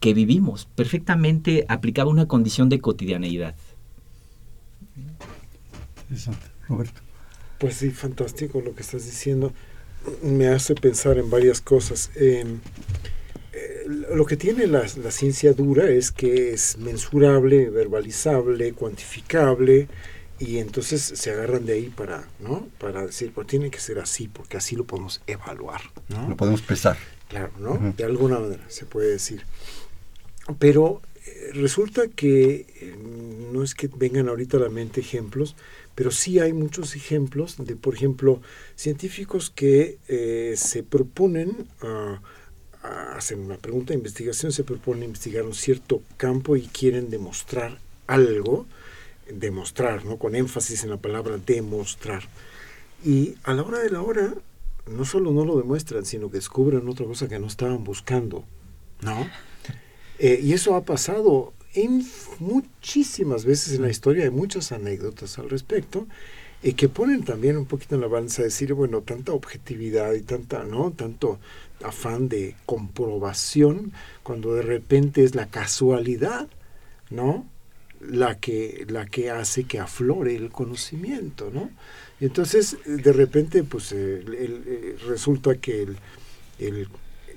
que 0.00 0.14
vivimos, 0.14 0.68
perfectamente 0.74 1.64
aplicado 1.68 2.08
a 2.08 2.12
una 2.12 2.26
condición 2.26 2.68
de 2.68 2.80
cotidianeidad. 2.80 3.54
Interesante. 6.02 6.46
Roberto. 6.68 7.00
Pues 7.58 7.76
sí, 7.76 7.90
fantástico 7.90 8.60
lo 8.60 8.74
que 8.74 8.82
estás 8.82 9.04
diciendo. 9.04 9.52
Me 10.22 10.48
hace 10.48 10.74
pensar 10.74 11.18
en 11.18 11.30
varias 11.30 11.60
cosas. 11.60 12.10
Eh, 12.16 12.44
lo 13.86 14.26
que 14.26 14.36
tiene 14.36 14.66
la, 14.66 14.84
la, 15.02 15.10
ciencia 15.10 15.52
dura 15.52 15.88
es 15.88 16.10
que 16.10 16.52
es 16.52 16.78
mensurable, 16.78 17.70
verbalizable, 17.70 18.72
cuantificable, 18.72 19.88
y 20.38 20.58
entonces 20.58 21.00
se 21.02 21.30
agarran 21.30 21.66
de 21.66 21.74
ahí 21.74 21.88
para, 21.88 22.28
¿no? 22.40 22.66
Para 22.78 23.06
decir, 23.06 23.32
pues 23.32 23.46
tiene 23.46 23.70
que 23.70 23.78
ser 23.78 24.00
así, 24.00 24.26
porque 24.26 24.56
así 24.56 24.74
lo 24.74 24.84
podemos 24.84 25.22
evaluar, 25.26 25.82
¿no? 26.08 26.28
Lo 26.28 26.36
podemos 26.36 26.62
pesar. 26.62 26.96
Claro, 27.28 27.52
¿no? 27.58 27.94
De 27.96 28.04
alguna 28.04 28.38
manera 28.40 28.64
se 28.68 28.84
puede 28.84 29.10
decir. 29.10 29.46
Pero 30.58 31.00
eh, 31.24 31.50
resulta 31.54 32.08
que 32.08 32.66
eh, 32.80 32.96
no 33.52 33.62
es 33.62 33.74
que 33.74 33.88
vengan 33.88 34.28
ahorita 34.28 34.56
a 34.56 34.60
la 34.60 34.68
mente 34.68 35.00
ejemplos, 35.00 35.54
pero 35.94 36.10
sí 36.10 36.40
hay 36.40 36.52
muchos 36.52 36.96
ejemplos 36.96 37.56
de, 37.58 37.76
por 37.76 37.94
ejemplo, 37.94 38.40
científicos 38.74 39.50
que 39.50 39.98
eh, 40.08 40.54
se 40.56 40.82
proponen, 40.82 41.68
uh, 41.82 42.16
hacen 42.82 43.40
una 43.40 43.56
pregunta 43.56 43.92
de 43.92 43.98
investigación, 43.98 44.52
se 44.52 44.64
proponen 44.64 45.04
investigar 45.04 45.44
un 45.44 45.54
cierto 45.54 46.02
campo 46.16 46.56
y 46.56 46.62
quieren 46.62 47.10
demostrar 47.10 47.78
algo, 48.06 48.66
demostrar, 49.30 50.04
¿no? 50.04 50.18
Con 50.18 50.34
énfasis 50.34 50.82
en 50.84 50.90
la 50.90 50.96
palabra 50.96 51.38
demostrar. 51.38 52.24
Y 53.04 53.36
a 53.44 53.54
la 53.54 53.62
hora 53.62 53.78
de 53.78 53.90
la 53.90 54.02
hora, 54.02 54.34
no 54.86 55.04
solo 55.04 55.32
no 55.32 55.44
lo 55.44 55.56
demuestran, 55.56 56.04
sino 56.04 56.28
que 56.30 56.38
descubren 56.38 56.88
otra 56.88 57.06
cosa 57.06 57.28
que 57.28 57.38
no 57.38 57.46
estaban 57.46 57.84
buscando, 57.84 58.44
¿no? 59.00 59.28
Eh, 60.18 60.40
y 60.42 60.52
eso 60.52 60.74
ha 60.74 60.84
pasado 60.84 61.52
en 61.74 62.04
muchísimas 62.38 63.44
veces 63.44 63.74
en 63.74 63.82
la 63.82 63.90
historia, 63.90 64.24
hay 64.24 64.30
muchas 64.30 64.72
anécdotas 64.72 65.38
al 65.38 65.48
respecto, 65.48 66.06
y 66.62 66.74
que 66.74 66.88
ponen 66.88 67.24
también 67.24 67.56
un 67.56 67.66
poquito 67.66 67.96
en 67.96 68.02
la 68.02 68.06
balanza 68.06 68.42
decir, 68.42 68.72
bueno, 68.74 69.00
tanta 69.00 69.32
objetividad 69.32 70.12
y 70.12 70.22
tanta, 70.22 70.62
¿no? 70.64 70.92
Tanto 70.92 71.40
afán 71.84 72.28
de 72.28 72.54
comprobación, 72.66 73.92
cuando 74.22 74.54
de 74.54 74.62
repente 74.62 75.24
es 75.24 75.34
la 75.34 75.46
casualidad, 75.46 76.48
¿no? 77.10 77.46
la 78.08 78.38
que, 78.38 78.84
la 78.88 79.06
que 79.06 79.30
hace 79.30 79.64
que 79.64 79.78
aflore 79.78 80.34
el 80.34 80.50
conocimiento, 80.50 81.50
¿no? 81.52 81.70
Y 82.20 82.26
entonces, 82.26 82.76
de 82.84 83.12
repente, 83.12 83.62
pues 83.64 83.92
eh, 83.92 84.96
resulta 85.06 85.56
que 85.56 85.86
el, 86.58 86.88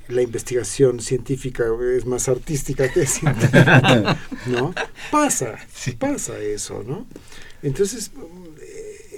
la 0.08 0.22
investigación 0.22 1.00
científica 1.00 1.66
es 1.96 2.06
más 2.06 2.30
artística 2.30 2.92
que 2.92 3.06
científica, 3.06 4.20
¿no? 4.48 4.74
Pasa, 5.12 5.56
pasa 5.98 6.40
eso, 6.40 6.84
¿no? 6.84 7.08
Entonces, 7.62 8.12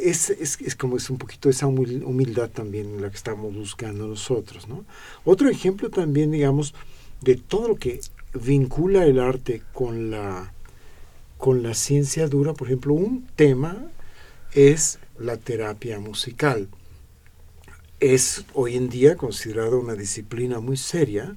es, 0.03 0.29
es, 0.29 0.75
como 0.75 0.97
es 0.97 1.09
un 1.09 1.17
poquito 1.17 1.49
esa 1.49 1.67
humildad 1.67 2.49
también 2.49 3.01
la 3.01 3.09
que 3.09 3.17
estamos 3.17 3.55
buscando 3.55 4.07
nosotros, 4.07 4.67
¿no? 4.67 4.85
Otro 5.25 5.49
ejemplo 5.49 5.89
también, 5.89 6.31
digamos, 6.31 6.73
de 7.21 7.35
todo 7.35 7.69
lo 7.69 7.75
que 7.75 7.99
vincula 8.33 9.05
el 9.05 9.19
arte 9.19 9.63
con 9.73 10.11
la 10.11 10.53
con 11.37 11.61
la 11.61 11.75
ciencia 11.75 12.27
dura, 12.27 12.53
por 12.53 12.67
ejemplo, 12.67 12.93
un 12.93 13.27
tema 13.35 13.91
es 14.53 14.99
la 15.19 15.37
terapia 15.37 15.99
musical. 15.99 16.67
Es 17.99 18.45
hoy 18.53 18.75
en 18.75 18.89
día 18.89 19.15
considerada 19.15 19.75
una 19.75 19.93
disciplina 19.93 20.59
muy 20.59 20.77
seria 20.77 21.35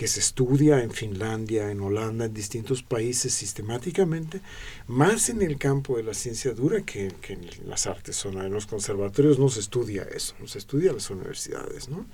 que 0.00 0.08
se 0.08 0.20
estudia 0.20 0.82
en 0.82 0.92
Finlandia, 0.92 1.70
en 1.70 1.82
Holanda, 1.82 2.24
en 2.24 2.32
distintos 2.32 2.82
países 2.82 3.34
sistemáticamente, 3.34 4.40
más 4.86 5.28
en 5.28 5.42
el 5.42 5.58
campo 5.58 5.98
de 5.98 6.02
la 6.02 6.14
ciencia 6.14 6.54
dura 6.54 6.80
que, 6.80 7.12
en 7.28 7.68
las 7.68 7.86
artes. 7.86 8.24
En 8.24 8.50
los 8.50 8.64
conservatorios 8.64 9.38
no 9.38 9.50
se 9.50 9.60
estudia 9.60 10.04
eso, 10.04 10.34
no 10.40 10.46
se 10.46 10.56
estudia 10.56 10.94
las 10.94 11.10
universidades. 11.10 11.90
¿no? 11.90 12.06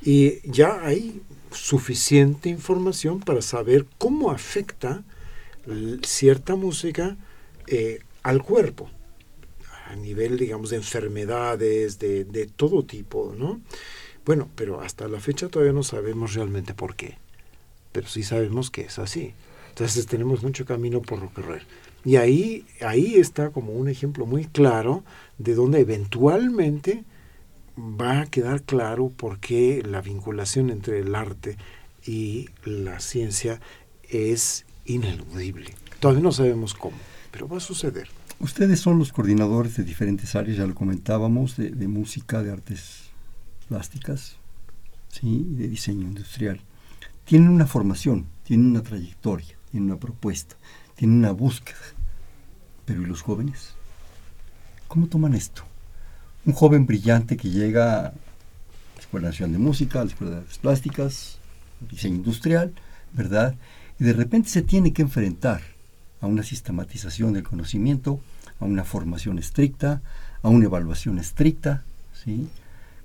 Y 0.00 0.40
ya 0.50 0.80
hay 0.82 1.20
suficiente 1.52 2.48
información 2.48 3.20
para 3.20 3.42
saber 3.42 3.84
cómo 3.98 4.30
afecta 4.30 5.04
cierta 6.02 6.56
música 6.56 7.18
eh, 7.66 8.00
al 8.22 8.42
cuerpo, 8.42 8.88
a 9.88 9.94
nivel, 9.94 10.38
digamos, 10.38 10.70
de 10.70 10.76
enfermedades, 10.76 11.98
de, 11.98 12.24
de, 12.24 12.46
todo 12.46 12.82
tipo, 12.82 13.34
¿no? 13.36 13.60
Bueno, 14.24 14.48
pero 14.54 14.80
hasta 14.80 15.08
la 15.08 15.20
fecha 15.20 15.48
todavía 15.48 15.72
no 15.72 15.82
sabemos 15.82 16.34
realmente 16.34 16.74
por 16.74 16.94
qué, 16.94 17.16
pero 17.92 18.06
sí 18.06 18.22
sabemos 18.22 18.70
que 18.70 18.82
es 18.82 18.98
así. 18.98 19.34
Entonces 19.70 20.06
tenemos 20.06 20.42
mucho 20.42 20.64
camino 20.64 21.00
por 21.00 21.20
recorrer. 21.20 21.62
Y 22.04 22.16
ahí, 22.16 22.66
ahí 22.80 23.16
está 23.16 23.50
como 23.50 23.72
un 23.72 23.88
ejemplo 23.88 24.26
muy 24.26 24.46
claro 24.46 25.04
de 25.38 25.54
donde 25.54 25.80
eventualmente 25.80 27.04
va 27.78 28.20
a 28.20 28.26
quedar 28.26 28.62
claro 28.62 29.08
por 29.08 29.38
qué 29.38 29.82
la 29.84 30.00
vinculación 30.00 30.70
entre 30.70 31.00
el 31.00 31.14
arte 31.14 31.56
y 32.06 32.48
la 32.64 33.00
ciencia 33.00 33.60
es 34.08 34.64
ineludible. 34.84 35.74
Todavía 36.00 36.22
no 36.22 36.32
sabemos 36.32 36.74
cómo, 36.74 36.96
pero 37.30 37.48
va 37.48 37.58
a 37.58 37.60
suceder. 37.60 38.08
Ustedes 38.40 38.80
son 38.80 38.98
los 38.98 39.12
coordinadores 39.12 39.76
de 39.76 39.84
diferentes 39.84 40.34
áreas, 40.34 40.56
ya 40.56 40.66
lo 40.66 40.74
comentábamos, 40.74 41.56
de, 41.56 41.88
música, 41.88 42.42
de 42.42 42.50
artes 42.50 43.09
plásticas, 43.70 44.36
¿sí? 45.08 45.46
de 45.50 45.68
diseño 45.68 46.02
industrial. 46.02 46.60
Tienen 47.24 47.48
una 47.48 47.66
formación, 47.66 48.26
tienen 48.42 48.66
una 48.66 48.82
trayectoria, 48.82 49.56
tienen 49.70 49.90
una 49.90 50.00
propuesta, 50.00 50.56
tienen 50.96 51.18
una 51.18 51.30
búsqueda. 51.30 51.78
Pero 52.84 53.02
¿y 53.02 53.06
los 53.06 53.22
jóvenes? 53.22 53.74
¿Cómo 54.88 55.06
toman 55.06 55.34
esto? 55.34 55.62
Un 56.44 56.52
joven 56.52 56.84
brillante 56.84 57.36
que 57.36 57.50
llega 57.50 57.98
a 57.98 58.02
la 58.02 59.00
Escuela 59.00 59.28
Nacional 59.28 59.52
de 59.52 59.58
Música, 59.58 60.00
a 60.00 60.04
la 60.04 60.10
Escuela 60.10 60.32
de 60.32 60.38
Artes 60.40 60.58
Plásticas, 60.58 61.38
diseño 61.88 62.16
industrial, 62.16 62.74
¿verdad? 63.12 63.54
y 64.00 64.04
de 64.04 64.14
repente 64.14 64.48
se 64.48 64.62
tiene 64.62 64.92
que 64.92 65.02
enfrentar 65.02 65.60
a 66.20 66.26
una 66.26 66.42
sistematización 66.42 67.34
del 67.34 67.44
conocimiento, 67.44 68.18
a 68.58 68.64
una 68.64 68.82
formación 68.82 69.38
estricta, 69.38 70.02
a 70.42 70.48
una 70.48 70.64
evaluación 70.64 71.18
estricta, 71.18 71.84
¿sí? 72.24 72.48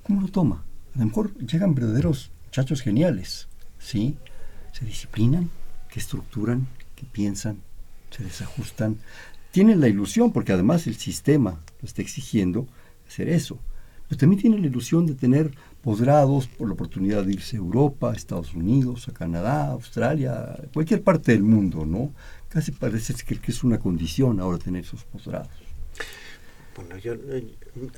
¿Cómo 0.06 0.20
lo 0.20 0.28
toma? 0.28 0.62
A 0.94 1.00
lo 1.00 1.06
mejor 1.06 1.36
llegan 1.38 1.74
verdaderos 1.74 2.30
muchachos 2.44 2.80
geniales, 2.80 3.48
¿sí? 3.80 4.16
Se 4.70 4.84
disciplinan, 4.84 5.50
que 5.90 5.98
estructuran, 5.98 6.68
que 6.94 7.04
piensan, 7.06 7.58
se 8.10 8.22
desajustan, 8.22 8.98
tienen 9.50 9.80
la 9.80 9.88
ilusión, 9.88 10.32
porque 10.32 10.52
además 10.52 10.86
el 10.86 10.94
sistema 10.94 11.58
lo 11.82 11.88
está 11.88 12.02
exigiendo, 12.02 12.68
hacer 13.08 13.28
eso, 13.28 13.58
pero 14.06 14.16
también 14.16 14.40
tienen 14.40 14.60
la 14.60 14.68
ilusión 14.68 15.06
de 15.06 15.14
tener 15.14 15.50
posgrados, 15.82 16.46
por 16.46 16.68
la 16.68 16.74
oportunidad 16.74 17.24
de 17.24 17.32
irse 17.32 17.56
a 17.56 17.58
Europa, 17.58 18.12
a 18.12 18.14
Estados 18.14 18.54
Unidos, 18.54 19.08
a 19.08 19.12
Canadá, 19.12 19.64
a 19.64 19.72
Australia, 19.72 20.56
cualquier 20.72 21.02
parte 21.02 21.32
del 21.32 21.42
mundo, 21.42 21.84
¿no? 21.84 22.12
Casi 22.48 22.70
parece 22.70 23.12
que, 23.24 23.40
es 23.50 23.64
una 23.64 23.80
condición 23.80 24.38
ahora 24.38 24.58
tener 24.58 24.84
esos 24.84 25.02
posgrados. 25.02 25.65
Bueno, 26.76 26.98
yo, 26.98 27.14
eh, 27.14 27.46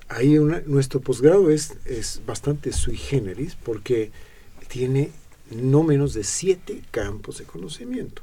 ahí 0.09 0.39
nuestro 0.67 1.01
posgrado 1.01 1.51
es, 1.51 1.75
es 1.85 2.23
bastante 2.25 2.73
sui 2.73 2.97
generis 2.97 3.57
porque 3.57 4.13
tiene 4.69 5.11
no 5.51 5.83
menos 5.83 6.15
de 6.15 6.25
siete 6.25 6.83
campos 6.91 7.39
de 7.39 7.45
conocimiento. 7.45 8.23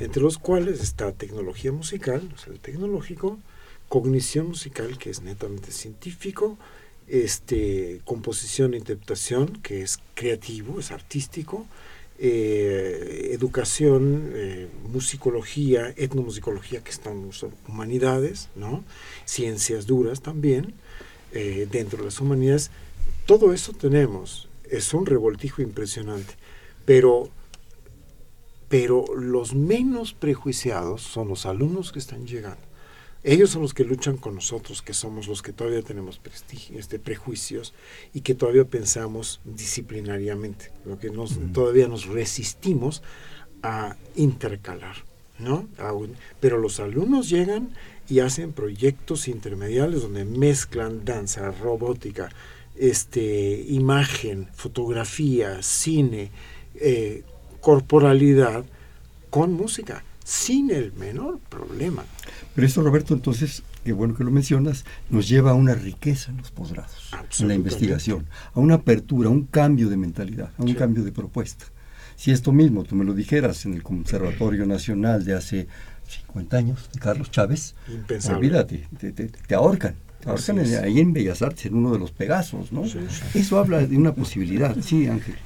entre 0.00 0.22
los 0.22 0.38
cuales 0.38 0.80
está 0.80 1.10
tecnología 1.10 1.72
musical, 1.72 2.22
el 2.46 2.60
tecnológico, 2.60 3.38
cognición 3.88 4.46
musical, 4.48 4.96
que 4.96 5.10
es 5.10 5.22
netamente 5.22 5.72
científico, 5.72 6.56
este, 7.08 8.00
composición 8.04 8.74
e 8.74 8.78
interpretación, 8.78 9.48
que 9.62 9.82
es 9.82 9.98
creativo, 10.14 10.78
es 10.78 10.92
artístico, 10.92 11.66
eh, 12.18 13.30
educación, 13.32 14.32
eh, 14.34 14.68
musicología, 14.88 15.94
etnomusicología, 15.96 16.82
que 16.82 16.90
están 16.90 17.30
humanidades, 17.68 18.48
¿no? 18.56 18.84
ciencias 19.24 19.86
duras 19.86 20.20
también, 20.20 20.74
eh, 21.32 21.68
dentro 21.70 21.98
de 21.98 22.06
las 22.06 22.20
humanidades. 22.20 22.70
Todo 23.26 23.52
eso 23.52 23.72
tenemos, 23.72 24.48
es 24.68 24.92
un 24.94 25.06
revoltijo 25.06 25.62
impresionante, 25.62 26.34
pero, 26.84 27.28
pero 28.68 29.14
los 29.14 29.54
menos 29.54 30.12
prejuiciados 30.12 31.02
son 31.02 31.28
los 31.28 31.46
alumnos 31.46 31.92
que 31.92 31.98
están 31.98 32.26
llegando 32.26 32.67
ellos 33.24 33.50
son 33.50 33.62
los 33.62 33.74
que 33.74 33.84
luchan 33.84 34.16
con 34.16 34.36
nosotros, 34.36 34.80
que 34.80 34.94
somos 34.94 35.26
los 35.26 35.42
que 35.42 35.52
todavía 35.52 35.82
tenemos 35.82 36.18
prestigio, 36.18 36.78
este, 36.78 36.98
prejuicios 36.98 37.74
y 38.14 38.20
que 38.20 38.34
todavía 38.34 38.64
pensamos 38.64 39.40
disciplinariamente, 39.44 40.70
lo 40.84 40.98
que 40.98 41.10
nos, 41.10 41.36
todavía 41.52 41.88
nos 41.88 42.06
resistimos 42.06 43.02
a 43.62 43.96
intercalar, 44.14 44.96
¿no? 45.38 45.66
pero 46.40 46.58
los 46.58 46.78
alumnos 46.78 47.28
llegan 47.28 47.70
y 48.08 48.20
hacen 48.20 48.52
proyectos 48.52 49.28
intermediales 49.28 50.02
donde 50.02 50.24
mezclan 50.24 51.04
danza, 51.04 51.50
robótica, 51.50 52.30
este, 52.76 53.64
imagen, 53.68 54.48
fotografía, 54.54 55.62
cine, 55.62 56.30
eh, 56.76 57.24
corporalidad 57.60 58.64
con 59.30 59.52
música, 59.52 60.04
sin 60.28 60.70
el 60.70 60.92
menor 60.92 61.38
problema. 61.48 62.04
Pero 62.54 62.66
esto, 62.66 62.82
Roberto, 62.82 63.14
entonces, 63.14 63.62
qué 63.82 63.94
bueno 63.94 64.14
que 64.14 64.24
lo 64.24 64.30
mencionas, 64.30 64.84
nos 65.08 65.26
lleva 65.26 65.52
a 65.52 65.54
una 65.54 65.74
riqueza 65.74 66.30
en 66.30 66.36
los 66.36 66.50
posgrados, 66.50 67.10
en 67.40 67.48
la 67.48 67.54
investigación, 67.54 68.26
a 68.52 68.60
una 68.60 68.74
apertura, 68.74 69.30
a 69.30 69.32
un 69.32 69.44
cambio 69.44 69.88
de 69.88 69.96
mentalidad, 69.96 70.50
a 70.58 70.62
un 70.62 70.74
cambio 70.74 71.02
de 71.02 71.12
propuesta. 71.12 71.64
Si 72.14 72.30
esto 72.30 72.52
mismo 72.52 72.84
tú 72.84 72.94
me 72.94 73.06
lo 73.06 73.14
dijeras 73.14 73.64
en 73.64 73.72
el 73.72 73.82
Conservatorio 73.82 74.66
Nacional 74.66 75.24
de 75.24 75.32
hace 75.32 75.66
50 76.06 76.56
años, 76.58 76.90
de 76.92 77.00
Carlos 77.00 77.30
Chávez, 77.30 77.74
olvídate, 78.30 78.86
te, 78.98 79.54
ahorcan. 79.54 79.94
Te 80.20 80.28
ahorcan 80.28 80.58
ahí 80.58 81.00
en 81.00 81.14
Bellas 81.14 81.40
Artes, 81.40 81.64
en 81.64 81.74
uno 81.74 81.90
de 81.90 82.00
los 82.00 82.10
Pegasos, 82.10 82.70
¿no? 82.70 82.84
Eso 83.32 83.58
habla 83.58 83.86
de 83.86 83.96
una 83.96 84.12
posibilidad, 84.12 84.76
sí, 84.82 85.06
Ángel. 85.06 85.36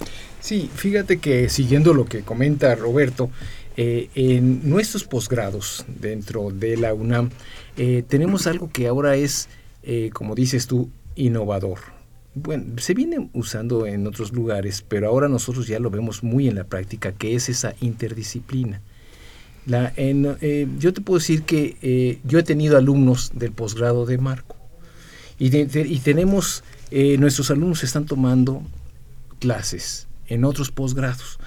Sí, 0.40 0.68
fíjate 0.74 1.18
que 1.18 1.48
siguiendo 1.48 1.94
lo 1.94 2.04
que 2.04 2.22
comenta 2.22 2.74
Roberto, 2.74 3.30
eh, 3.76 4.10
en 4.14 4.68
nuestros 4.68 5.04
posgrados 5.04 5.86
dentro 5.88 6.50
de 6.50 6.76
la 6.76 6.92
UNAM 6.92 7.30
eh, 7.76 8.04
tenemos 8.06 8.46
algo 8.46 8.70
que 8.70 8.86
ahora 8.86 9.16
es, 9.16 9.48
eh, 9.82 10.10
como 10.12 10.34
dices 10.34 10.66
tú, 10.66 10.90
innovador. 11.16 11.78
Bueno, 12.34 12.64
se 12.78 12.94
viene 12.94 13.30
usando 13.32 13.86
en 13.86 14.06
otros 14.06 14.32
lugares, 14.32 14.84
pero 14.86 15.08
ahora 15.08 15.28
nosotros 15.28 15.66
ya 15.66 15.78
lo 15.78 15.90
vemos 15.90 16.22
muy 16.22 16.48
en 16.48 16.54
la 16.54 16.64
práctica, 16.64 17.12
que 17.12 17.34
es 17.34 17.48
esa 17.48 17.74
interdisciplina. 17.80 18.80
La, 19.66 19.92
yo 19.96 20.92
te 20.92 21.00
puedo 21.02 21.20
decir 21.20 21.42
que 21.42 22.18
yo 22.24 22.38
he 22.38 22.42
tenido 22.42 22.76
alumnos 22.76 23.30
del 23.34 23.52
posgrado 23.52 24.06
de 24.06 24.18
Marco 24.18 24.56
y, 25.38 25.54
y 25.56 25.98
tenemos, 25.98 26.64
nuestros 26.90 27.50
alumnos 27.50 27.84
están 27.84 28.06
tomando 28.06 28.62
clases 29.38 30.08
en 30.26 30.44
otros 30.44 30.70
posgrados. 30.70 31.38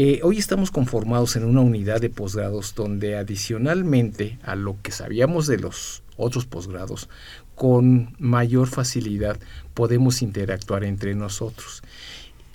Eh, 0.00 0.20
hoy 0.22 0.38
estamos 0.38 0.70
conformados 0.70 1.34
en 1.34 1.44
una 1.44 1.60
unidad 1.60 2.00
de 2.00 2.08
posgrados 2.08 2.72
donde 2.76 3.16
adicionalmente 3.16 4.38
a 4.44 4.54
lo 4.54 4.80
que 4.80 4.92
sabíamos 4.92 5.48
de 5.48 5.58
los 5.58 6.04
otros 6.16 6.46
posgrados, 6.46 7.08
con 7.56 8.14
mayor 8.20 8.68
facilidad 8.68 9.40
podemos 9.74 10.22
interactuar 10.22 10.84
entre 10.84 11.16
nosotros. 11.16 11.82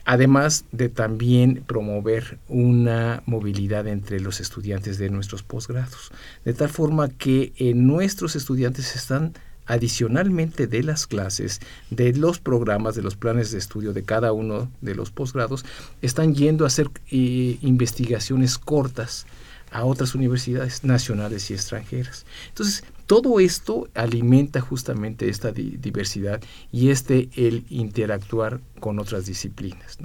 Además 0.06 0.64
de 0.72 0.88
también 0.88 1.66
promover 1.68 2.40
una 2.48 3.24
movilidad 3.26 3.88
entre 3.88 4.22
los 4.22 4.40
estudiantes 4.40 4.98
de 4.98 5.10
nuestros 5.10 5.44
posgrados, 5.44 6.14
de 6.46 6.54
tal 6.54 6.70
forma 6.70 7.10
que 7.10 7.52
nuestros 7.76 8.38
estudiantes 8.38 8.96
están 8.96 9.34
adicionalmente 9.66 10.68
de 10.68 10.84
las 10.84 11.08
clases, 11.08 11.60
de 11.90 12.14
los 12.14 12.40
programas, 12.40 12.96
de 12.96 13.02
los 13.02 13.16
planes 13.16 13.52
de 13.52 13.60
estudio 13.60 13.94
de 13.94 14.04
cada 14.04 14.34
uno 14.34 14.72
de 14.82 14.96
los 14.96 15.12
posgrados, 15.12 15.66
están 16.02 16.36
yendo 16.36 16.64
a 16.64 16.68
hacer 16.68 16.90
eh, 17.12 17.58
investigaciones 17.62 18.58
cortas 18.58 19.26
a 19.74 19.86
otras 19.86 20.14
universidades 20.14 20.84
nacionales 20.84 21.50
y 21.50 21.56
extranjeras. 21.56 22.26
Entonces, 22.50 22.84
todo 23.08 23.40
esto 23.40 23.90
alimenta 23.96 24.62
justamente 24.62 25.30
esta 25.30 25.52
diversidad 25.52 26.42
y 26.72 26.90
este 26.90 27.30
el 27.36 27.66
interactuar 27.70 28.62
con 28.80 29.00
otras 29.00 29.26
disciplinas. 29.26 29.98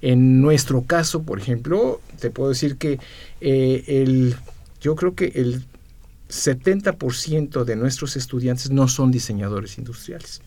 En 0.00 0.40
nuestro 0.40 0.82
caso, 0.82 1.22
por 1.22 1.38
ejemplo, 1.38 2.00
te 2.20 2.30
puedo 2.30 2.48
decir 2.48 2.78
que 2.78 2.98
eh, 3.40 3.84
el, 3.86 4.34
yo 4.80 4.96
creo 4.96 5.14
que 5.14 5.26
el 5.34 5.64
70% 6.32 7.64
de 7.64 7.76
nuestros 7.76 8.16
estudiantes 8.16 8.70
no 8.70 8.88
son 8.88 9.10
diseñadores 9.10 9.76
industriales, 9.76 10.40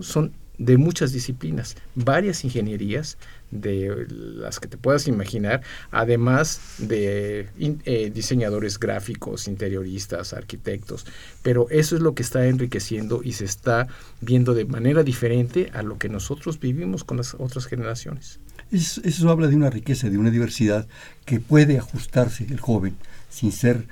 son 0.00 0.32
de 0.58 0.78
muchas 0.78 1.12
disciplinas, 1.12 1.76
varias 1.94 2.44
ingenierías 2.44 3.18
de 3.50 4.06
las 4.08 4.58
que 4.58 4.68
te 4.68 4.76
puedas 4.76 5.06
imaginar, 5.06 5.62
además 5.90 6.60
de 6.78 7.48
eh, 7.58 8.10
diseñadores 8.14 8.78
gráficos, 8.78 9.48
interioristas, 9.48 10.32
arquitectos, 10.32 11.06
pero 11.42 11.68
eso 11.70 11.96
es 11.96 12.02
lo 12.02 12.14
que 12.14 12.22
está 12.22 12.46
enriqueciendo 12.46 13.20
y 13.22 13.32
se 13.32 13.44
está 13.44 13.88
viendo 14.20 14.54
de 14.54 14.64
manera 14.64 15.02
diferente 15.02 15.70
a 15.74 15.82
lo 15.82 15.98
que 15.98 16.08
nosotros 16.08 16.58
vivimos 16.58 17.04
con 17.04 17.18
las 17.18 17.34
otras 17.34 17.66
generaciones. 17.66 18.40
eso 18.70 19.30
habla 19.30 19.48
de 19.48 19.56
una 19.56 19.70
riqueza, 19.70 20.08
de 20.08 20.18
una 20.18 20.30
diversidad 20.30 20.88
que 21.24 21.40
puede 21.40 21.78
ajustarse 21.78 22.44
el 22.44 22.60
joven 22.60 22.96
sin 23.28 23.52
ser 23.52 23.86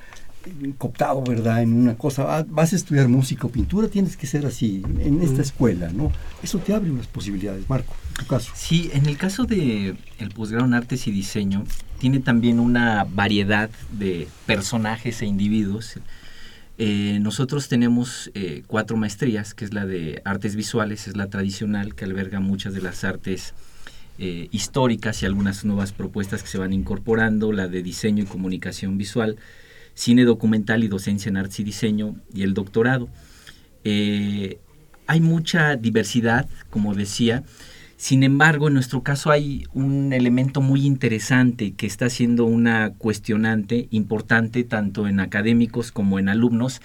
cooptado, 0.78 1.22
¿verdad? 1.22 1.62
En 1.62 1.72
una 1.72 1.96
cosa, 1.96 2.38
ah, 2.38 2.44
vas 2.48 2.72
a 2.72 2.76
estudiar 2.76 3.08
música 3.08 3.46
o 3.46 3.50
pintura, 3.50 3.88
tienes 3.88 4.16
que 4.16 4.26
ser 4.26 4.46
así, 4.46 4.82
en 5.00 5.22
esta 5.22 5.42
escuela, 5.42 5.90
¿no? 5.90 6.12
Eso 6.42 6.58
te 6.58 6.74
abre 6.74 6.90
unas 6.90 7.06
posibilidades, 7.06 7.68
Marco, 7.68 7.94
en 8.10 8.14
tu 8.24 8.26
caso. 8.26 8.52
Sí, 8.54 8.90
en 8.92 9.06
el 9.06 9.16
caso 9.16 9.44
de 9.44 9.96
el 10.18 10.30
posgrado 10.30 10.64
en 10.64 10.74
artes 10.74 11.06
y 11.06 11.10
diseño, 11.10 11.64
tiene 11.98 12.20
también 12.20 12.60
una 12.60 13.04
variedad 13.04 13.70
de 13.92 14.28
personajes 14.46 15.22
e 15.22 15.26
individuos. 15.26 15.98
Eh, 16.76 17.18
nosotros 17.20 17.68
tenemos 17.68 18.30
eh, 18.34 18.62
cuatro 18.66 18.96
maestrías, 18.96 19.54
que 19.54 19.64
es 19.64 19.72
la 19.72 19.86
de 19.86 20.20
artes 20.24 20.56
visuales, 20.56 21.06
es 21.06 21.16
la 21.16 21.28
tradicional, 21.28 21.94
que 21.94 22.04
alberga 22.04 22.40
muchas 22.40 22.74
de 22.74 22.82
las 22.82 23.04
artes 23.04 23.54
eh, 24.18 24.48
históricas 24.52 25.22
y 25.22 25.26
algunas 25.26 25.64
nuevas 25.64 25.92
propuestas 25.92 26.42
que 26.42 26.48
se 26.48 26.58
van 26.58 26.72
incorporando, 26.72 27.52
la 27.52 27.68
de 27.68 27.82
diseño 27.82 28.24
y 28.24 28.26
comunicación 28.26 28.98
visual, 28.98 29.36
cine 29.94 30.24
documental 30.24 30.84
y 30.84 30.88
docencia 30.88 31.28
en 31.28 31.36
artes 31.36 31.60
y 31.60 31.64
diseño 31.64 32.16
y 32.32 32.42
el 32.42 32.54
doctorado. 32.54 33.08
Eh, 33.84 34.58
hay 35.06 35.20
mucha 35.20 35.76
diversidad, 35.76 36.48
como 36.70 36.94
decía. 36.94 37.44
Sin 37.96 38.22
embargo, 38.22 38.68
en 38.68 38.74
nuestro 38.74 39.02
caso 39.02 39.30
hay 39.30 39.66
un 39.72 40.12
elemento 40.12 40.60
muy 40.60 40.84
interesante 40.84 41.72
que 41.72 41.86
está 41.86 42.10
siendo 42.10 42.44
una 42.44 42.92
cuestionante 42.94 43.88
importante 43.90 44.64
tanto 44.64 45.06
en 45.06 45.20
académicos 45.20 45.92
como 45.92 46.18
en 46.18 46.28
alumnos, 46.28 46.80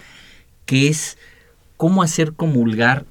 que 0.66 0.88
es 0.88 1.18
cómo 1.78 2.04
hacer 2.04 2.34
comulgar 2.34 3.06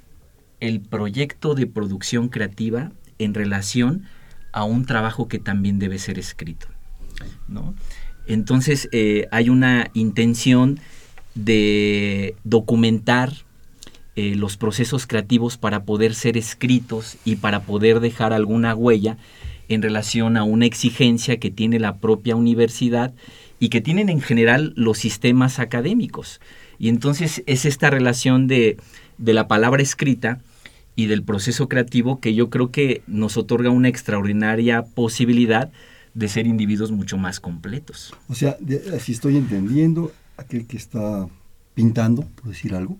el 0.60 0.80
proyecto 0.80 1.54
de 1.54 1.66
producción 1.66 2.28
creativa 2.28 2.92
en 3.18 3.34
relación 3.34 4.04
a 4.52 4.64
un 4.64 4.86
trabajo 4.86 5.28
que 5.28 5.38
también 5.38 5.78
debe 5.78 5.98
ser 5.98 6.18
escrito. 6.18 6.68
¿no? 7.48 7.74
Entonces 8.28 8.88
eh, 8.92 9.26
hay 9.32 9.48
una 9.48 9.90
intención 9.94 10.78
de 11.34 12.36
documentar 12.44 13.32
eh, 14.16 14.34
los 14.36 14.56
procesos 14.56 15.06
creativos 15.06 15.56
para 15.56 15.84
poder 15.84 16.14
ser 16.14 16.36
escritos 16.36 17.16
y 17.24 17.36
para 17.36 17.60
poder 17.60 18.00
dejar 18.00 18.32
alguna 18.32 18.74
huella 18.74 19.16
en 19.68 19.82
relación 19.82 20.36
a 20.36 20.44
una 20.44 20.66
exigencia 20.66 21.38
que 21.38 21.50
tiene 21.50 21.78
la 21.78 21.96
propia 21.98 22.36
universidad 22.36 23.14
y 23.60 23.70
que 23.70 23.80
tienen 23.80 24.08
en 24.08 24.20
general 24.20 24.72
los 24.76 24.98
sistemas 24.98 25.58
académicos. 25.58 26.40
Y 26.78 26.88
entonces 26.88 27.42
es 27.46 27.64
esta 27.64 27.90
relación 27.90 28.46
de, 28.46 28.76
de 29.18 29.32
la 29.34 29.48
palabra 29.48 29.82
escrita 29.82 30.40
y 30.96 31.06
del 31.06 31.22
proceso 31.22 31.68
creativo 31.68 32.20
que 32.20 32.34
yo 32.34 32.50
creo 32.50 32.70
que 32.72 33.02
nos 33.06 33.36
otorga 33.36 33.70
una 33.70 33.88
extraordinaria 33.88 34.82
posibilidad 34.82 35.70
de 36.14 36.28
ser 36.28 36.46
individuos 36.46 36.90
mucho 36.90 37.16
más 37.18 37.40
completos. 37.40 38.14
O 38.28 38.34
sea, 38.34 38.56
si 39.00 39.12
estoy 39.12 39.36
entendiendo, 39.36 40.12
aquel 40.36 40.66
que 40.66 40.76
está 40.76 41.28
pintando, 41.74 42.22
por 42.22 42.46
decir 42.46 42.74
algo, 42.74 42.96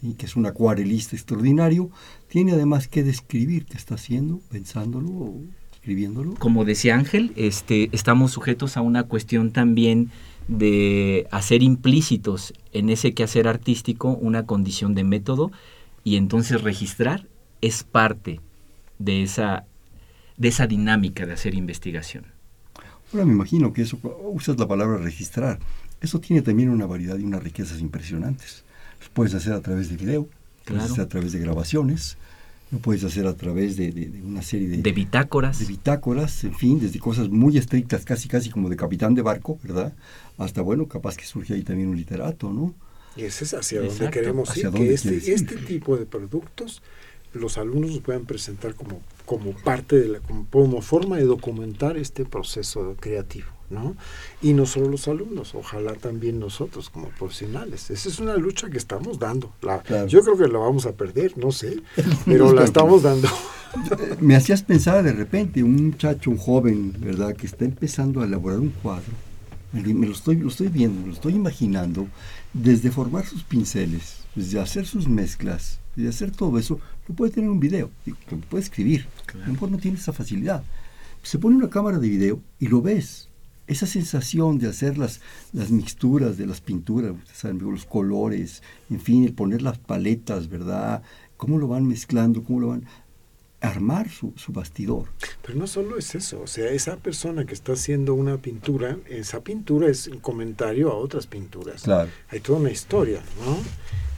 ¿sí? 0.00 0.14
que 0.14 0.26
es 0.26 0.36
un 0.36 0.46
acuarelista 0.46 1.16
extraordinario, 1.16 1.90
tiene 2.28 2.52
además 2.52 2.88
que 2.88 3.02
describir 3.02 3.64
qué 3.66 3.76
está 3.76 3.94
haciendo, 3.94 4.40
pensándolo 4.50 5.08
o 5.08 5.40
escribiéndolo. 5.72 6.34
Como 6.34 6.64
decía 6.64 6.96
Ángel, 6.96 7.32
este, 7.36 7.88
estamos 7.92 8.32
sujetos 8.32 8.76
a 8.76 8.80
una 8.80 9.04
cuestión 9.04 9.52
también 9.52 10.10
de 10.48 11.26
hacer 11.30 11.62
implícitos 11.62 12.54
en 12.72 12.88
ese 12.88 13.12
quehacer 13.12 13.46
artístico 13.48 14.10
una 14.10 14.46
condición 14.46 14.94
de 14.94 15.04
método 15.04 15.52
y 16.04 16.16
entonces 16.16 16.62
registrar 16.62 17.26
es 17.60 17.84
parte 17.84 18.40
de 18.98 19.22
esa, 19.22 19.66
de 20.36 20.48
esa 20.48 20.66
dinámica 20.66 21.26
de 21.26 21.34
hacer 21.34 21.54
investigación. 21.54 22.37
Ahora 23.12 23.24
me 23.24 23.32
imagino 23.32 23.72
que 23.72 23.82
eso, 23.82 23.98
usas 24.32 24.58
la 24.58 24.68
palabra 24.68 24.98
registrar, 24.98 25.58
eso 26.00 26.20
tiene 26.20 26.42
también 26.42 26.68
una 26.68 26.86
variedad 26.86 27.16
y 27.18 27.24
unas 27.24 27.42
riquezas 27.42 27.80
impresionantes. 27.80 28.64
Lo 29.00 29.08
puedes 29.14 29.34
hacer 29.34 29.52
a 29.52 29.60
través 29.60 29.88
de 29.88 29.96
video, 29.96 30.28
puedes 30.64 30.84
hacer 30.84 31.00
a 31.00 31.08
través 31.08 31.32
de 31.32 31.38
grabaciones, 31.38 32.16
lo 32.70 32.78
puedes 32.78 33.02
hacer 33.04 33.26
a 33.26 33.34
través 33.34 33.76
de, 33.76 34.10
una 34.24 34.42
serie 34.42 34.68
de, 34.68 34.78
de 34.78 34.92
bitácoras. 34.92 35.58
De 35.58 35.64
bitácoras, 35.64 36.44
en 36.44 36.54
fin, 36.54 36.78
desde 36.78 36.98
cosas 36.98 37.28
muy 37.30 37.56
estrictas, 37.56 38.04
casi 38.04 38.28
casi 38.28 38.50
como 38.50 38.68
de 38.68 38.76
capitán 38.76 39.14
de 39.14 39.22
barco, 39.22 39.58
¿verdad? 39.62 39.94
Hasta, 40.36 40.60
bueno, 40.60 40.86
capaz 40.86 41.16
que 41.16 41.24
surge 41.24 41.54
ahí 41.54 41.62
también 41.62 41.88
un 41.88 41.96
literato, 41.96 42.52
¿no? 42.52 42.74
Y 43.16 43.22
ese 43.22 43.44
es 43.44 43.54
hacia 43.54 43.80
donde 43.80 44.10
queremos 44.10 44.54
ir, 44.56 44.70
que 44.70 44.92
este, 44.92 45.32
este 45.32 45.56
tipo 45.56 45.96
de 45.96 46.04
productos 46.04 46.82
los 47.32 47.58
alumnos 47.58 47.90
nos 47.90 48.00
puedan 48.00 48.26
presentar 48.26 48.74
como, 48.74 49.00
como 49.28 49.52
parte 49.52 50.00
de 50.00 50.08
la, 50.08 50.20
como, 50.20 50.80
forma 50.80 51.18
de 51.18 51.24
documentar 51.24 51.98
este 51.98 52.24
proceso 52.24 52.96
creativo, 52.98 53.48
¿no? 53.68 53.94
Y 54.40 54.54
no 54.54 54.64
solo 54.64 54.88
los 54.88 55.06
alumnos, 55.06 55.54
ojalá 55.54 55.92
también 55.92 56.40
nosotros 56.40 56.88
como 56.88 57.10
profesionales. 57.10 57.90
Esa 57.90 58.08
es 58.08 58.20
una 58.20 58.36
lucha 58.36 58.70
que 58.70 58.78
estamos 58.78 59.18
dando. 59.18 59.52
Yo 60.08 60.22
creo 60.22 60.38
que 60.38 60.48
la 60.48 60.58
vamos 60.58 60.86
a 60.86 60.92
perder, 60.92 61.36
no 61.36 61.52
sé, 61.52 61.82
pero 62.24 62.54
la 62.54 62.64
estamos 62.64 63.02
dando. 63.02 63.28
Me 64.20 64.34
hacías 64.34 64.62
pensar 64.62 65.02
de 65.02 65.12
repente, 65.12 65.62
un 65.62 65.88
muchacho, 65.88 66.30
un 66.30 66.38
joven, 66.38 66.94
¿verdad?, 66.98 67.36
que 67.36 67.46
está 67.46 67.66
empezando 67.66 68.22
a 68.22 68.24
elaborar 68.24 68.60
un 68.60 68.70
cuadro. 68.70 69.12
Me 69.74 70.06
lo 70.06 70.12
estoy, 70.12 70.36
lo 70.36 70.48
estoy 70.48 70.68
viendo, 70.68 71.02
me 71.02 71.08
lo 71.08 71.12
estoy 71.12 71.34
imaginando, 71.34 72.08
desde 72.54 72.90
formar 72.90 73.26
sus 73.26 73.44
pinceles, 73.44 74.24
desde 74.34 74.58
hacer 74.58 74.86
sus 74.86 75.06
mezclas, 75.06 75.80
y 75.98 76.02
de 76.02 76.10
hacer 76.10 76.30
todo 76.30 76.56
eso, 76.60 76.78
lo 77.08 77.14
puede 77.16 77.32
tener 77.32 77.50
un 77.50 77.58
video, 77.58 77.90
lo 78.06 78.38
puede 78.42 78.62
escribir. 78.62 79.06
A 79.34 79.46
lo 79.48 79.52
mejor 79.52 79.68
no 79.72 79.78
tiene 79.78 79.98
esa 79.98 80.12
facilidad. 80.12 80.62
Se 81.24 81.40
pone 81.40 81.56
una 81.56 81.68
cámara 81.68 81.98
de 81.98 82.08
video 82.08 82.40
y 82.60 82.68
lo 82.68 82.80
ves. 82.80 83.28
Esa 83.66 83.84
sensación 83.84 84.58
de 84.58 84.68
hacer 84.68 84.96
las, 84.96 85.20
las 85.52 85.72
mixturas 85.72 86.38
de 86.38 86.46
las 86.46 86.60
pinturas, 86.60 87.14
los 87.42 87.84
colores, 87.84 88.62
en 88.88 89.00
fin, 89.00 89.24
el 89.24 89.34
poner 89.34 89.60
las 89.60 89.78
paletas, 89.78 90.48
¿verdad? 90.48 91.02
Cómo 91.36 91.58
lo 91.58 91.66
van 91.66 91.88
mezclando, 91.88 92.44
cómo 92.44 92.60
lo 92.60 92.68
van 92.68 92.84
armar 93.60 94.08
su, 94.08 94.32
su, 94.36 94.52
bastidor. 94.52 95.06
Pero 95.42 95.58
no 95.58 95.66
solo 95.66 95.98
es 95.98 96.14
eso, 96.14 96.40
o 96.42 96.46
sea, 96.46 96.70
esa 96.70 96.96
persona 96.96 97.44
que 97.44 97.54
está 97.54 97.72
haciendo 97.72 98.14
una 98.14 98.38
pintura, 98.38 98.96
esa 99.08 99.40
pintura 99.40 99.88
es 99.88 100.06
un 100.06 100.20
comentario 100.20 100.90
a 100.90 100.94
otras 100.94 101.26
pinturas. 101.26 101.82
Claro. 101.82 102.10
Hay 102.28 102.40
toda 102.40 102.60
una 102.60 102.70
historia, 102.70 103.20
¿no? 103.44 103.58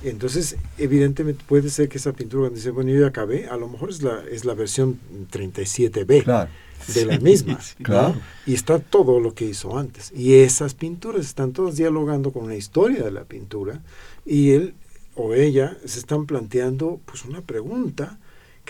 Entonces, 0.03 0.57
evidentemente 0.79 1.45
puede 1.47 1.69
ser 1.69 1.89
que 1.89 1.99
esa 1.99 2.13
pintura 2.13 2.43
cuando 2.43 2.57
dice, 2.57 2.71
bueno, 2.71 2.91
yo 2.91 3.01
ya 3.01 3.09
acabé, 3.09 3.49
a 3.49 3.57
lo 3.57 3.69
mejor 3.69 3.91
es 3.91 4.03
la, 4.03 4.23
es 4.31 4.45
la 4.45 4.55
versión 4.55 4.99
37B 5.31 6.49
de 6.95 7.05
la 7.05 7.19
misma. 7.19 7.59
claro. 7.83 8.15
Y 8.47 8.55
está 8.55 8.79
todo 8.79 9.21
lo 9.21 9.35
que 9.35 9.45
hizo 9.45 9.79
antes. 9.79 10.13
Y 10.15 10.35
esas 10.35 10.75
pinturas 10.75 11.27
están 11.27 11.53
todas 11.53 11.77
dialogando 11.77 12.33
con 12.33 12.49
la 12.49 12.57
historia 12.57 13.05
de 13.05 13.11
la 13.11 13.25
pintura 13.25 13.83
y 14.25 14.53
él 14.53 14.75
o 15.17 15.35
ella 15.35 15.77
se 15.85 15.99
están 15.99 16.25
planteando 16.25 17.01
pues 17.05 17.25
una 17.25 17.43
pregunta 17.43 18.19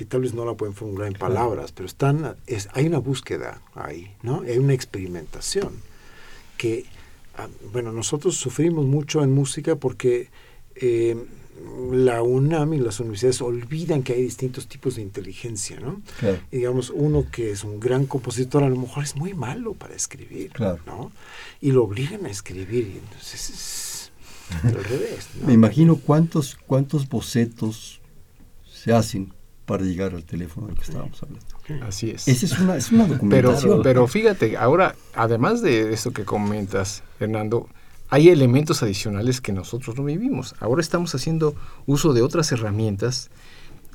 que 0.00 0.06
tal 0.06 0.22
vez 0.22 0.32
no 0.32 0.46
la 0.46 0.54
pueden 0.54 0.74
formular 0.74 1.08
en 1.08 1.12
palabras, 1.12 1.72
pero 1.72 1.84
están, 1.84 2.34
es, 2.46 2.70
hay 2.72 2.86
una 2.86 2.96
búsqueda 2.96 3.60
ahí, 3.74 4.10
¿no? 4.22 4.40
Hay 4.40 4.56
una 4.56 4.72
experimentación 4.72 5.74
que, 6.56 6.86
ah, 7.36 7.48
bueno, 7.70 7.92
nosotros 7.92 8.34
sufrimos 8.36 8.86
mucho 8.86 9.22
en 9.22 9.30
música 9.30 9.76
porque 9.76 10.30
eh, 10.74 11.22
la 11.92 12.22
UNAM 12.22 12.72
y 12.72 12.78
las 12.78 12.98
universidades 13.00 13.42
olvidan 13.42 14.02
que 14.02 14.14
hay 14.14 14.22
distintos 14.22 14.68
tipos 14.68 14.96
de 14.96 15.02
inteligencia, 15.02 15.78
¿no? 15.78 16.00
digamos, 16.50 16.88
uno 16.88 17.26
que 17.30 17.50
es 17.50 17.62
un 17.62 17.78
gran 17.78 18.06
compositor 18.06 18.62
a 18.64 18.70
lo 18.70 18.76
mejor 18.76 19.04
es 19.04 19.16
muy 19.16 19.34
malo 19.34 19.74
para 19.74 19.94
escribir, 19.94 20.50
¿no? 20.86 21.12
Y 21.60 21.72
lo 21.72 21.84
obligan 21.84 22.24
a 22.24 22.30
escribir 22.30 22.90
y 22.94 22.98
entonces 23.00 23.50
es 23.50 24.12
al 24.64 24.82
revés. 24.82 25.28
Me 25.44 25.52
imagino 25.52 25.96
cuántos, 25.96 26.56
cuántos 26.66 27.06
bocetos 27.06 28.00
se 28.64 28.94
hacen 28.94 29.34
para 29.66 29.84
llegar 29.84 30.14
al 30.14 30.24
teléfono 30.24 30.66
del 30.66 30.76
que 30.76 30.82
estábamos 30.82 31.22
hablando. 31.22 31.86
Así 31.86 32.10
es. 32.10 32.26
Esa 32.26 32.46
es 32.46 32.58
una, 32.58 32.76
es 32.76 32.90
una 32.90 33.06
documentación. 33.06 33.70
Pero, 33.70 33.82
pero 33.82 34.06
fíjate, 34.06 34.56
ahora, 34.56 34.96
además 35.14 35.62
de 35.62 35.92
esto 35.92 36.12
que 36.12 36.24
comentas, 36.24 37.02
Fernando, 37.18 37.68
hay 38.08 38.28
elementos 38.28 38.82
adicionales 38.82 39.40
que 39.40 39.52
nosotros 39.52 39.96
no 39.96 40.04
vivimos. 40.04 40.56
Ahora 40.58 40.80
estamos 40.80 41.14
haciendo 41.14 41.54
uso 41.86 42.12
de 42.12 42.22
otras 42.22 42.50
herramientas 42.50 43.30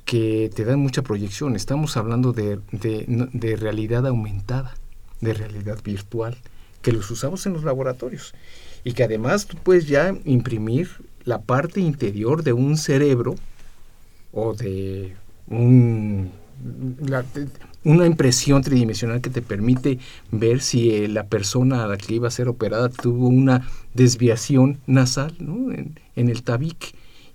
que 0.06 0.50
te 0.56 0.64
dan 0.64 0.80
mucha 0.80 1.02
proyección. 1.02 1.56
Estamos 1.56 1.98
hablando 1.98 2.32
de, 2.32 2.60
de, 2.72 3.56
realidad 3.58 4.08
aumentada, 4.08 4.76
de 5.20 5.34
realidad 5.34 5.80
virtual, 5.84 6.38
que 6.82 6.94
los 6.94 7.12
usamos 7.12 7.46
en 7.46 7.54
los 7.54 7.64
laboratorios 7.64 8.34
y 8.86 8.94
que 8.94 9.04
además 9.04 9.48
tú 9.48 9.58
puedes 9.62 9.88
ya 9.88 10.16
imprimir 10.24 10.90
la 11.26 11.42
parte 11.42 11.82
interior 11.82 12.44
de 12.44 12.54
un 12.54 12.78
cerebro 12.78 13.36
o 14.32 14.54
de 14.54 15.16
un, 15.48 16.32
una 17.84 18.06
impresión 18.06 18.64
tridimensional 18.64 19.22
que 19.22 19.30
te 19.30 19.42
permite 19.42 20.00
ver 20.32 20.62
si 20.62 20.92
eh, 20.92 21.08
la 21.08 21.28
persona 21.28 21.84
a 21.84 21.88
la 21.88 21.98
que 21.98 22.16
iba 22.16 22.28
a 22.28 22.32
ser 22.32 22.48
operada 22.48 22.90
tuvo 22.90 23.28
una 23.28 23.70
desviación 23.94 24.80
nasal 24.88 25.36
en, 25.40 26.30
el 26.30 26.44
tabique 26.44 26.90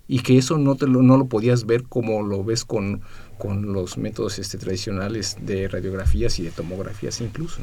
y 0.08 0.20
que 0.20 0.38
eso 0.38 0.58
no, 0.58 0.74
te 0.74 0.88
lo, 0.88 1.02
no 1.02 1.16
lo 1.16 1.26
podías 1.26 1.66
ver 1.66 1.84
como 1.84 2.22
lo 2.22 2.42
ves 2.42 2.64
con, 2.64 3.00
con 3.38 3.72
los 3.72 3.96
métodos 3.96 4.40
este, 4.40 4.58
tradicionales 4.58 5.36
de 5.40 5.68
radiografías 5.68 6.38
y 6.40 6.42
de 6.42 6.50
tomografías 6.50 7.20
incluso. 7.20 7.60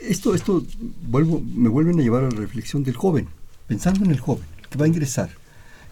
Esto, 0.00 0.34
esto 0.34 0.64
vuelvo, 1.02 1.40
me 1.40 1.68
vuelven 1.68 2.00
a 2.00 2.02
llevar 2.02 2.24
a 2.24 2.30
la 2.30 2.40
reflexión 2.40 2.82
del 2.84 2.96
joven, 2.96 3.28
pensando 3.66 4.04
en 4.04 4.10
el 4.10 4.20
joven 4.20 4.44
que 4.70 4.78
va 4.78 4.86
a 4.86 4.88
ingresar 4.88 5.30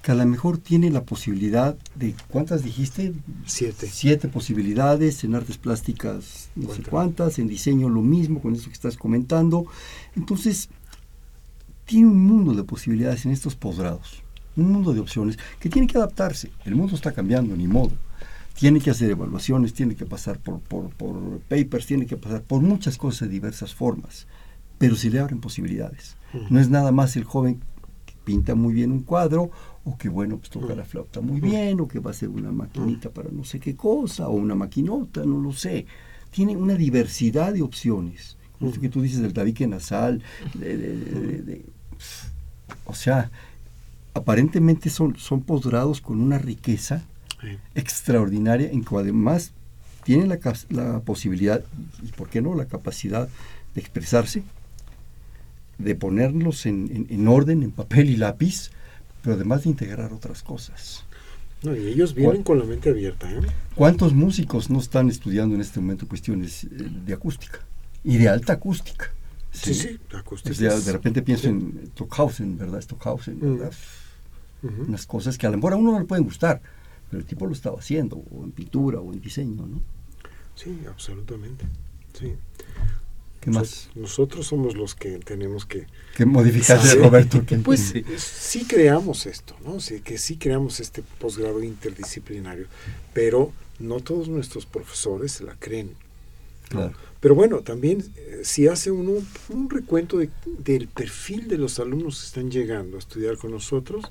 que 0.03 0.11
a 0.11 0.14
lo 0.16 0.26
mejor 0.26 0.59
tiene 0.59 0.90
la 0.90 1.05
posibilidad 1.05 1.76
de, 1.94 2.14
¿cuántas 2.28 2.64
dijiste? 2.64 3.14
Siete. 3.46 3.88
Siete 3.90 4.28
posibilidades, 4.28 5.22
en 5.22 5.36
artes 5.36 5.59
plásticas 5.59 6.50
no 6.57 6.74
sé 6.74 6.82
cuántas, 6.82 7.38
en 7.38 7.46
diseño 7.46 7.88
lo 7.88 8.03
mismo, 8.03 8.42
con 8.42 8.55
eso 8.55 8.66
que 8.66 8.72
estás 8.72 8.96
comentando. 8.96 9.64
Entonces, 10.16 10.68
tiene 11.84 12.09
un 12.09 12.26
mundo 12.26 12.53
de 12.53 12.64
posibilidades 12.64 13.24
en 13.26 13.32
estos 13.32 13.55
posgrados, 13.55 14.22
un 14.57 14.72
mundo 14.72 14.92
de 14.92 15.00
opciones 15.00 15.38
que 15.61 15.68
tiene 15.68 15.86
que 15.86 15.98
adaptarse. 15.98 16.50
El 16.64 16.74
mundo 16.74 16.96
está 16.96 17.12
cambiando, 17.12 17.57
ni 17.57 17.68
modo. 17.68 17.92
Tiene 18.59 18.80
que 18.80 18.90
hacer 18.90 19.11
evaluaciones, 19.11 19.72
tiene 19.72 19.94
que 19.94 20.05
pasar 20.05 20.38
por, 20.38 20.61
por, 20.61 20.90
por 20.90 21.40
papers, 21.42 21.86
tiene 21.86 22.07
que 22.07 22.16
pasar 22.16 22.42
por 22.42 22.61
muchas 22.61 22.98
cosas 22.98 23.28
de 23.28 23.34
diversas 23.34 23.74
formas, 23.74 24.26
pero 24.78 24.96
se 24.96 25.11
le 25.11 25.20
abren 25.20 25.40
posibilidades. 25.40 26.16
No 26.50 26.61
es 26.61 26.68
nada 26.68 26.92
más 26.92 27.16
el 27.16 27.24
joven 27.24 27.61
que 28.05 28.14
pinta 28.24 28.55
muy 28.55 28.74
bien 28.74 28.90
un 28.90 29.03
cuadro 29.03 29.50
o 29.84 29.96
que 29.98 30.08
bueno, 30.08 30.38
pues 30.38 30.50
toca 30.50 30.74
la 30.74 30.84
flauta 30.84 31.20
muy 31.20 31.40
bien, 31.40 31.80
o 31.80 31.88
que 31.88 31.98
va 31.98 32.12
a 32.12 32.14
ser 32.14 32.28
una 32.28 32.52
maquinita 32.52 33.10
para 33.10 33.30
no 33.30 33.44
sé 33.44 33.58
qué 33.58 33.74
cosa, 33.74 34.28
o 34.28 34.32
una 34.32 34.54
maquinota, 34.54 35.24
no 35.24 35.40
lo 35.40 35.52
sé. 35.52 35.86
Tiene 36.30 36.56
una 36.56 36.74
diversidad 36.74 37.52
de 37.52 37.62
opciones. 37.62 38.36
Esto 38.60 38.80
que 38.80 38.88
tú 38.88 39.02
dices 39.02 39.20
del 39.20 39.32
tabique 39.32 39.66
nasal, 39.66 40.22
o 42.86 42.94
sea, 42.94 43.30
aparentemente 44.14 44.88
son, 44.88 45.16
son 45.16 45.42
posgrados 45.42 46.00
con 46.00 46.20
una 46.20 46.38
riqueza 46.38 47.02
extraordinaria 47.74 48.70
en 48.70 48.84
que 48.84 48.96
además 48.96 49.52
tienen 50.04 50.28
la, 50.28 50.38
la 50.70 51.00
posibilidad, 51.00 51.64
y 52.02 52.12
por 52.12 52.28
qué 52.28 52.40
no, 52.40 52.54
la 52.54 52.66
capacidad 52.66 53.28
de 53.74 53.80
expresarse, 53.80 54.44
de 55.78 55.94
ponerlos 55.96 56.66
en, 56.66 57.08
en 57.10 57.28
orden 57.28 57.64
en 57.64 57.72
papel 57.72 58.10
y 58.10 58.16
lápiz, 58.16 58.70
pero 59.22 59.36
además 59.36 59.64
de 59.64 59.70
integrar 59.70 60.12
otras 60.12 60.42
cosas. 60.42 61.04
No, 61.62 61.76
y 61.76 61.86
ellos 61.86 62.14
vienen 62.14 62.42
con 62.42 62.58
la 62.58 62.64
mente 62.64 62.90
abierta. 62.90 63.30
¿eh? 63.30 63.40
¿Cuántos 63.74 64.12
músicos 64.12 64.68
no 64.68 64.80
están 64.80 65.08
estudiando 65.08 65.54
en 65.54 65.60
este 65.60 65.80
momento 65.80 66.08
cuestiones 66.08 66.64
eh, 66.64 66.68
de 66.70 67.14
acústica? 67.14 67.60
Y 68.02 68.18
de 68.18 68.28
alta 68.28 68.54
acústica. 68.54 69.12
Sí, 69.52 69.74
sí, 69.74 70.00
acústica. 70.12 70.80
de 70.80 70.92
repente 70.92 71.22
pienso 71.22 71.48
en 71.48 71.88
Stockhausen, 71.92 72.58
¿verdad? 72.58 72.80
Stockhausen, 72.80 73.36
mm. 73.36 73.58
¿verdad? 73.58 73.72
Unas 74.62 75.06
cosas 75.06 75.36
que 75.36 75.46
a 75.46 75.50
lo 75.50 75.56
mejor 75.56 75.74
a 75.74 75.76
uno 75.76 75.92
no 75.92 75.98
le 75.98 76.04
pueden 76.04 76.24
gustar, 76.24 76.60
pero 77.10 77.20
el 77.20 77.26
tipo 77.26 77.46
lo 77.46 77.52
estaba 77.52 77.78
haciendo, 77.78 78.16
o 78.16 78.44
en 78.44 78.52
pintura, 78.52 79.00
o 79.00 79.12
en 79.12 79.20
diseño, 79.20 79.66
¿no? 79.66 79.82
Sí, 80.54 80.78
absolutamente. 80.88 81.64
Sí. 82.12 82.34
¿Qué 83.43 83.51
más? 83.51 83.90
Nosotros 83.97 84.47
somos 84.47 84.76
los 84.76 84.95
que 84.95 85.18
tenemos 85.18 85.66
que... 85.66 85.86
Que 86.16 86.24
modificar, 86.24 86.80
Roberto. 86.97 87.43
pues 87.64 87.93
sí. 88.16 88.64
creamos 88.64 89.26
esto, 89.26 89.57
¿no? 89.64 89.80
Sí, 89.80 90.01
que 90.01 90.16
sí 90.16 90.36
creamos 90.36 90.78
este 90.78 91.03
posgrado 91.18 91.61
interdisciplinario, 91.62 92.66
pero 93.12 93.53
no 93.80 93.99
todos 94.01 94.28
nuestros 94.28 94.64
profesores 94.64 95.32
se 95.32 95.45
la 95.45 95.57
creen. 95.59 95.90
Claro. 96.68 96.93
Pero 97.18 97.34
bueno, 97.34 97.61
también 97.61 98.05
eh, 98.16 98.43
si 98.45 98.68
hace 98.68 98.93
uno 98.93 99.14
un 99.49 99.68
recuento 99.70 100.18
de- 100.18 100.30
del 100.59 100.86
perfil 100.86 101.49
de 101.49 101.59
los 101.59 101.80
alumnos 101.80 102.20
que 102.20 102.26
están 102.26 102.51
llegando 102.51 102.97
a 102.97 103.01
estudiar 103.01 103.36
con 103.38 103.51
nosotros, 103.51 104.05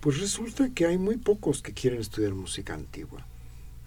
pues 0.00 0.20
resulta 0.20 0.68
que 0.74 0.84
hay 0.86 0.98
muy 0.98 1.16
pocos 1.16 1.62
que 1.62 1.72
quieren 1.72 2.00
estudiar 2.00 2.34
música 2.34 2.74
antigua, 2.74 3.26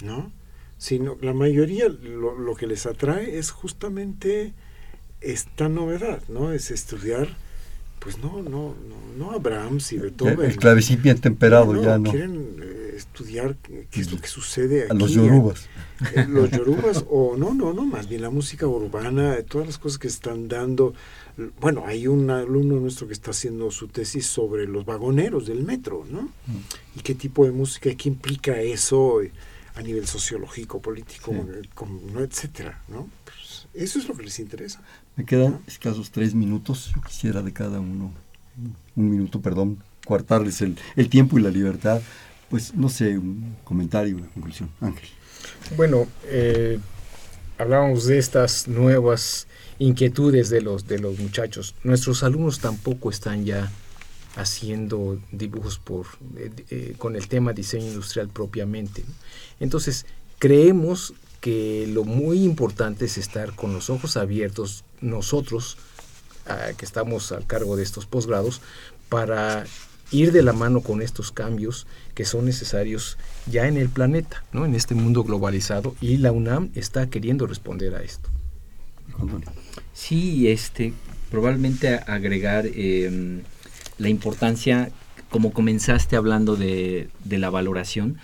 ¿no? 0.04 0.32
Sino 0.80 1.16
la 1.22 1.34
mayoría 1.34 1.88
lo, 1.90 2.38
lo 2.38 2.56
que 2.56 2.68
les 2.68 2.86
atrae 2.88 3.38
es 3.38 3.52
justamente 3.52 4.54
esta 5.24 5.70
novedad, 5.70 6.22
¿no? 6.28 6.52
Es 6.52 6.72
estudiar, 6.72 7.28
pues 8.00 8.18
no, 8.18 8.42
no, 8.42 8.76
no, 8.76 8.98
no 9.18 9.32
a 9.32 9.38
Brahms 9.38 9.92
y 9.94 9.98
Beethoven. 9.98 10.42
El, 10.52 10.58
clavecín 10.58 11.02
bien 11.02 11.20
temperado 11.20 11.82
ya 11.82 11.98
no. 11.98 12.12
Quieren 12.12 12.58
eh, 12.62 12.94
estudiar 12.98 13.56
qué 13.90 14.02
es 14.02 14.12
lo 14.12 14.20
que 14.20 14.28
sucede 14.28 14.88
A 14.90 14.94
los 14.94 15.12
aquí, 15.12 15.16
yorubas. 15.16 15.68
eh, 16.16 16.26
los 16.30 16.52
yorubas 16.52 17.06
o 17.10 17.36
no, 17.38 17.54
no, 17.54 17.74
no, 17.74 17.86
más 17.86 18.08
bien 18.10 18.22
la 18.22 18.30
música 18.30 18.68
urbana, 18.68 19.36
eh, 19.36 19.44
todas 19.44 19.68
las 19.68 19.78
cosas 19.78 19.98
que 19.98 20.08
están 20.08 20.48
dando. 20.48 20.94
Bueno, 21.60 21.84
hay 21.88 22.06
un 22.08 22.30
alumno 22.30 22.76
nuestro 22.80 23.08
que 23.08 23.14
está 23.14 23.32
haciendo 23.32 23.72
su 23.72 23.88
tesis 23.88 24.28
sobre 24.28 24.68
los 24.68 24.86
vagoneros 24.86 25.48
del 25.48 25.64
metro, 25.64 26.06
¿no? 26.10 26.30
Y 26.96 27.00
qué 27.00 27.16
tipo 27.16 27.46
de 27.46 27.52
música, 27.52 27.90
y 27.90 27.96
qué 27.96 28.10
implica 28.10 28.60
eso 28.62 29.20
a 29.76 29.82
nivel 29.82 30.06
sociológico, 30.06 30.80
político, 30.80 31.32
Sí. 31.32 31.70
¿no? 32.14 32.20
etcétera, 32.20 32.84
¿no? 32.88 33.10
Pues, 33.26 33.68
eso 33.74 33.98
es 33.98 34.08
lo 34.08 34.16
que 34.16 34.22
les 34.22 34.38
interesa. 34.38 34.82
Me 35.16 35.26
quedan 35.26 35.60
escasos 35.68 36.12
tres 36.12 36.34
minutos. 36.34 36.92
Yo 36.96 37.02
quisiera 37.02 37.42
de 37.42 37.54
cada 37.54 37.80
uno, 37.80 38.12
un 38.96 39.10
minuto, 39.10 39.42
perdón, 39.42 39.78
coartarles 40.06 40.62
el, 40.62 40.78
el 40.96 41.10
tiempo 41.10 41.38
y 41.38 41.42
la 41.42 41.50
libertad. 41.50 42.02
Pues 42.50 42.74
no 42.76 42.90
sé, 42.90 43.18
un 43.18 43.56
comentario, 43.64 44.18
una 44.18 44.28
conclusión. 44.28 44.70
Ángel. 44.82 45.10
Bueno, 45.76 46.08
eh, 46.26 46.80
hablábamos 47.58 48.06
de 48.06 48.18
estas 48.18 48.68
nuevas 48.68 49.48
inquietudes 49.80 50.50
de 50.50 50.62
los, 50.62 50.88
de 50.88 51.00
los 51.00 51.20
muchachos. 51.20 51.76
Nuestros 51.84 52.24
alumnos 52.24 52.60
tampoco 52.60 53.10
están 53.10 53.46
ya 53.46 53.72
haciendo 54.36 55.20
dibujos 55.32 55.78
por, 55.78 56.08
eh, 56.38 56.52
eh, 56.70 56.96
con 56.98 57.16
el 57.16 57.28
tema 57.28 57.54
diseño 57.54 57.88
industrial 57.88 58.30
propiamente. 58.30 59.04
Entonces, 59.60 60.06
creemos 60.40 61.14
que 61.44 61.86
lo 61.88 62.06
muy 62.06 62.42
importante 62.42 63.04
es 63.04 63.18
estar 63.18 63.54
con 63.54 63.74
los 63.74 63.90
ojos 63.90 64.16
abiertos 64.16 64.86
nosotros, 65.02 65.76
ah, 66.48 66.70
que 66.78 66.86
estamos 66.86 67.34
al 67.34 67.46
cargo 67.46 67.76
de 67.76 67.84
estos 67.84 68.06
posgrados, 68.06 68.62
para 69.10 69.66
ir 70.10 70.32
de 70.32 70.42
la 70.42 70.54
mano 70.54 70.80
con 70.80 71.02
estos 71.02 71.34
cambios 71.34 71.86
que 72.16 72.24
son 72.24 72.46
necesarios 72.46 73.18
ya 73.46 73.68
en 73.68 73.76
el 73.76 73.90
planeta, 73.90 74.46
¿no? 74.54 74.66
en 74.66 74.74
este 74.74 74.96
mundo 74.96 75.26
globalizado, 75.26 75.98
y 76.00 76.16
la 76.16 76.32
UNAM 76.32 76.70
está 76.76 77.10
queriendo 77.10 77.46
responder 77.46 77.94
a 77.94 78.04
esto. 78.04 78.30
Sí, 79.92 80.48
este, 80.48 80.94
probablemente 81.30 81.94
agregar 82.08 82.68
eh, 82.68 83.42
la 83.98 84.08
importancia, 84.08 84.92
como 85.30 85.52
comenzaste 85.52 86.16
hablando 86.16 86.56
de, 86.56 87.10
de 87.26 87.38
la 87.38 87.50
valoración, 87.50 88.18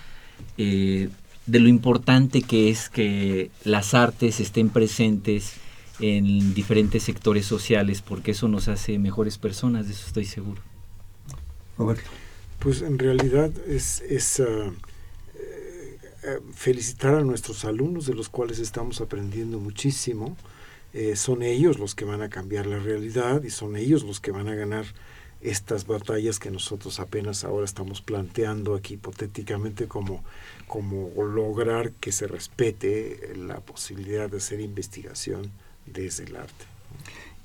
eh, 0.57 1.09
de 1.49 1.59
lo 1.59 1.67
importante 1.67 2.41
que 2.41 2.69
es 2.69 2.89
que 2.89 3.49
las 3.63 3.93
artes 3.93 4.39
estén 4.39 4.69
presentes 4.69 5.53
en 5.99 6.53
diferentes 6.53 7.03
sectores 7.03 7.45
sociales, 7.45 8.01
porque 8.01 8.31
eso 8.31 8.47
nos 8.47 8.67
hace 8.67 8.99
mejores 8.99 9.37
personas, 9.37 9.87
de 9.87 9.93
eso 9.93 10.05
estoy 10.07 10.25
seguro. 10.25 10.61
Roberto. 11.77 12.09
Pues 12.59 12.81
en 12.81 12.99
realidad 12.99 13.51
es, 13.67 14.01
es, 14.01 14.39
eh, 14.39 14.71
felicitar 16.53 17.15
a 17.15 17.21
nuestros 17.21 17.65
alumnos 17.65 18.05
de 18.05 18.13
los 18.13 18.29
cuales 18.29 18.59
estamos 18.59 19.01
aprendiendo 19.01 19.59
muchísimo. 19.59 20.37
Eh, 20.93 21.15
son 21.15 21.41
ellos 21.41 21.79
los 21.79 21.95
que 21.95 22.05
van 22.05 22.21
a 22.21 22.29
cambiar 22.29 22.65
la 22.65 22.79
realidad 22.79 23.43
y 23.43 23.49
son 23.49 23.75
ellos 23.75 24.03
los 24.03 24.19
que 24.19 24.31
van 24.31 24.47
a 24.49 24.55
ganar 24.55 24.85
estas 25.41 25.87
batallas 25.87 26.39
que 26.39 26.51
nosotros 26.51 26.99
apenas 26.99 27.43
ahora 27.43 27.65
estamos 27.65 28.01
planteando 28.01 28.75
aquí 28.75 28.95
hipotéticamente 28.95 29.87
como, 29.87 30.23
como 30.67 31.09
lograr 31.23 31.91
que 31.93 32.11
se 32.11 32.27
respete 32.27 33.33
la 33.37 33.59
posibilidad 33.61 34.29
de 34.29 34.37
hacer 34.37 34.59
investigación 34.59 35.51
desde 35.85 36.25
el 36.25 36.35
arte. 36.35 36.65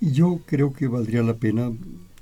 Y 0.01 0.12
yo 0.12 0.40
creo 0.47 0.72
que 0.72 0.88
valdría 0.88 1.22
la 1.22 1.36
pena, 1.36 1.72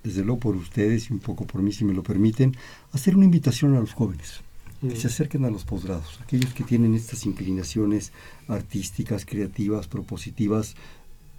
desde 0.04 0.22
luego 0.22 0.40
por 0.40 0.56
ustedes 0.56 1.08
y 1.08 1.12
un 1.12 1.20
poco 1.20 1.46
por 1.46 1.62
mí, 1.62 1.72
si 1.72 1.84
me 1.84 1.94
lo 1.94 2.02
permiten, 2.02 2.54
hacer 2.92 3.16
una 3.16 3.24
invitación 3.24 3.74
a 3.74 3.80
los 3.80 3.94
jóvenes 3.94 4.40
que 4.80 4.96
se 4.96 5.06
acerquen 5.06 5.44
a 5.44 5.50
los 5.50 5.64
posgrados, 5.64 6.18
aquellos 6.22 6.52
que 6.54 6.64
tienen 6.64 6.94
estas 6.94 7.24
inclinaciones 7.24 8.12
artísticas, 8.48 9.24
creativas, 9.24 9.86
propositivas, 9.86 10.74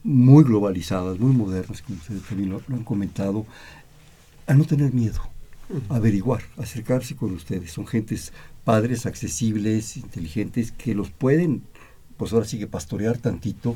muy 0.03 0.45
globalizadas, 0.45 1.19
muy 1.19 1.35
modernas, 1.35 1.81
como 1.81 1.97
ustedes 1.97 2.23
también 2.23 2.51
lo, 2.51 2.61
lo 2.67 2.75
han 2.75 2.85
comentado, 2.85 3.45
a 4.47 4.53
no 4.53 4.65
tener 4.65 4.93
miedo, 4.93 5.19
a 5.89 5.95
averiguar, 5.95 6.41
acercarse 6.57 7.15
con 7.15 7.33
ustedes. 7.33 7.71
Son 7.71 7.87
gentes 7.87 8.33
padres, 8.63 9.05
accesibles, 9.05 9.97
inteligentes, 9.97 10.71
que 10.71 10.93
los 10.95 11.09
pueden, 11.09 11.63
pues 12.17 12.33
ahora 12.33 12.45
sí 12.45 12.57
que 12.59 12.67
pastorear 12.67 13.17
tantito, 13.17 13.75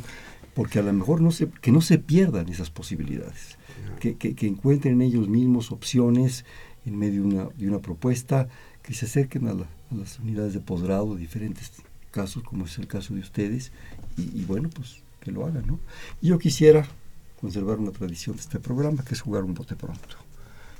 porque 0.54 0.80
a 0.80 0.82
lo 0.82 0.92
mejor 0.94 1.22
no 1.22 1.32
se, 1.32 1.48
que 1.62 1.72
no 1.72 1.82
se 1.82 1.98
pierdan 2.00 2.50
esas 2.50 2.70
posibilidades, 2.70 3.58
que, 4.00 4.16
que- 4.16 4.48
encuentren 4.48 4.96
en 4.96 5.02
ellos 5.02 5.28
mismos 5.30 5.72
opciones 5.72 6.46
en 6.86 6.98
medio 6.98 7.22
de 7.24 7.28
una, 7.28 7.44
de 7.58 7.68
una 7.68 7.80
propuesta, 7.80 8.48
que 8.82 8.94
se 8.94 9.06
acerquen 9.06 9.48
a, 9.48 9.54
la- 9.54 9.68
a 9.92 9.96
las 9.96 10.20
unidades 10.20 10.54
de 10.54 10.60
posgrado 10.62 11.16
diferentes 11.16 11.72
casos, 12.12 12.44
como 12.44 12.66
es 12.66 12.78
el 12.78 12.88
caso 12.88 13.14
de 13.14 13.20
ustedes, 13.22 13.72
y, 14.18 14.44
bueno, 14.46 14.70
pues 14.70 14.98
que 15.20 15.32
lo 15.32 15.46
hagan, 15.46 15.68
¿no? 15.68 15.80
Yo 16.22 16.40
quisiera 16.40 16.88
conservar 17.42 17.78
una 17.80 17.92
tradición 17.92 18.36
de 18.38 18.42
este 18.42 18.60
programa, 18.60 19.04
que 19.04 19.14
es 19.14 19.22
jugar 19.22 19.44
un 19.44 19.54
bote 19.54 19.76
pronto. 19.76 20.16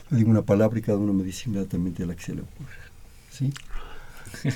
Le 0.10 0.18
digo 0.18 0.30
una 0.30 0.42
palabra 0.44 0.80
y 0.80 0.82
cada 0.82 0.98
uno 0.98 1.14
me 1.14 1.24
dice 1.24 1.44
inmediatamente 1.50 2.04
a 2.04 2.06
la 2.06 2.16
que 2.16 2.24
se 2.24 2.36
le 2.36 2.42
ocurre. 2.42 2.76
¿Sí? 3.30 3.54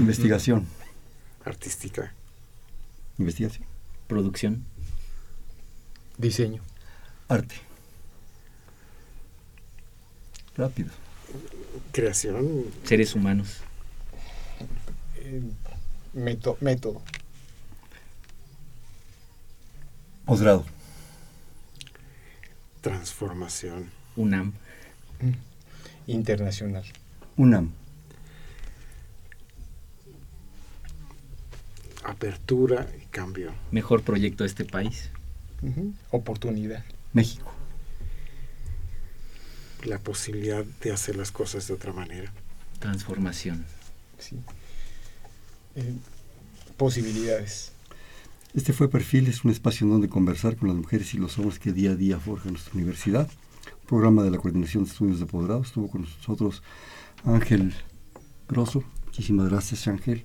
Investigación. 0.00 0.66
Artística. 1.44 2.12
Investigación. 3.18 3.64
Producción. 4.06 4.64
Diseño. 6.18 6.62
Arte. 7.28 7.54
Rápido. 10.56 10.90
Creación. 11.92 12.64
Seres 12.84 13.14
humanos. 13.14 13.58
Eh, 15.16 15.42
meto- 16.14 16.58
método. 16.60 17.00
Posgrado. 20.26 20.64
Transformación. 22.80 23.90
UNAM. 24.18 24.52
Internacional. 26.08 26.84
UNAM. 27.36 27.70
Apertura 32.04 32.88
y 33.00 33.06
cambio. 33.06 33.52
Mejor 33.70 34.02
proyecto 34.02 34.42
de 34.42 34.48
este 34.48 34.64
país. 34.64 35.10
Oportunidad. 36.10 36.84
México. 37.12 37.52
La 39.84 39.98
posibilidad 39.98 40.64
de 40.64 40.92
hacer 40.92 41.14
las 41.14 41.30
cosas 41.30 41.68
de 41.68 41.74
otra 41.74 41.92
manera. 41.92 42.32
Transformación. 42.80 43.64
Sí. 44.18 44.36
Eh, 45.76 45.94
posibilidades. 46.76 47.72
Este 48.54 48.72
fue 48.72 48.90
Perfiles, 48.90 49.44
un 49.44 49.52
espacio 49.52 49.84
en 49.84 49.92
donde 49.92 50.08
conversar 50.08 50.56
con 50.56 50.68
las 50.68 50.76
mujeres 50.76 51.14
y 51.14 51.18
los 51.18 51.38
hombres 51.38 51.60
que 51.60 51.72
día 51.72 51.92
a 51.92 51.94
día 51.94 52.18
forjan 52.18 52.54
nuestra 52.54 52.74
universidad. 52.74 53.30
Programa 53.88 54.22
de 54.22 54.30
la 54.30 54.36
Coordinación 54.36 54.84
de 54.84 54.90
Estudios 54.90 55.18
de 55.18 55.24
Posgrado. 55.24 55.62
Estuvo 55.62 55.88
con 55.88 56.02
nosotros 56.02 56.62
Ángel 57.24 57.72
Grosso. 58.46 58.84
Muchísimas 59.06 59.48
gracias, 59.48 59.88
Ángel. 59.88 60.24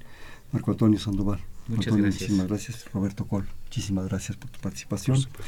Marco 0.52 0.72
Antonio 0.72 1.00
Sandoval. 1.00 1.40
Muchas 1.70 1.88
Antonio, 1.88 2.04
gracias. 2.04 2.22
Muchísimas 2.24 2.48
gracias. 2.50 2.92
Roberto 2.92 3.26
Col. 3.26 3.48
Muchísimas 3.64 4.06
gracias 4.10 4.38
por 4.38 4.50
tu 4.50 4.60
participación. 4.60 5.24
Por. 5.32 5.46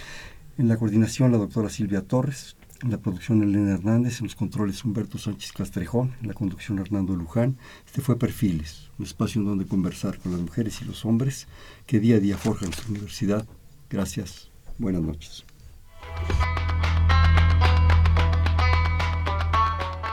En 0.57 0.69
la 0.69 0.77
coordinación, 0.77 1.33
la 1.33 1.37
doctora 1.37 1.69
Silvia 1.69 2.03
Torres. 2.03 2.55
En 2.81 2.91
la 2.91 2.99
producción, 2.99 3.43
Elena 3.43 3.73
Hernández. 3.73 4.21
En 4.21 4.27
los 4.27 4.35
controles, 4.35 4.85
Humberto 4.85 5.17
Sánchez 5.17 5.51
Castrejón. 5.51 6.15
En 6.21 6.29
la 6.29 6.33
conducción, 6.33 6.79
Hernando 6.79 7.17
Luján. 7.17 7.57
Este 7.85 7.99
fue 7.99 8.17
Perfiles, 8.17 8.91
un 8.97 9.03
espacio 9.03 9.41
en 9.41 9.47
donde 9.47 9.67
conversar 9.67 10.19
con 10.19 10.31
las 10.31 10.39
mujeres 10.39 10.81
y 10.81 10.85
los 10.85 11.03
hombres 11.03 11.47
que 11.85 11.99
día 11.99 12.15
a 12.15 12.19
día 12.21 12.37
forjan 12.37 12.69
nuestra 12.69 12.89
universidad. 12.89 13.45
Gracias. 13.89 14.51
Buenas 14.77 15.01
noches. 15.01 15.43